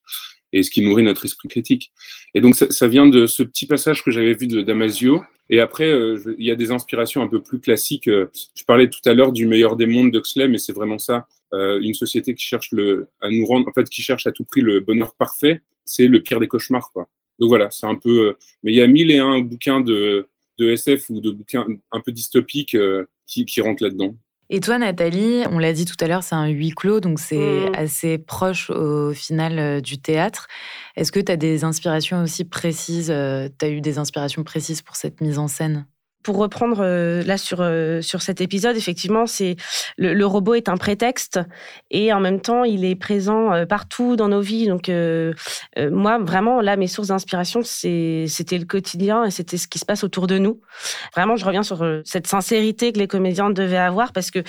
et 0.51 0.63
ce 0.63 0.71
qui 0.71 0.81
nourrit 0.81 1.03
notre 1.03 1.25
esprit 1.25 1.47
critique. 1.47 1.91
Et 2.33 2.41
donc 2.41 2.55
ça, 2.55 2.87
vient 2.87 3.07
de 3.07 3.27
ce 3.27 3.43
petit 3.43 3.65
passage 3.65 4.03
que 4.03 4.11
j'avais 4.11 4.33
vu 4.33 4.47
de 4.47 4.61
Damasio. 4.61 5.23
Et 5.49 5.59
après, 5.59 5.91
euh, 5.91 6.35
il 6.37 6.45
y 6.45 6.51
a 6.51 6.55
des 6.55 6.71
inspirations 6.71 7.21
un 7.21 7.27
peu 7.27 7.41
plus 7.41 7.59
classiques. 7.59 8.07
Je 8.07 8.63
parlais 8.65 8.89
tout 8.89 9.01
à 9.05 9.13
l'heure 9.13 9.31
du 9.31 9.45
meilleur 9.45 9.75
des 9.75 9.87
mondes 9.87 10.11
d'Huxley, 10.11 10.47
mais 10.47 10.59
c'est 10.59 10.73
vraiment 10.73 10.99
ça. 10.99 11.27
une 11.51 11.93
société 11.93 12.33
qui 12.35 12.45
cherche 12.45 12.69
à 13.21 13.29
nous 13.29 13.45
rendre, 13.45 13.67
en 13.67 13.73
fait, 13.73 13.89
qui 13.89 14.01
cherche 14.01 14.25
à 14.25 14.31
tout 14.31 14.45
prix 14.45 14.61
le 14.61 14.79
bonheur 14.79 15.15
parfait, 15.15 15.61
c'est 15.85 16.07
le 16.07 16.21
pire 16.21 16.39
des 16.39 16.47
cauchemars, 16.47 16.91
quoi. 16.93 17.07
Donc 17.39 17.49
voilà, 17.49 17.69
c'est 17.71 17.87
un 17.87 17.95
peu. 17.95 18.29
Euh, 18.29 18.37
mais 18.63 18.71
il 18.71 18.75
y 18.75 18.81
a 18.81 18.87
mille 18.87 19.11
et 19.11 19.19
un 19.19 19.39
bouquins 19.39 19.81
de, 19.81 20.27
de 20.59 20.69
SF 20.71 21.09
ou 21.09 21.21
de 21.21 21.31
bouquins 21.31 21.65
un 21.91 21.99
peu 21.99 22.11
dystopiques 22.11 22.77
qui, 23.27 23.45
qui 23.45 23.61
rentrent 23.61 23.83
là-dedans. 23.83 24.15
Et 24.49 24.59
toi, 24.59 24.77
Nathalie, 24.77 25.43
on 25.49 25.57
l'a 25.57 25.73
dit 25.73 25.85
tout 25.85 25.95
à 25.99 26.07
l'heure, 26.07 26.21
c'est 26.21 26.35
un 26.35 26.47
huis 26.47 26.71
clos, 26.71 26.99
donc 26.99 27.19
c'est 27.19 27.37
mmh. 27.37 27.71
assez 27.75 28.17
proche 28.17 28.69
au 28.69 29.13
final 29.13 29.81
du 29.81 29.97
théâtre. 29.97 30.47
Est-ce 30.95 31.11
que 31.11 31.19
tu 31.19 31.31
as 31.31 31.37
des 31.37 31.63
inspirations 31.63 32.21
aussi 32.21 32.43
précises 32.43 33.07
Tu 33.07 33.65
as 33.65 33.69
eu 33.69 33.81
des 33.81 33.97
inspirations 33.97 34.43
précises 34.43 34.81
pour 34.81 34.95
cette 34.95 35.21
mise 35.21 35.39
en 35.39 35.47
scène? 35.47 35.87
Pour 36.23 36.37
reprendre 36.37 36.77
euh, 36.79 37.21
là 37.23 37.37
sur, 37.37 37.59
euh, 37.61 38.01
sur 38.01 38.21
cet 38.21 38.41
épisode, 38.41 38.77
effectivement, 38.77 39.27
c'est 39.27 39.57
le, 39.97 40.25
robot 40.25 40.55
est 40.55 40.69
un 40.69 40.77
prétexte 40.77 41.39
et 41.91 42.13
en 42.13 42.19
même 42.19 42.39
temps, 42.39 42.63
il 42.63 42.85
est 42.85 42.95
présent 42.95 43.53
euh, 43.53 43.65
partout 43.65 44.15
dans 44.15 44.29
nos 44.29 44.41
vies. 44.41 44.67
Donc, 44.67 44.89
moi, 45.77 46.19
vraiment, 46.19 46.61
là, 46.61 46.77
mes 46.77 46.87
sources 46.87 47.09
d'inspiration, 47.09 47.61
c'était 47.63 48.57
le 48.57 48.65
quotidien 48.65 49.25
et 49.25 49.31
c'était 49.31 49.57
ce 49.57 49.67
qui 49.67 49.79
se 49.79 49.85
passe 49.85 50.03
autour 50.03 50.27
de 50.27 50.37
nous. 50.37 50.61
Vraiment, 51.13 51.35
je 51.35 51.45
reviens 51.45 51.63
sur 51.63 51.85
cette 52.05 52.27
sincérité 52.27 52.93
que 52.93 52.99
les 52.99 53.07
comédiens 53.07 53.49
devaient 53.49 53.77
avoir 53.77 54.13
parce 54.13 54.31
que 54.31 54.39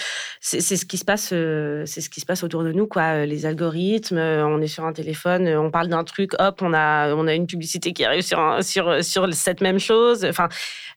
c'est 0.41 0.61
ce 0.61 0.85
qui 0.85 0.99
se 0.99 1.05
passe, 1.05 1.29
ce 1.31 2.09
qui 2.09 2.21
se 2.21 2.27
passe 2.27 2.45
autour 2.45 2.63
de 2.63 2.73
nous, 2.73 2.87
quoi. 2.87 3.27
Les 3.27 3.47
algorithmes, 3.47 4.19
on 4.19 4.61
est 4.61 4.69
sur 4.69 4.85
un 4.85 4.93
téléphone, 4.93 5.49
on 5.49 5.71
parle 5.71 5.89
d'un 5.89 6.05
truc, 6.05 6.33
hop, 6.39 6.61
on 6.63 6.73
a, 6.73 7.15
on 7.15 7.27
a 7.27 7.35
une 7.35 7.47
publicité 7.47 7.93
qui 7.93 8.05
arrive 8.05 8.23
sur, 8.23 8.59
sur, 8.63 9.05
sur 9.05 9.33
cette 9.35 9.61
même 9.61 9.79
chose. 9.79 10.25
Enfin, 10.25 10.49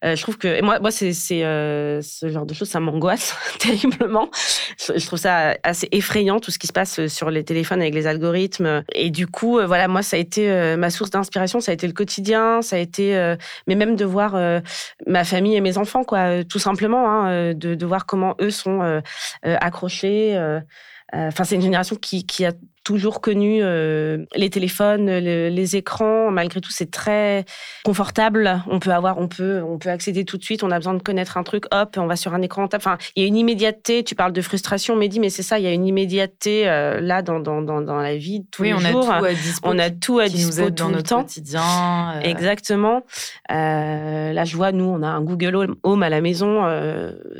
je 0.03 0.21
trouve 0.21 0.37
que 0.37 0.61
moi, 0.61 0.79
moi 0.79 0.91
c'est, 0.91 1.13
euh, 1.43 2.01
ce 2.01 2.29
genre 2.29 2.45
de 2.45 2.53
choses, 2.53 2.69
ça 2.69 2.79
m'angoisse 2.79 3.35
terriblement. 3.59 4.29
Je, 4.77 5.05
trouve 5.05 5.19
ça 5.19 5.55
assez 5.63 5.87
effrayant, 5.91 6.39
tout 6.39 6.51
ce 6.51 6.59
qui 6.59 6.67
se 6.67 6.73
passe 6.73 6.99
euh, 6.99 7.07
sur 7.07 7.31
les 7.31 7.43
téléphones 7.43 7.81
avec 7.81 7.93
les 7.93 8.07
algorithmes. 8.07 8.83
Et 8.93 9.09
du 9.09 9.27
coup, 9.27 9.59
euh, 9.59 9.65
voilà, 9.65 9.87
moi, 9.87 10.01
ça 10.01 10.17
a 10.17 10.19
été 10.19 10.47
ma 10.77 10.89
source 10.89 11.09
d'inspiration, 11.09 11.59
ça 11.59 11.71
a 11.71 11.73
été 11.73 11.87
le 11.87 11.93
quotidien, 11.93 12.61
ça 12.61 12.75
a 12.75 12.79
été, 12.79 13.35
mais 13.67 13.75
même 13.75 13.95
de 13.95 14.05
voir 14.05 14.37
ma 15.05 15.23
famille 15.23 15.55
et 15.55 15.61
mes 15.61 15.77
enfants, 15.77 16.03
quoi, 16.03 16.43
tout 16.43 16.59
simplement, 16.59 17.11
hein, 17.11 17.53
de, 17.53 17.85
voir 17.85 18.05
comment 18.05 18.35
eux 18.41 18.51
sont 18.51 19.01
accrochés. 19.43 20.37
Enfin, 21.13 21.43
c'est 21.43 21.55
une 21.55 21.61
génération 21.61 21.95
qui, 21.95 22.45
a 22.45 22.51
toujours 22.87 23.19
connu 23.19 23.59
euh, 23.61 24.23
les 24.33 24.49
téléphones, 24.49 25.09
les 25.09 25.75
écrans. 25.75 26.31
Malgré 26.31 26.61
tout, 26.61 26.71
c'est 26.71 26.89
très 26.89 27.43
confortable. 27.83 28.63
On 28.67 28.79
peut 28.79 28.91
avoir, 28.91 29.17
on 29.17 29.27
peut, 29.27 29.61
on 29.61 29.77
peut 29.77 29.89
accéder 29.89 30.23
tout 30.23 30.37
de 30.37 30.43
suite. 30.43 30.63
On 30.63 30.71
a 30.71 30.77
besoin 30.77 30.93
de 30.93 31.03
connaître 31.03 31.35
un 31.35 31.43
truc, 31.43 31.65
hop, 31.73 31.97
on 31.97 32.07
va 32.07 32.15
sur 32.15 32.33
un 32.33 32.41
écran. 32.41 32.65
Enfin, 32.73 32.97
il 33.17 33.23
y 33.23 33.25
a 33.25 33.27
une 33.27 33.35
immédiateté. 33.35 34.05
Tu 34.05 34.15
parles 34.15 34.31
de 34.31 34.41
frustration, 34.41 34.95
Mehdi, 34.95 35.19
mais 35.19 35.29
c'est 35.29 35.43
ça. 35.43 35.59
Il 35.59 35.65
y 35.65 35.67
a 35.67 35.73
une 35.73 35.85
immédiateté 35.85 36.69
euh, 36.69 37.01
là 37.01 37.21
dans, 37.21 37.41
dans, 37.41 37.61
dans, 37.61 37.81
dans, 37.81 37.97
la 37.97 38.15
vie 38.15 38.45
tous 38.51 38.61
oui, 38.61 38.69
les 38.69 38.75
on 38.75 38.79
jours. 38.79 39.11
A 39.11 39.19
tout 39.19 39.25
à 39.25 39.33
dispo 39.33 39.69
on 39.69 39.79
a 39.79 39.89
tout 39.89 40.19
à 40.19 40.29
dispo 40.29 40.69
dans 40.69 40.87
notre 40.87 41.09
temps. 41.09 41.23
quotidien. 41.23 42.13
Euh. 42.15 42.21
Exactement. 42.21 43.01
là, 43.49 44.45
je 44.45 44.55
vois, 44.55 44.71
nous, 44.71 44.85
on 44.85 45.03
a 45.03 45.07
un 45.07 45.21
Google 45.21 45.75
Home 45.83 46.03
à 46.03 46.09
la 46.09 46.21
maison. 46.21 46.61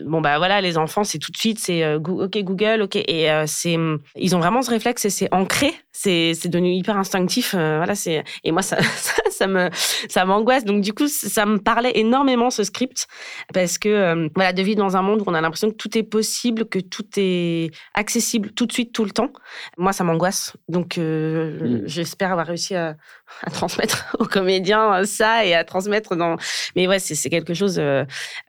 bon 0.05 0.19
bah 0.19 0.39
voilà, 0.39 0.59
les 0.59 0.77
enfants, 0.77 1.05
c'est 1.05 1.19
tout 1.19 1.31
de 1.31 1.37
suite, 1.37 1.59
c'est 1.59 1.95
ok 1.95 2.37
Google, 2.39 2.81
ok, 2.81 2.97
et 2.97 3.29
c'est, 3.45 3.77
ils 4.17 4.35
ont 4.35 4.39
vraiment 4.39 4.61
ce 4.61 4.71
réflexe 4.71 5.05
et 5.05 5.09
c'est 5.09 5.29
ancré. 5.37 5.73
C'est, 5.99 6.47
devenu 6.47 6.73
hyper 6.73 6.95
instinctif. 6.95 7.55
Euh, 7.55 7.77
voilà, 7.77 7.95
c'est 7.95 8.23
et 8.43 8.51
moi 8.51 8.61
ça, 8.61 8.77
ça, 9.31 9.47
me 9.47 9.69
ça 10.09 10.25
m'angoisse. 10.25 10.63
Donc 10.63 10.81
du 10.81 10.93
coup, 10.93 11.07
ça 11.07 11.47
me 11.47 11.57
parlait 11.57 11.93
énormément 11.95 12.51
ce 12.51 12.63
script 12.63 13.07
parce 13.51 13.79
que 13.79 13.89
euh, 13.89 14.29
voilà, 14.35 14.53
de 14.53 14.61
vivre 14.61 14.77
dans 14.77 14.95
un 14.95 15.01
monde 15.01 15.21
où 15.21 15.23
on 15.25 15.33
a 15.33 15.41
l'impression 15.41 15.71
que 15.71 15.75
tout 15.75 15.97
est 15.97 16.03
possible, 16.03 16.65
que 16.65 16.77
tout 16.77 17.07
est 17.17 17.71
accessible 17.95 18.51
tout 18.51 18.67
de 18.67 18.73
suite, 18.73 18.93
tout 18.93 19.05
le 19.05 19.09
temps. 19.09 19.31
Moi, 19.77 19.91
ça 19.91 20.03
m'angoisse. 20.03 20.55
Donc 20.69 20.99
euh, 20.99 21.81
mmh. 21.81 21.87
j'espère 21.87 22.31
avoir 22.31 22.45
réussi 22.45 22.75
à, 22.75 22.95
à, 23.43 23.49
transmettre 23.49 24.15
aux 24.19 24.25
comédiens 24.25 25.03
ça 25.03 25.45
et 25.45 25.55
à 25.55 25.63
transmettre 25.63 26.15
dans. 26.15 26.35
Mais 26.75 26.87
ouais, 26.87 26.99
c'est, 26.99 27.29
quelque 27.29 27.55
chose. 27.55 27.79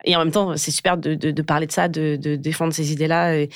et 0.04 0.16
en 0.16 0.18
même 0.18 0.32
temps, 0.32 0.54
c'est 0.58 0.70
super 0.70 0.98
de, 0.98 1.14
de, 1.14 1.42
parler 1.42 1.66
de 1.66 1.72
ça, 1.72 1.88
de, 1.88 2.16
de 2.16 2.36
défendre 2.36 2.74
ces 2.74 2.92
idées-là. 2.92 3.46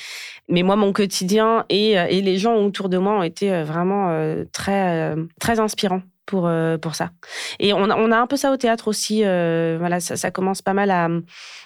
Mais 0.49 0.63
moi, 0.63 0.75
mon 0.75 0.91
quotidien 0.93 1.65
et, 1.69 1.91
et 1.91 2.21
les 2.21 2.37
gens 2.37 2.55
autour 2.55 2.89
de 2.89 2.97
moi 2.97 3.22
ont 3.23 3.27
été 3.27 3.51
euh, 3.51 3.63
vraiment 3.63 4.09
euh, 4.09 4.43
très, 4.51 5.13
euh, 5.13 5.25
très 5.39 5.59
inspirant 5.59 6.01
pour, 6.25 6.49
pour 6.81 6.95
ça. 6.95 7.11
Et 7.59 7.73
on 7.73 7.89
a, 7.89 7.97
on 7.97 8.09
a 8.09 8.17
un 8.17 8.27
peu 8.27 8.37
ça 8.37 8.53
au 8.53 8.57
théâtre 8.57 8.87
aussi. 8.87 9.23
voilà, 9.23 9.99
ça, 9.99 10.31
commence 10.31 10.61
pas 10.61 10.73
mal 10.73 10.89
à, 10.89 11.09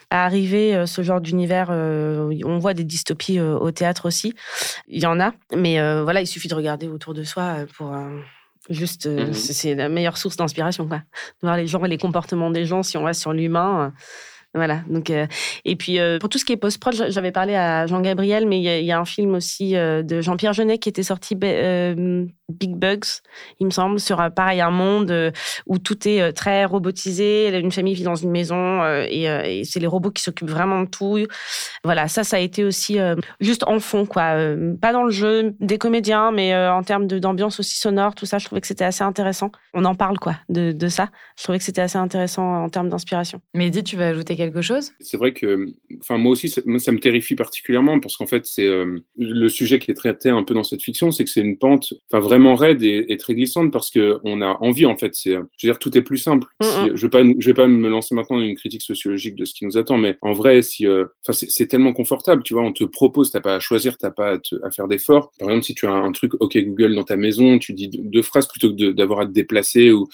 arriver, 0.09 0.83
ce 0.87 1.03
genre 1.03 1.21
d'univers. 1.21 1.69
on 1.69 2.57
voit 2.57 2.73
des 2.73 2.83
dystopies 2.83 3.39
au 3.39 3.69
théâtre 3.69 4.07
aussi. 4.07 4.33
Il 4.87 4.99
y 4.99 5.05
en 5.05 5.19
a. 5.19 5.31
Mais 5.55 5.79
voilà, 6.01 6.21
il 6.21 6.25
suffit 6.25 6.47
de 6.47 6.55
regarder 6.55 6.87
autour 6.87 7.13
de 7.13 7.23
soi 7.23 7.57
pour. 7.77 7.95
Juste, 8.71 9.07
mmh 9.07 9.33
c'est 9.33 9.75
la 9.75 9.89
meilleure 9.89 10.17
source 10.17 10.37
d'inspiration, 10.37 10.87
quoi. 10.87 10.97
De 10.97 11.03
voir 11.43 11.55
les 11.55 11.67
gens 11.67 11.85
et 11.85 11.87
les 11.87 11.99
comportements 11.99 12.49
des 12.49 12.65
gens, 12.65 12.81
si 12.81 12.97
on 12.97 13.03
va 13.03 13.13
sur 13.13 13.33
l'humain. 13.33 13.93
Voilà. 14.53 14.83
Donc, 14.89 15.09
euh, 15.09 15.27
et 15.65 15.75
puis, 15.75 15.99
euh, 15.99 16.19
pour 16.19 16.29
tout 16.29 16.37
ce 16.37 16.45
qui 16.45 16.53
est 16.53 16.57
post-prod, 16.57 16.93
j'avais 17.09 17.31
parlé 17.31 17.55
à 17.55 17.85
Jean-Gabriel, 17.85 18.47
mais 18.47 18.59
il 18.59 18.85
y, 18.85 18.91
a 18.91 18.99
un 18.99 19.05
film 19.05 19.35
aussi 19.35 19.75
euh, 19.75 20.03
de 20.03 20.21
Jean-Pierre 20.21 20.53
Jeunet 20.53 20.79
qui 20.79 20.89
était 20.89 21.03
sorti, 21.03 21.35
Big 22.49 22.75
Bugs, 22.75 23.21
il 23.59 23.65
me 23.65 23.71
semble, 23.71 23.99
sur 23.99 24.17
pareil 24.35 24.61
un 24.61 24.71
monde 24.71 25.33
où 25.65 25.77
tout 25.79 26.07
est 26.07 26.31
très 26.33 26.65
robotisé. 26.65 27.57
Une 27.57 27.71
famille 27.71 27.93
vit 27.93 28.03
dans 28.03 28.15
une 28.15 28.31
maison 28.31 28.85
et, 28.85 29.63
c'est 29.65 29.79
les 29.79 29.87
robots 29.87 30.11
qui 30.11 30.23
s'occupent 30.23 30.49
vraiment 30.49 30.81
de 30.81 30.89
tout. 30.89 31.17
Voilà, 31.83 32.07
ça, 32.07 32.23
ça 32.23 32.37
a 32.37 32.39
été 32.39 32.63
aussi 32.63 32.97
juste 33.39 33.63
en 33.67 33.79
fond, 33.79 34.05
quoi. 34.05 34.35
pas 34.81 34.93
dans 34.93 35.03
le 35.03 35.11
jeu 35.11 35.55
des 35.59 35.77
comédiens, 35.77 36.31
mais 36.31 36.55
en 36.55 36.83
termes 36.83 37.07
d'ambiance 37.07 37.59
aussi 37.59 37.77
sonore, 37.77 38.15
tout 38.15 38.25
ça, 38.25 38.37
je 38.37 38.45
trouvais 38.45 38.61
que 38.61 38.67
c'était 38.67 38.85
assez 38.85 39.03
intéressant. 39.03 39.51
On 39.73 39.85
en 39.85 39.95
parle, 39.95 40.19
quoi, 40.19 40.35
de, 40.49 40.71
de 40.71 40.87
ça. 40.87 41.09
Je 41.37 41.43
trouvais 41.43 41.57
que 41.57 41.63
c'était 41.63 41.81
assez 41.81 41.97
intéressant 41.97 42.63
en 42.63 42.69
termes 42.69 42.89
d'inspiration. 42.89 43.41
Mehdi, 43.53 43.83
tu 43.83 43.95
vas 43.95 44.07
ajouter 44.07 44.35
quelque 44.35 44.61
chose? 44.61 44.91
C'est 44.99 45.17
vrai 45.17 45.33
que, 45.33 45.67
enfin, 45.99 46.17
moi 46.17 46.31
aussi, 46.31 46.49
ça, 46.49 46.61
ça 46.79 46.91
me 46.91 46.99
terrifie 46.99 47.35
particulièrement 47.35 47.99
parce 47.99 48.17
qu'en 48.17 48.27
fait, 48.27 48.45
c'est 48.45 48.65
euh, 48.65 48.99
le 49.17 49.49
sujet 49.49 49.79
qui 49.79 49.91
est 49.91 49.95
traité 49.95 50.29
un 50.29 50.43
peu 50.43 50.53
dans 50.53 50.63
cette 50.63 50.81
fiction, 50.81 51.11
c'est 51.11 51.23
que 51.23 51.29
c'est 51.29 51.41
une 51.41 51.57
pente, 51.57 51.93
enfin, 52.11 52.21
vraiment 52.21 52.36
raide 52.45 52.83
et, 52.83 53.17
très 53.17 53.33
glissante 53.33 53.71
parce 53.71 53.89
que 53.89 54.19
on 54.23 54.41
a 54.41 54.57
envie, 54.61 54.85
en 54.85 54.97
fait. 54.97 55.15
C'est, 55.15 55.31
je 55.31 55.37
veux 55.37 55.73
dire, 55.73 55.79
tout 55.79 55.97
est 55.97 56.01
plus 56.01 56.17
simple. 56.17 56.47
je 56.61 57.01
vais 57.01 57.09
pas, 57.09 57.23
je 57.23 57.45
vais 57.45 57.53
pas 57.53 57.67
me 57.67 57.89
lancer 57.89 58.15
maintenant 58.15 58.37
dans 58.37 58.43
une 58.43 58.55
critique 58.55 58.81
sociologique 58.81 59.35
de 59.35 59.45
ce 59.45 59.53
qui 59.53 59.65
nous 59.65 59.77
attend, 59.77 59.97
mais 59.97 60.17
en 60.21 60.33
vrai, 60.33 60.61
si, 60.61 60.85
euh, 60.85 61.05
c'est 61.31 61.67
tellement 61.67 61.93
confortable, 61.93 62.43
tu 62.43 62.53
vois, 62.53 62.63
on 62.63 62.73
te 62.73 62.83
propose, 62.83 63.31
t'as 63.31 63.41
pas 63.41 63.55
à 63.55 63.59
choisir, 63.59 63.97
t'as 63.97 64.11
pas 64.11 64.37
à, 64.63 64.71
faire 64.71 64.87
d'efforts. 64.87 65.31
Par 65.39 65.49
exemple, 65.49 65.65
si 65.65 65.75
tu 65.75 65.87
as 65.87 65.91
un, 65.91 66.11
truc, 66.11 66.33
OK 66.39 66.57
Google 66.57 66.95
dans 66.95 67.03
ta 67.03 67.17
maison, 67.17 67.59
tu 67.59 67.73
dis 67.73 67.89
deux, 67.89 68.21
phrases 68.21 68.47
plutôt 68.47 68.73
que 68.73 68.91
d'avoir 68.91 69.21
à 69.21 69.25
te 69.25 69.31
déplacer 69.31 69.91
ou 69.91 70.07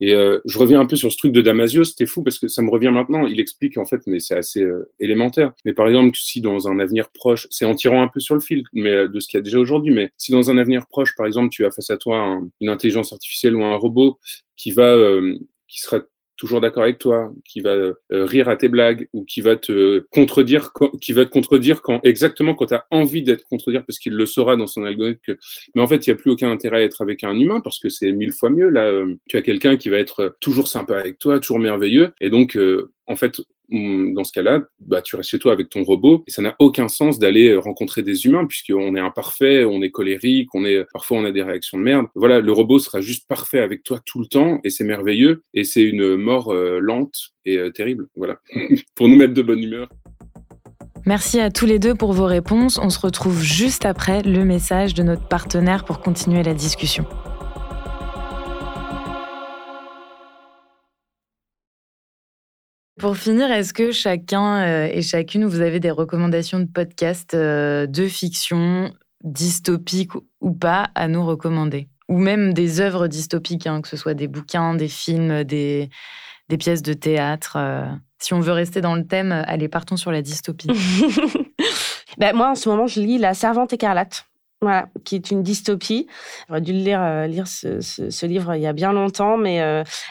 et 0.00 0.14
euh, 0.14 0.40
je 0.44 0.58
reviens 0.58 0.80
un 0.80 0.86
peu 0.86 0.96
sur 0.96 1.10
ce 1.10 1.16
truc 1.16 1.32
de 1.32 1.40
Damasio, 1.40 1.84
c'était 1.84 2.06
fou 2.06 2.22
parce 2.22 2.38
que 2.38 2.48
ça 2.48 2.62
me 2.62 2.70
revient 2.70 2.90
maintenant. 2.90 3.26
Il 3.26 3.40
explique 3.40 3.78
en 3.78 3.86
fait, 3.86 4.02
mais 4.06 4.20
c'est 4.20 4.36
assez 4.36 4.62
euh, 4.62 4.90
élémentaire. 5.00 5.52
Mais 5.64 5.72
par 5.72 5.88
exemple, 5.88 6.16
si 6.16 6.40
dans 6.40 6.68
un 6.68 6.78
avenir 6.78 7.08
proche, 7.10 7.46
c'est 7.50 7.64
en 7.64 7.74
tirant 7.74 8.02
un 8.02 8.08
peu 8.08 8.20
sur 8.20 8.34
le 8.34 8.40
fil, 8.40 8.64
mais 8.72 8.90
euh, 8.90 9.08
de 9.08 9.20
ce 9.20 9.28
qu'il 9.28 9.38
y 9.38 9.40
a 9.40 9.42
déjà 9.42 9.58
aujourd'hui, 9.58 9.94
mais 9.94 10.10
si 10.18 10.32
dans 10.32 10.50
un 10.50 10.58
avenir 10.58 10.86
proche, 10.86 11.14
par 11.16 11.26
exemple, 11.26 11.48
tu 11.50 11.64
face 11.70 11.90
à 11.90 11.96
toi 11.96 12.40
une 12.60 12.68
intelligence 12.68 13.12
artificielle 13.12 13.56
ou 13.56 13.64
un 13.64 13.76
robot 13.76 14.18
qui 14.56 14.70
va, 14.70 14.96
qui 15.68 15.80
sera 15.80 16.00
toujours 16.36 16.60
d'accord 16.60 16.82
avec 16.82 16.98
toi, 16.98 17.32
qui 17.44 17.60
va 17.60 17.70
euh, 17.70 17.94
rire 18.10 18.48
à 18.48 18.56
tes 18.56 18.68
blagues 18.68 19.08
ou 19.12 19.24
qui 19.24 19.40
va 19.40 19.56
te 19.56 20.00
contredire, 20.10 20.72
qui 21.00 21.12
va 21.12 21.24
te 21.24 21.30
contredire 21.30 21.82
quand 21.82 22.00
exactement 22.04 22.54
quand 22.54 22.66
tu 22.66 22.74
as 22.74 22.86
envie 22.90 23.22
d'être 23.22 23.44
contredire 23.44 23.84
parce 23.86 23.98
qu'il 23.98 24.14
le 24.14 24.26
saura 24.26 24.56
dans 24.56 24.66
son 24.66 24.84
algorithme. 24.84 25.36
Mais 25.74 25.82
en 25.82 25.86
fait, 25.86 26.06
il 26.06 26.10
n'y 26.10 26.14
a 26.14 26.16
plus 26.16 26.30
aucun 26.30 26.50
intérêt 26.50 26.78
à 26.78 26.82
être 26.82 27.02
avec 27.02 27.24
un 27.24 27.34
humain 27.34 27.60
parce 27.60 27.78
que 27.78 27.88
c'est 27.88 28.12
mille 28.12 28.32
fois 28.32 28.50
mieux. 28.50 28.68
Là, 28.68 28.84
euh, 28.84 29.14
tu 29.28 29.36
as 29.36 29.42
quelqu'un 29.42 29.76
qui 29.76 29.88
va 29.88 29.98
être 29.98 30.36
toujours 30.40 30.68
sympa 30.68 30.98
avec 30.98 31.18
toi, 31.18 31.40
toujours 31.40 31.58
merveilleux. 31.58 32.12
Et 32.20 32.30
donc, 32.30 32.56
euh, 32.56 32.92
en 33.06 33.16
fait, 33.16 33.40
dans 33.70 34.24
ce 34.24 34.32
cas-là, 34.32 34.62
bah, 34.80 35.02
tu 35.02 35.16
restes 35.16 35.30
chez 35.30 35.38
toi 35.38 35.52
avec 35.52 35.68
ton 35.68 35.82
robot 35.82 36.24
et 36.26 36.30
ça 36.30 36.42
n'a 36.42 36.54
aucun 36.58 36.88
sens 36.88 37.18
d'aller 37.18 37.48
euh, 37.48 37.58
rencontrer 37.58 38.02
des 38.02 38.26
humains 38.26 38.46
puisqu'on 38.46 38.94
est 38.94 39.00
imparfait, 39.00 39.64
on 39.64 39.82
est 39.82 39.90
colérique, 39.90 40.48
parfois 40.92 41.18
on 41.18 41.24
a 41.24 41.32
des 41.32 41.42
réactions 41.42 41.78
de 41.78 41.82
merde. 41.82 42.06
Voilà, 42.14 42.40
le 42.40 42.52
robot 42.52 42.78
sera 42.78 43.00
juste 43.00 43.26
parfait 43.28 43.60
avec 43.60 43.82
toi 43.82 44.00
tout 44.04 44.20
le 44.20 44.26
temps 44.26 44.60
et 44.64 44.70
c'est 44.70 44.84
merveilleux 44.84 45.42
et 45.54 45.64
c'est 45.64 45.82
une 45.82 46.16
mort 46.16 46.52
euh, 46.52 46.78
lente 46.80 47.32
et 47.44 47.58
euh, 47.58 47.70
terrible. 47.70 48.06
Voilà, 48.16 48.38
pour 48.94 49.08
nous 49.08 49.16
mettre 49.16 49.34
de 49.34 49.42
bonne 49.42 49.62
humeur. 49.62 49.88
Merci 51.04 51.38
à 51.40 51.50
tous 51.50 51.66
les 51.66 51.78
deux 51.78 51.94
pour 51.94 52.12
vos 52.12 52.26
réponses. 52.26 52.78
On 52.78 52.90
se 52.90 52.98
retrouve 52.98 53.40
juste 53.40 53.84
après 53.84 54.22
le 54.22 54.44
message 54.44 54.92
de 54.94 55.04
notre 55.04 55.28
partenaire 55.28 55.84
pour 55.84 56.00
continuer 56.00 56.42
la 56.42 56.52
discussion. 56.52 57.06
Pour 62.98 63.18
finir, 63.18 63.50
est-ce 63.50 63.74
que 63.74 63.92
chacun 63.92 64.62
euh, 64.62 64.88
et 64.90 65.02
chacune, 65.02 65.44
vous 65.44 65.60
avez 65.60 65.80
des 65.80 65.90
recommandations 65.90 66.60
de 66.60 66.64
podcasts 66.64 67.34
euh, 67.34 67.86
de 67.86 68.06
fiction, 68.08 68.90
dystopiques 69.22 70.12
ou 70.40 70.52
pas, 70.52 70.88
à 70.94 71.06
nous 71.06 71.24
recommander? 71.24 71.88
Ou 72.08 72.16
même 72.18 72.54
des 72.54 72.80
œuvres 72.80 73.06
dystopiques, 73.06 73.66
hein, 73.66 73.82
que 73.82 73.88
ce 73.88 73.98
soit 73.98 74.14
des 74.14 74.28
bouquins, 74.28 74.74
des 74.74 74.88
films, 74.88 75.44
des, 75.44 75.90
pièces 76.58 76.80
de 76.80 76.94
théâtre. 76.94 77.56
Euh. 77.56 77.84
si 78.18 78.32
on 78.32 78.40
veut 78.40 78.52
rester 78.52 78.80
dans 78.80 78.94
le 78.94 79.06
thème, 79.06 79.44
allez, 79.46 79.68
partons 79.68 79.98
sur 79.98 80.10
la 80.10 80.22
dystopie. 80.22 80.68
ben, 82.18 82.34
moi, 82.34 82.52
en 82.52 82.54
ce 82.54 82.66
moment, 82.70 82.86
je 82.86 83.00
lis 83.00 83.18
La 83.18 83.34
Servante 83.34 83.74
écarlate. 83.74 84.24
Voilà, 84.62 84.88
qui 85.04 85.16
est 85.16 85.30
une 85.30 85.42
dystopie. 85.42 86.06
J'aurais 86.48 86.62
dû 86.62 86.72
lire, 86.72 87.26
lire 87.28 87.46
ce, 87.46 88.24
livre 88.24 88.54
il 88.54 88.62
y 88.62 88.66
a 88.66 88.72
bien 88.72 88.94
longtemps, 88.94 89.36
mais 89.36 89.60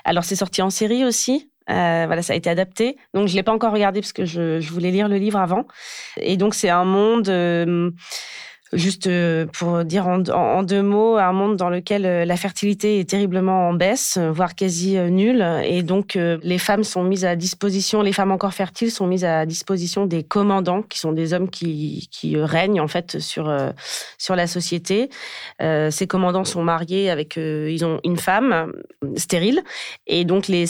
alors 0.03 0.23
c'est 0.23 0.35
sorti 0.35 0.61
en 0.61 0.69
série 0.69 1.03
aussi. 1.03 1.49
Voilà, 1.67 2.21
ça 2.21 2.33
a 2.33 2.35
été 2.35 2.49
adapté. 2.49 2.97
Donc, 3.13 3.27
je 3.27 3.35
l'ai 3.35 3.43
pas 3.43 3.53
encore 3.53 3.73
regardé 3.73 4.01
parce 4.01 4.13
que 4.13 4.25
je, 4.25 4.59
je, 4.59 4.71
voulais 4.71 4.91
lire 4.91 5.07
le 5.07 5.17
livre 5.17 5.39
avant. 5.39 5.65
Et 6.17 6.37
donc, 6.37 6.53
c'est 6.55 6.69
un 6.69 6.85
monde 6.85 7.29
Juste 8.75 9.07
euh, 9.07 9.45
pour 9.45 9.85
dire 9.85 10.05
en, 10.07 10.63
deux 10.63 10.81
mots, 10.81 11.15
un 11.17 11.31
monde 11.31 11.55
dans 11.55 11.69
lequel 11.69 12.05
euh, 12.05 12.25
la 12.25 12.35
fertilité 12.35 12.99
est 12.99 13.09
terriblement 13.09 13.69
en 13.69 13.73
baisse, 13.73 14.17
euh, 14.17 14.31
voire 14.31 14.53
quasi 14.53 14.97
nulle. 14.97 15.45
Et 15.63 15.81
donc, 15.81 16.15
les 16.15 16.57
femmes 16.57 16.83
sont 16.83 17.03
mises 17.03 17.25
à 17.25 17.35
disposition, 17.35 18.01
les 18.01 18.11
femmes 18.11 18.31
encore 18.31 18.53
fertiles 18.53 18.91
sont 18.91 19.07
mises 19.07 19.23
à 19.23 19.45
disposition 19.45 20.05
des 20.05 20.23
commandants, 20.23 20.81
qui 20.81 20.99
sont 20.99 21.13
des 21.13 21.33
hommes 21.33 21.49
qui, 21.49 22.09
règnent 22.35 22.81
en 22.81 22.87
fait 22.87 23.19
sur, 23.19 23.53
sur 24.17 24.35
la 24.35 24.47
société. 24.47 25.09
ces 25.59 26.07
commandants 26.07 26.43
sont 26.43 26.63
mariés 26.63 27.09
avec, 27.09 27.37
ils 27.37 27.85
ont 27.85 27.99
une 28.03 28.17
femme 28.17 28.71
stérile. 29.15 29.63
Et 30.07 30.25
donc, 30.25 30.47
les, 30.47 30.65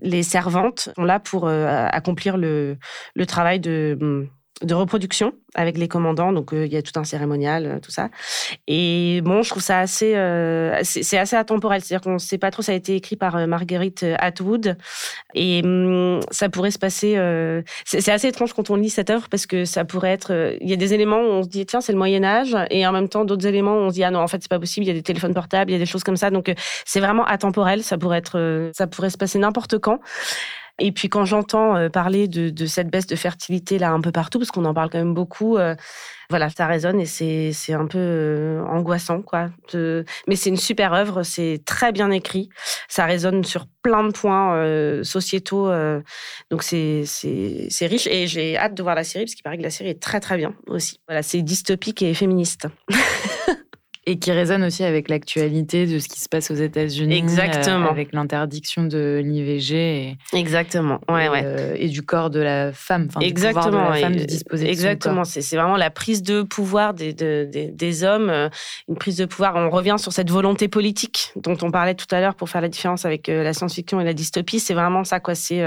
les 0.00 0.22
servantes 0.22 0.90
sont 0.94 1.04
là 1.04 1.20
pour 1.20 1.48
accomplir 1.48 2.36
le, 2.36 2.76
le 3.14 3.26
travail 3.26 3.60
de 3.60 4.28
de 4.62 4.74
reproduction 4.74 5.32
avec 5.54 5.78
les 5.78 5.88
commandants. 5.88 6.32
Donc, 6.32 6.52
euh, 6.52 6.66
il 6.66 6.72
y 6.72 6.76
a 6.76 6.82
tout 6.82 6.98
un 6.98 7.04
cérémonial, 7.04 7.66
euh, 7.66 7.78
tout 7.80 7.90
ça. 7.90 8.08
Et 8.66 9.20
bon, 9.24 9.42
je 9.42 9.50
trouve 9.50 9.62
ça 9.62 9.80
assez, 9.80 10.14
euh, 10.16 10.78
c'est 10.82 11.18
assez 11.18 11.36
atemporel. 11.36 11.80
C'est-à-dire 11.82 12.02
qu'on 12.02 12.14
ne 12.14 12.18
sait 12.18 12.38
pas 12.38 12.50
trop. 12.50 12.62
Ça 12.62 12.72
a 12.72 12.74
été 12.74 12.94
écrit 12.94 13.16
par 13.16 13.46
Marguerite 13.46 14.04
Atwood. 14.18 14.76
Et 15.34 15.62
hum, 15.64 16.20
ça 16.30 16.48
pourrait 16.48 16.70
se 16.70 16.78
passer. 16.78 17.16
c'est 17.84 18.10
assez 18.10 18.28
étrange 18.28 18.52
quand 18.52 18.70
on 18.70 18.76
lit 18.76 18.90
cette 18.90 19.10
œuvre 19.10 19.28
parce 19.28 19.46
que 19.46 19.64
ça 19.64 19.84
pourrait 19.84 20.12
être. 20.12 20.56
Il 20.60 20.68
y 20.68 20.72
a 20.72 20.76
des 20.76 20.94
éléments 20.94 21.20
où 21.20 21.30
on 21.30 21.42
se 21.42 21.48
dit, 21.48 21.64
tiens, 21.66 21.80
c'est 21.80 21.92
le 21.92 21.98
Moyen-Âge. 21.98 22.56
Et 22.70 22.86
en 22.86 22.92
même 22.92 23.08
temps, 23.08 23.24
d'autres 23.24 23.46
éléments 23.46 23.76
où 23.76 23.80
on 23.80 23.90
se 23.90 23.94
dit, 23.94 24.04
ah 24.04 24.10
non, 24.10 24.20
en 24.20 24.28
fait, 24.28 24.42
c'est 24.42 24.50
pas 24.50 24.60
possible. 24.60 24.84
Il 24.84 24.88
y 24.88 24.92
a 24.92 24.94
des 24.94 25.02
téléphones 25.02 25.34
portables, 25.34 25.70
il 25.70 25.74
y 25.74 25.76
a 25.76 25.80
des 25.80 25.86
choses 25.86 26.04
comme 26.04 26.16
ça. 26.16 26.30
Donc, 26.30 26.52
c'est 26.84 27.00
vraiment 27.00 27.24
atemporel. 27.24 27.82
Ça 27.82 27.98
pourrait 27.98 28.18
être. 28.18 28.70
ça 28.74 28.86
pourrait 28.86 29.10
se 29.10 29.18
passer 29.18 29.38
n'importe 29.38 29.78
quand. 29.78 30.00
Et 30.80 30.92
puis 30.92 31.08
quand 31.08 31.24
j'entends 31.26 31.76
euh, 31.76 31.88
parler 31.88 32.26
de, 32.26 32.66
cette 32.66 32.90
baisse 32.90 33.06
de 33.06 33.16
fertilité 33.16 33.78
là 33.78 33.90
un 33.90 34.00
peu 34.00 34.12
partout, 34.12 34.38
parce 34.38 34.50
qu'on 34.50 34.64
en 34.64 34.74
parle 34.74 34.90
quand 34.90 34.98
même 34.98 35.14
beaucoup, 35.14 35.58
euh, 35.58 35.74
voilà, 36.30 36.48
ça 36.48 36.66
résonne 36.66 37.00
et 37.00 37.06
c'est 37.06 37.72
un 37.72 37.86
peu 37.86 37.98
euh, 37.98 38.62
angoissant 38.64 39.20
quoi. 39.20 39.50
mais 39.74 40.36
c'est 40.36 40.48
une 40.48 40.56
super 40.56 40.94
œuvre, 40.94 41.22
c'est 41.22 41.60
très 41.66 41.92
bien 41.92 42.10
écrit, 42.10 42.48
ça 42.88 43.04
résonne 43.04 43.44
sur 43.44 43.66
plein 43.82 44.04
de 44.04 44.12
points 44.12 45.02
sociétaux, 45.04 45.70
donc 46.50 46.62
c'est 46.62 47.04
riche 47.82 48.06
et 48.06 48.26
j'ai 48.26 48.56
hâte 48.56 48.74
de 48.74 48.82
voir 48.82 48.94
la 48.94 49.04
série 49.04 49.24
parce 49.24 49.34
qu'il 49.34 49.42
paraît 49.42 49.58
que 49.58 49.62
la 49.62 49.70
série 49.70 49.90
est 49.90 50.02
très 50.02 50.20
très 50.20 50.36
bien 50.36 50.54
aussi. 50.66 51.00
Voilà, 51.08 51.22
c'est 51.22 51.42
dystopique 51.42 52.02
et 52.02 52.14
féministe. 52.14 52.68
Et 54.10 54.18
qui 54.18 54.32
résonne 54.32 54.64
aussi 54.64 54.82
avec 54.82 55.08
l'actualité 55.08 55.86
de 55.86 56.00
ce 56.00 56.08
qui 56.08 56.18
se 56.18 56.28
passe 56.28 56.50
aux 56.50 56.56
États-Unis. 56.56 57.16
Exactement. 57.16 57.86
Euh, 57.86 57.90
avec 57.90 58.12
l'interdiction 58.12 58.82
de 58.82 59.22
l'IVG. 59.24 59.74
Et, 59.76 60.18
Exactement. 60.32 60.98
Ouais, 61.08 61.26
et, 61.26 61.28
ouais. 61.28 61.42
Euh, 61.44 61.76
et, 61.78 61.86
du 61.86 62.02
corps 62.02 62.28
de 62.28 62.40
la 62.40 62.72
femme. 62.72 63.06
Enfin, 63.08 63.20
Exactement. 63.20 63.66
Du 63.66 63.70
pouvoir 63.70 63.90
de 63.90 63.94
la 63.94 64.00
femme 64.00 64.16
de 64.16 64.24
disposer 64.24 64.68
Exactement. 64.68 65.22
C'est 65.22 65.56
vraiment 65.56 65.76
la 65.76 65.90
prise 65.90 66.24
de 66.24 66.42
pouvoir 66.42 66.92
des, 66.92 67.12
des, 67.12 67.46
des, 67.46 68.02
hommes, 68.02 68.30
euh, 68.30 68.48
une 68.88 68.96
prise 68.96 69.16
de 69.16 69.26
pouvoir. 69.26 69.54
On 69.54 69.70
revient 69.70 69.94
sur 69.96 70.12
cette 70.12 70.28
volonté 70.28 70.66
politique 70.66 71.32
dont 71.36 71.56
on 71.62 71.70
parlait 71.70 71.94
tout 71.94 72.12
à 72.12 72.20
l'heure 72.20 72.34
pour 72.34 72.48
faire 72.48 72.62
la 72.62 72.68
différence 72.68 73.04
avec 73.04 73.28
la 73.28 73.52
science-fiction 73.52 74.00
et 74.00 74.04
la 74.04 74.12
dystopie. 74.12 74.58
C'est 74.58 74.74
vraiment 74.74 75.04
ça, 75.04 75.20
quoi. 75.20 75.36
C'est 75.36 75.62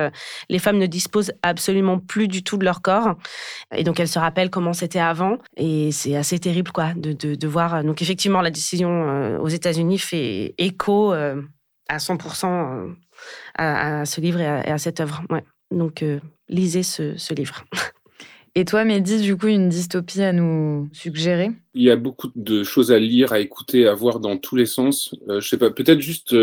les 0.50 0.60
femmes 0.60 0.80
ne 0.80 0.86
disposent 0.86 1.32
absolument 1.44 1.98
plus 1.98 2.28
du 2.28 2.44
tout 2.44 2.58
de 2.58 2.66
leur 2.66 2.82
corps. 2.82 3.16
Et 3.74 3.86
donc, 3.86 4.02
elles 4.02 4.10
se 4.10 4.20
rappellent 4.20 4.50
comment 4.50 4.74
c'était 4.74 5.00
avant. 5.00 5.38
Et 5.56 5.94
c'est 5.94 6.18
assez 6.18 6.40
terrible, 6.40 6.74
quoi, 6.74 6.92
de, 6.94 7.14
de, 7.14 7.36
de 7.36 7.48
voir. 7.48 7.86
Donc, 7.86 8.02
effectivement, 8.02 8.33
la 8.42 8.52
décision 8.52 8.90
euh, 8.90 9.40
aux 9.40 9.48
États-Unis 9.48 10.00
fait 10.00 10.56
écho 10.58 11.14
euh, 11.14 11.42
à 11.88 11.98
100% 11.98 12.46
euh, 12.46 12.94
à, 13.58 14.06
ce 14.06 14.22
livre 14.22 14.40
et 14.40 14.48
à, 14.48 14.78
cette 14.78 15.00
œuvre. 15.00 15.24
Ouais. 15.30 15.44
Donc, 15.72 16.04
lisez 16.50 16.84
ce, 16.84 17.34
livre. 17.34 17.66
Et 18.56 18.66
toi, 18.66 18.86
Mehdi, 18.86 19.22
du 19.22 19.36
coup, 19.36 19.48
une 19.48 19.70
dystopie 19.70 20.22
à 20.22 20.32
nous 20.32 20.88
suggérer? 20.94 21.50
Il 21.74 21.82
y 21.82 21.90
a 21.90 21.96
beaucoup 21.96 22.30
de 22.36 22.64
choses 22.64 22.92
à 22.92 23.00
lire, 23.00 23.34
à 23.34 23.40
écouter, 23.40 23.88
à 23.88 23.96
voir 23.96 24.20
dans 24.20 24.38
tous 24.38 24.56
les 24.56 24.68
sens. 24.68 25.16
je 25.28 25.48
sais 25.48 25.58
pas, 25.58 25.72
peut-être 25.72 26.02
juste 26.02 26.36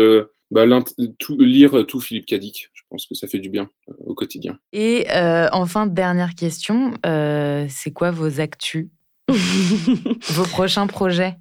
bah, 0.51 0.65
lire 0.65 1.85
tout 1.87 2.01
Philippe 2.01 2.25
Cadic. 2.25 2.69
Je 2.73 2.81
pense 2.89 3.05
que 3.05 3.15
ça 3.15 3.27
fait 3.27 3.39
du 3.39 3.49
bien 3.49 3.69
au 4.05 4.13
quotidien. 4.13 4.59
Et 4.73 5.07
enfin, 5.53 5.87
dernière 5.87 6.35
question, 6.35 6.93
c'est 7.69 7.91
quoi 7.93 8.11
vos 8.11 8.41
actus? 8.41 8.87
Vos 10.29 10.45
prochains 10.45 10.87
projets 10.87 11.37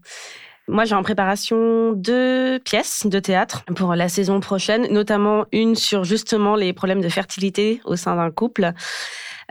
moi, 0.69 0.85
j'ai 0.85 0.95
en 0.95 1.03
préparation 1.03 1.93
deux 1.95 2.61
pièces 2.61 3.05
de 3.05 3.19
théâtre 3.19 3.65
pour 3.75 3.97
la 3.97 4.09
saison 4.09 4.39
prochaine, 4.39 4.87
notamment 4.93 5.47
une 5.51 5.75
sur 5.75 6.05
justement 6.05 6.55
les 6.55 6.73
problèmes 6.73 7.01
de 7.01 7.09
fertilité 7.09 7.81
au 7.85 7.97
sein 7.97 8.15
d'un 8.15 8.31
couple. 8.31 8.73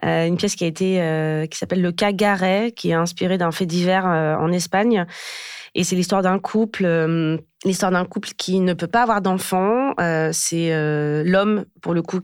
Euh, 0.06 0.26
une 0.26 0.38
pièce 0.38 0.56
qui 0.56 0.64
a 0.64 0.68
été 0.68 1.02
euh, 1.02 1.46
qui 1.46 1.58
s'appelle 1.58 1.82
Le 1.82 1.92
Cagaret, 1.92 2.72
qui 2.72 2.92
est 2.92 2.94
inspirée 2.94 3.38
d'un 3.38 3.52
fait 3.52 3.66
divers 3.66 4.08
euh, 4.08 4.36
en 4.38 4.50
Espagne. 4.54 5.06
Et 5.76 5.84
c'est 5.84 5.98
l'histoire 5.98 6.22
d'un 6.22 6.40
couple 6.40 6.86
l'histoire 7.66 7.92
d'un 7.92 8.06
couple 8.06 8.30
qui 8.38 8.60
ne 8.62 8.74
peut 8.74 8.88
pas 8.88 9.02
avoir 9.02 9.22
d'enfants. 9.22 9.94
Euh, 10.00 10.30
c'est 10.32 10.72
euh, 10.72 11.24
l'homme, 11.26 11.66
pour 11.82 11.94
le 11.94 12.02
coup, 12.02 12.18
euh, 12.18 12.22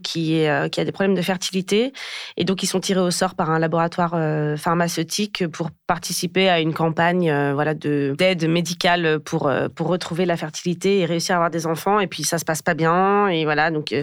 qui 0.68 0.80
a 0.80 0.84
des 0.84 0.92
problèmes 0.92 1.14
de 1.14 1.22
fertilité. 1.22 1.92
Et 2.36 2.44
donc, 2.44 2.62
ils 2.62 2.66
sont 2.66 2.80
tirés 2.80 3.00
au 3.00 3.10
sort 3.10 3.34
par 3.34 3.50
un 3.50 3.58
laboratoire 3.58 4.16
pharmaceutique 4.58 5.46
pour 5.48 5.70
participer 5.86 6.48
à 6.48 6.60
une 6.60 6.72
campagne 6.72 7.32
voilà, 7.52 7.74
d'aide 7.74 8.48
médicale 8.48 9.20
pour, 9.20 9.50
retrouver 9.86 10.24
la 10.24 10.36
fertilité 10.36 11.00
et 11.00 11.04
réussir 11.04 11.34
à 11.34 11.36
avoir 11.36 11.50
des 11.50 11.66
enfants. 11.66 12.00
Et 12.00 12.06
puis, 12.06 12.24
ça 12.24 12.38
se 12.38 12.44
passe 12.44 12.62
pas 12.62 12.74
bien. 12.74 13.28
Et 13.28 13.44
voilà, 13.44 13.70
donc, 13.70 13.94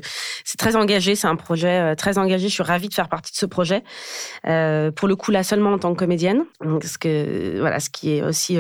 c'est 0.44 0.58
très 0.58 0.76
engagé. 0.76 1.16
C'est 1.16 1.28
un 1.28 1.36
projet 1.36 1.96
très 1.96 2.18
engagé. 2.18 2.48
Je 2.48 2.54
suis 2.54 2.64
ravie 2.64 2.90
de 2.90 2.94
faire 2.94 3.10
partie 3.10 3.32
de 3.32 3.38
ce 3.38 3.46
projet. 3.46 3.84
pour 4.44 5.08
le 5.08 5.16
coup, 5.16 5.32
là, 5.32 5.44
seulement 5.44 5.74
en 5.74 5.80
tant 5.80 5.94
que 5.94 6.00
comédienne. 6.00 6.44
Ce, 6.84 6.98
que, 6.98 7.60
voilà, 7.60 7.80
ce 7.80 7.90
qui 7.90 8.18
est 8.18 8.22
aussi 8.22 8.58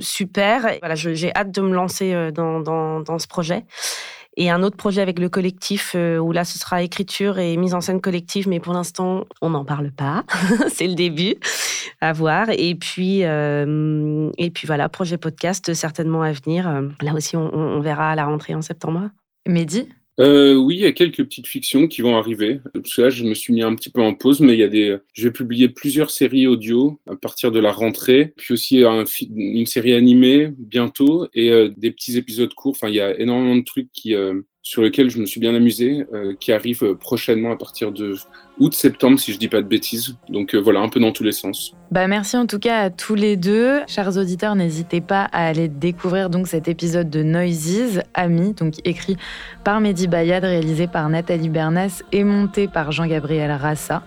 super. 0.00 0.62
voilà, 0.80 0.94
j'ai 0.94 1.34
hâte 1.34 1.52
de 1.52 1.60
me 1.60 1.74
lancer 1.74 2.05
euh, 2.14 2.30
dans, 2.30 3.18
ce 3.18 3.26
projet. 3.26 3.64
Et 4.38 4.50
un 4.50 4.62
autre 4.62 4.76
projet 4.76 5.00
avec 5.00 5.18
le 5.18 5.30
collectif 5.30 5.92
euh, 5.94 6.18
où 6.18 6.30
là 6.30 6.44
ce 6.44 6.58
sera 6.58 6.82
écriture 6.82 7.38
et 7.38 7.56
mise 7.56 7.72
en 7.72 7.80
scène 7.80 8.02
collective, 8.02 8.48
mais 8.48 8.60
pour 8.60 8.74
l'instant 8.74 9.24
on 9.40 9.50
n'en 9.50 9.64
parle 9.64 9.90
pas. 9.92 10.24
c'est 10.68 10.86
le 10.86 10.94
début 10.94 11.36
à 12.02 12.12
voir. 12.12 12.48
Et 12.50 12.74
puis 12.74 13.20
euh, 13.24 14.30
et 14.36 14.50
puis 14.50 14.66
voilà 14.66 14.90
projet 14.90 15.16
podcast 15.16 15.72
certainement 15.72 16.22
à 16.22 16.32
venir. 16.32 16.70
Là 17.00 17.14
aussi 17.14 17.36
on, 17.36 17.54
on 17.54 17.80
verra 17.80 18.10
à 18.10 18.14
la 18.14 18.26
rentrée 18.26 18.54
en 18.54 18.60
septembre. 18.60 19.08
Mehdi? 19.48 19.88
Euh, 20.18 20.54
oui, 20.54 20.76
il 20.76 20.80
y 20.80 20.86
a 20.86 20.92
quelques 20.92 21.22
petites 21.24 21.46
fictions 21.46 21.88
qui 21.88 22.00
vont 22.00 22.16
arriver. 22.16 22.60
Je 22.84 23.24
me 23.24 23.34
suis 23.34 23.52
mis 23.52 23.62
un 23.62 23.74
petit 23.74 23.90
peu 23.90 24.00
en 24.00 24.14
pause, 24.14 24.40
mais 24.40 24.54
il 24.54 24.58
y 24.58 24.62
a 24.62 24.68
des. 24.68 24.96
Je 25.12 25.24
vais 25.24 25.32
publier 25.32 25.68
plusieurs 25.68 26.10
séries 26.10 26.46
audio 26.46 26.98
à 27.06 27.16
partir 27.16 27.52
de 27.52 27.60
la 27.60 27.70
rentrée, 27.70 28.32
puis 28.36 28.54
aussi 28.54 28.82
un, 28.84 29.04
une 29.34 29.66
série 29.66 29.92
animée 29.92 30.52
bientôt 30.56 31.28
et 31.34 31.50
euh, 31.50 31.68
des 31.76 31.90
petits 31.90 32.16
épisodes 32.16 32.52
courts. 32.54 32.72
Enfin, 32.72 32.88
il 32.88 32.94
y 32.94 33.00
a 33.00 33.18
énormément 33.18 33.56
de 33.56 33.64
trucs 33.64 33.92
qui 33.92 34.14
euh, 34.14 34.40
sur 34.66 34.82
lequel 34.82 35.10
je 35.10 35.20
me 35.20 35.26
suis 35.26 35.38
bien 35.38 35.54
amusé, 35.54 36.04
euh, 36.12 36.34
qui 36.40 36.50
arrive 36.50 36.82
euh, 36.82 36.96
prochainement 36.96 37.52
à 37.52 37.56
partir 37.56 37.92
de 37.92 38.16
août-septembre, 38.58 39.16
si 39.16 39.32
je 39.32 39.38
dis 39.38 39.46
pas 39.46 39.62
de 39.62 39.68
bêtises. 39.68 40.16
Donc 40.28 40.56
euh, 40.56 40.58
voilà, 40.58 40.80
un 40.80 40.88
peu 40.88 40.98
dans 40.98 41.12
tous 41.12 41.22
les 41.22 41.30
sens. 41.30 41.72
Bah 41.92 42.08
merci 42.08 42.36
en 42.36 42.46
tout 42.46 42.58
cas 42.58 42.80
à 42.80 42.90
tous 42.90 43.14
les 43.14 43.36
deux. 43.36 43.82
Chers 43.86 44.16
auditeurs, 44.16 44.56
n'hésitez 44.56 45.00
pas 45.00 45.28
à 45.30 45.46
aller 45.46 45.68
découvrir 45.68 46.30
donc 46.30 46.48
cet 46.48 46.66
épisode 46.66 47.08
de 47.08 47.22
Noises, 47.22 48.02
Amis, 48.14 48.54
donc 48.54 48.74
écrit 48.84 49.16
par 49.62 49.80
Mehdi 49.80 50.08
Bayad, 50.08 50.42
réalisé 50.42 50.88
par 50.88 51.08
Nathalie 51.10 51.48
Bernas 51.48 52.02
et 52.10 52.24
monté 52.24 52.66
par 52.66 52.90
Jean-Gabriel 52.90 53.52
Rassa. 53.52 54.02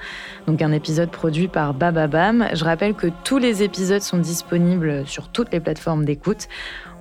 Donc 0.45 0.61
un 0.61 0.73
épisode 0.73 1.09
produit 1.09 1.47
par 1.47 1.73
Bababam. 1.73 2.49
Je 2.53 2.65
rappelle 2.65 2.95
que 2.95 3.07
tous 3.23 3.37
les 3.37 3.63
épisodes 3.63 4.01
sont 4.01 4.17
disponibles 4.17 5.07
sur 5.07 5.29
toutes 5.29 5.53
les 5.53 5.61
plateformes 5.61 6.03
d'écoute. 6.03 6.49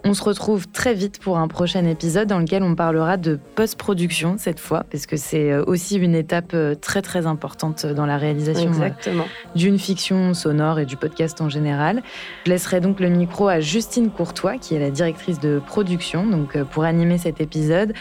On 0.04 0.14
se 0.14 0.22
retrouve 0.22 0.68
très 0.68 0.94
vite 0.94 1.18
pour 1.18 1.38
un 1.38 1.48
prochain 1.48 1.84
épisode 1.84 2.28
dans 2.28 2.38
lequel 2.38 2.62
on 2.62 2.74
parlera 2.74 3.16
de 3.16 3.38
post-production 3.54 4.36
cette 4.38 4.60
fois, 4.60 4.84
parce 4.90 5.06
que 5.06 5.16
c'est 5.16 5.52
euh, 5.52 5.64
aussi 5.66 5.96
une 5.96 6.14
étape 6.14 6.52
euh, 6.54 6.74
très 6.74 7.02
très 7.02 7.26
importante 7.26 7.84
dans 7.84 8.06
la 8.06 8.16
réalisation 8.16 8.70
euh, 8.80 9.22
d'une 9.54 9.78
fiction 9.78 10.34
sonore 10.34 10.78
et 10.78 10.86
du 10.86 10.96
podcast 10.96 11.40
en 11.40 11.48
général. 11.48 12.02
Je 12.46 12.50
laisserai 12.50 12.80
donc 12.80 13.00
le 13.00 13.08
micro 13.08 13.48
à 13.48 13.60
Justine 13.60 14.10
Courtois, 14.10 14.58
qui 14.58 14.74
est 14.74 14.78
la 14.78 14.90
directrice 14.90 15.40
de 15.40 15.60
production, 15.64 16.26
donc 16.26 16.60
pour 16.64 16.84
animer 16.84 17.18
cet 17.18 17.40
épisode. 17.40 17.92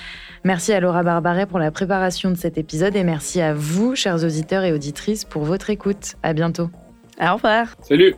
Merci 0.44 0.74
à 0.74 0.80
Laura 0.80 1.04
Barbaret 1.04 1.46
pour 1.46 1.60
la 1.60 1.72
préparation 1.72 2.32
de 2.32 2.38
cet 2.38 2.58
épisode 2.58 2.96
et 2.96 3.04
merci 3.04 3.42
à 3.42 3.54
vous, 3.54 3.96
chers 3.96 4.24
auditeurs 4.24 4.64
et 4.64 4.72
auditrices, 4.72 5.26
pour 5.26 5.44
votre 5.44 5.70
écoute. 5.70 6.16
À 6.24 6.34
bientôt. 6.34 6.70
Au 7.20 7.34
revoir. 7.34 7.68
Salut. 7.82 8.16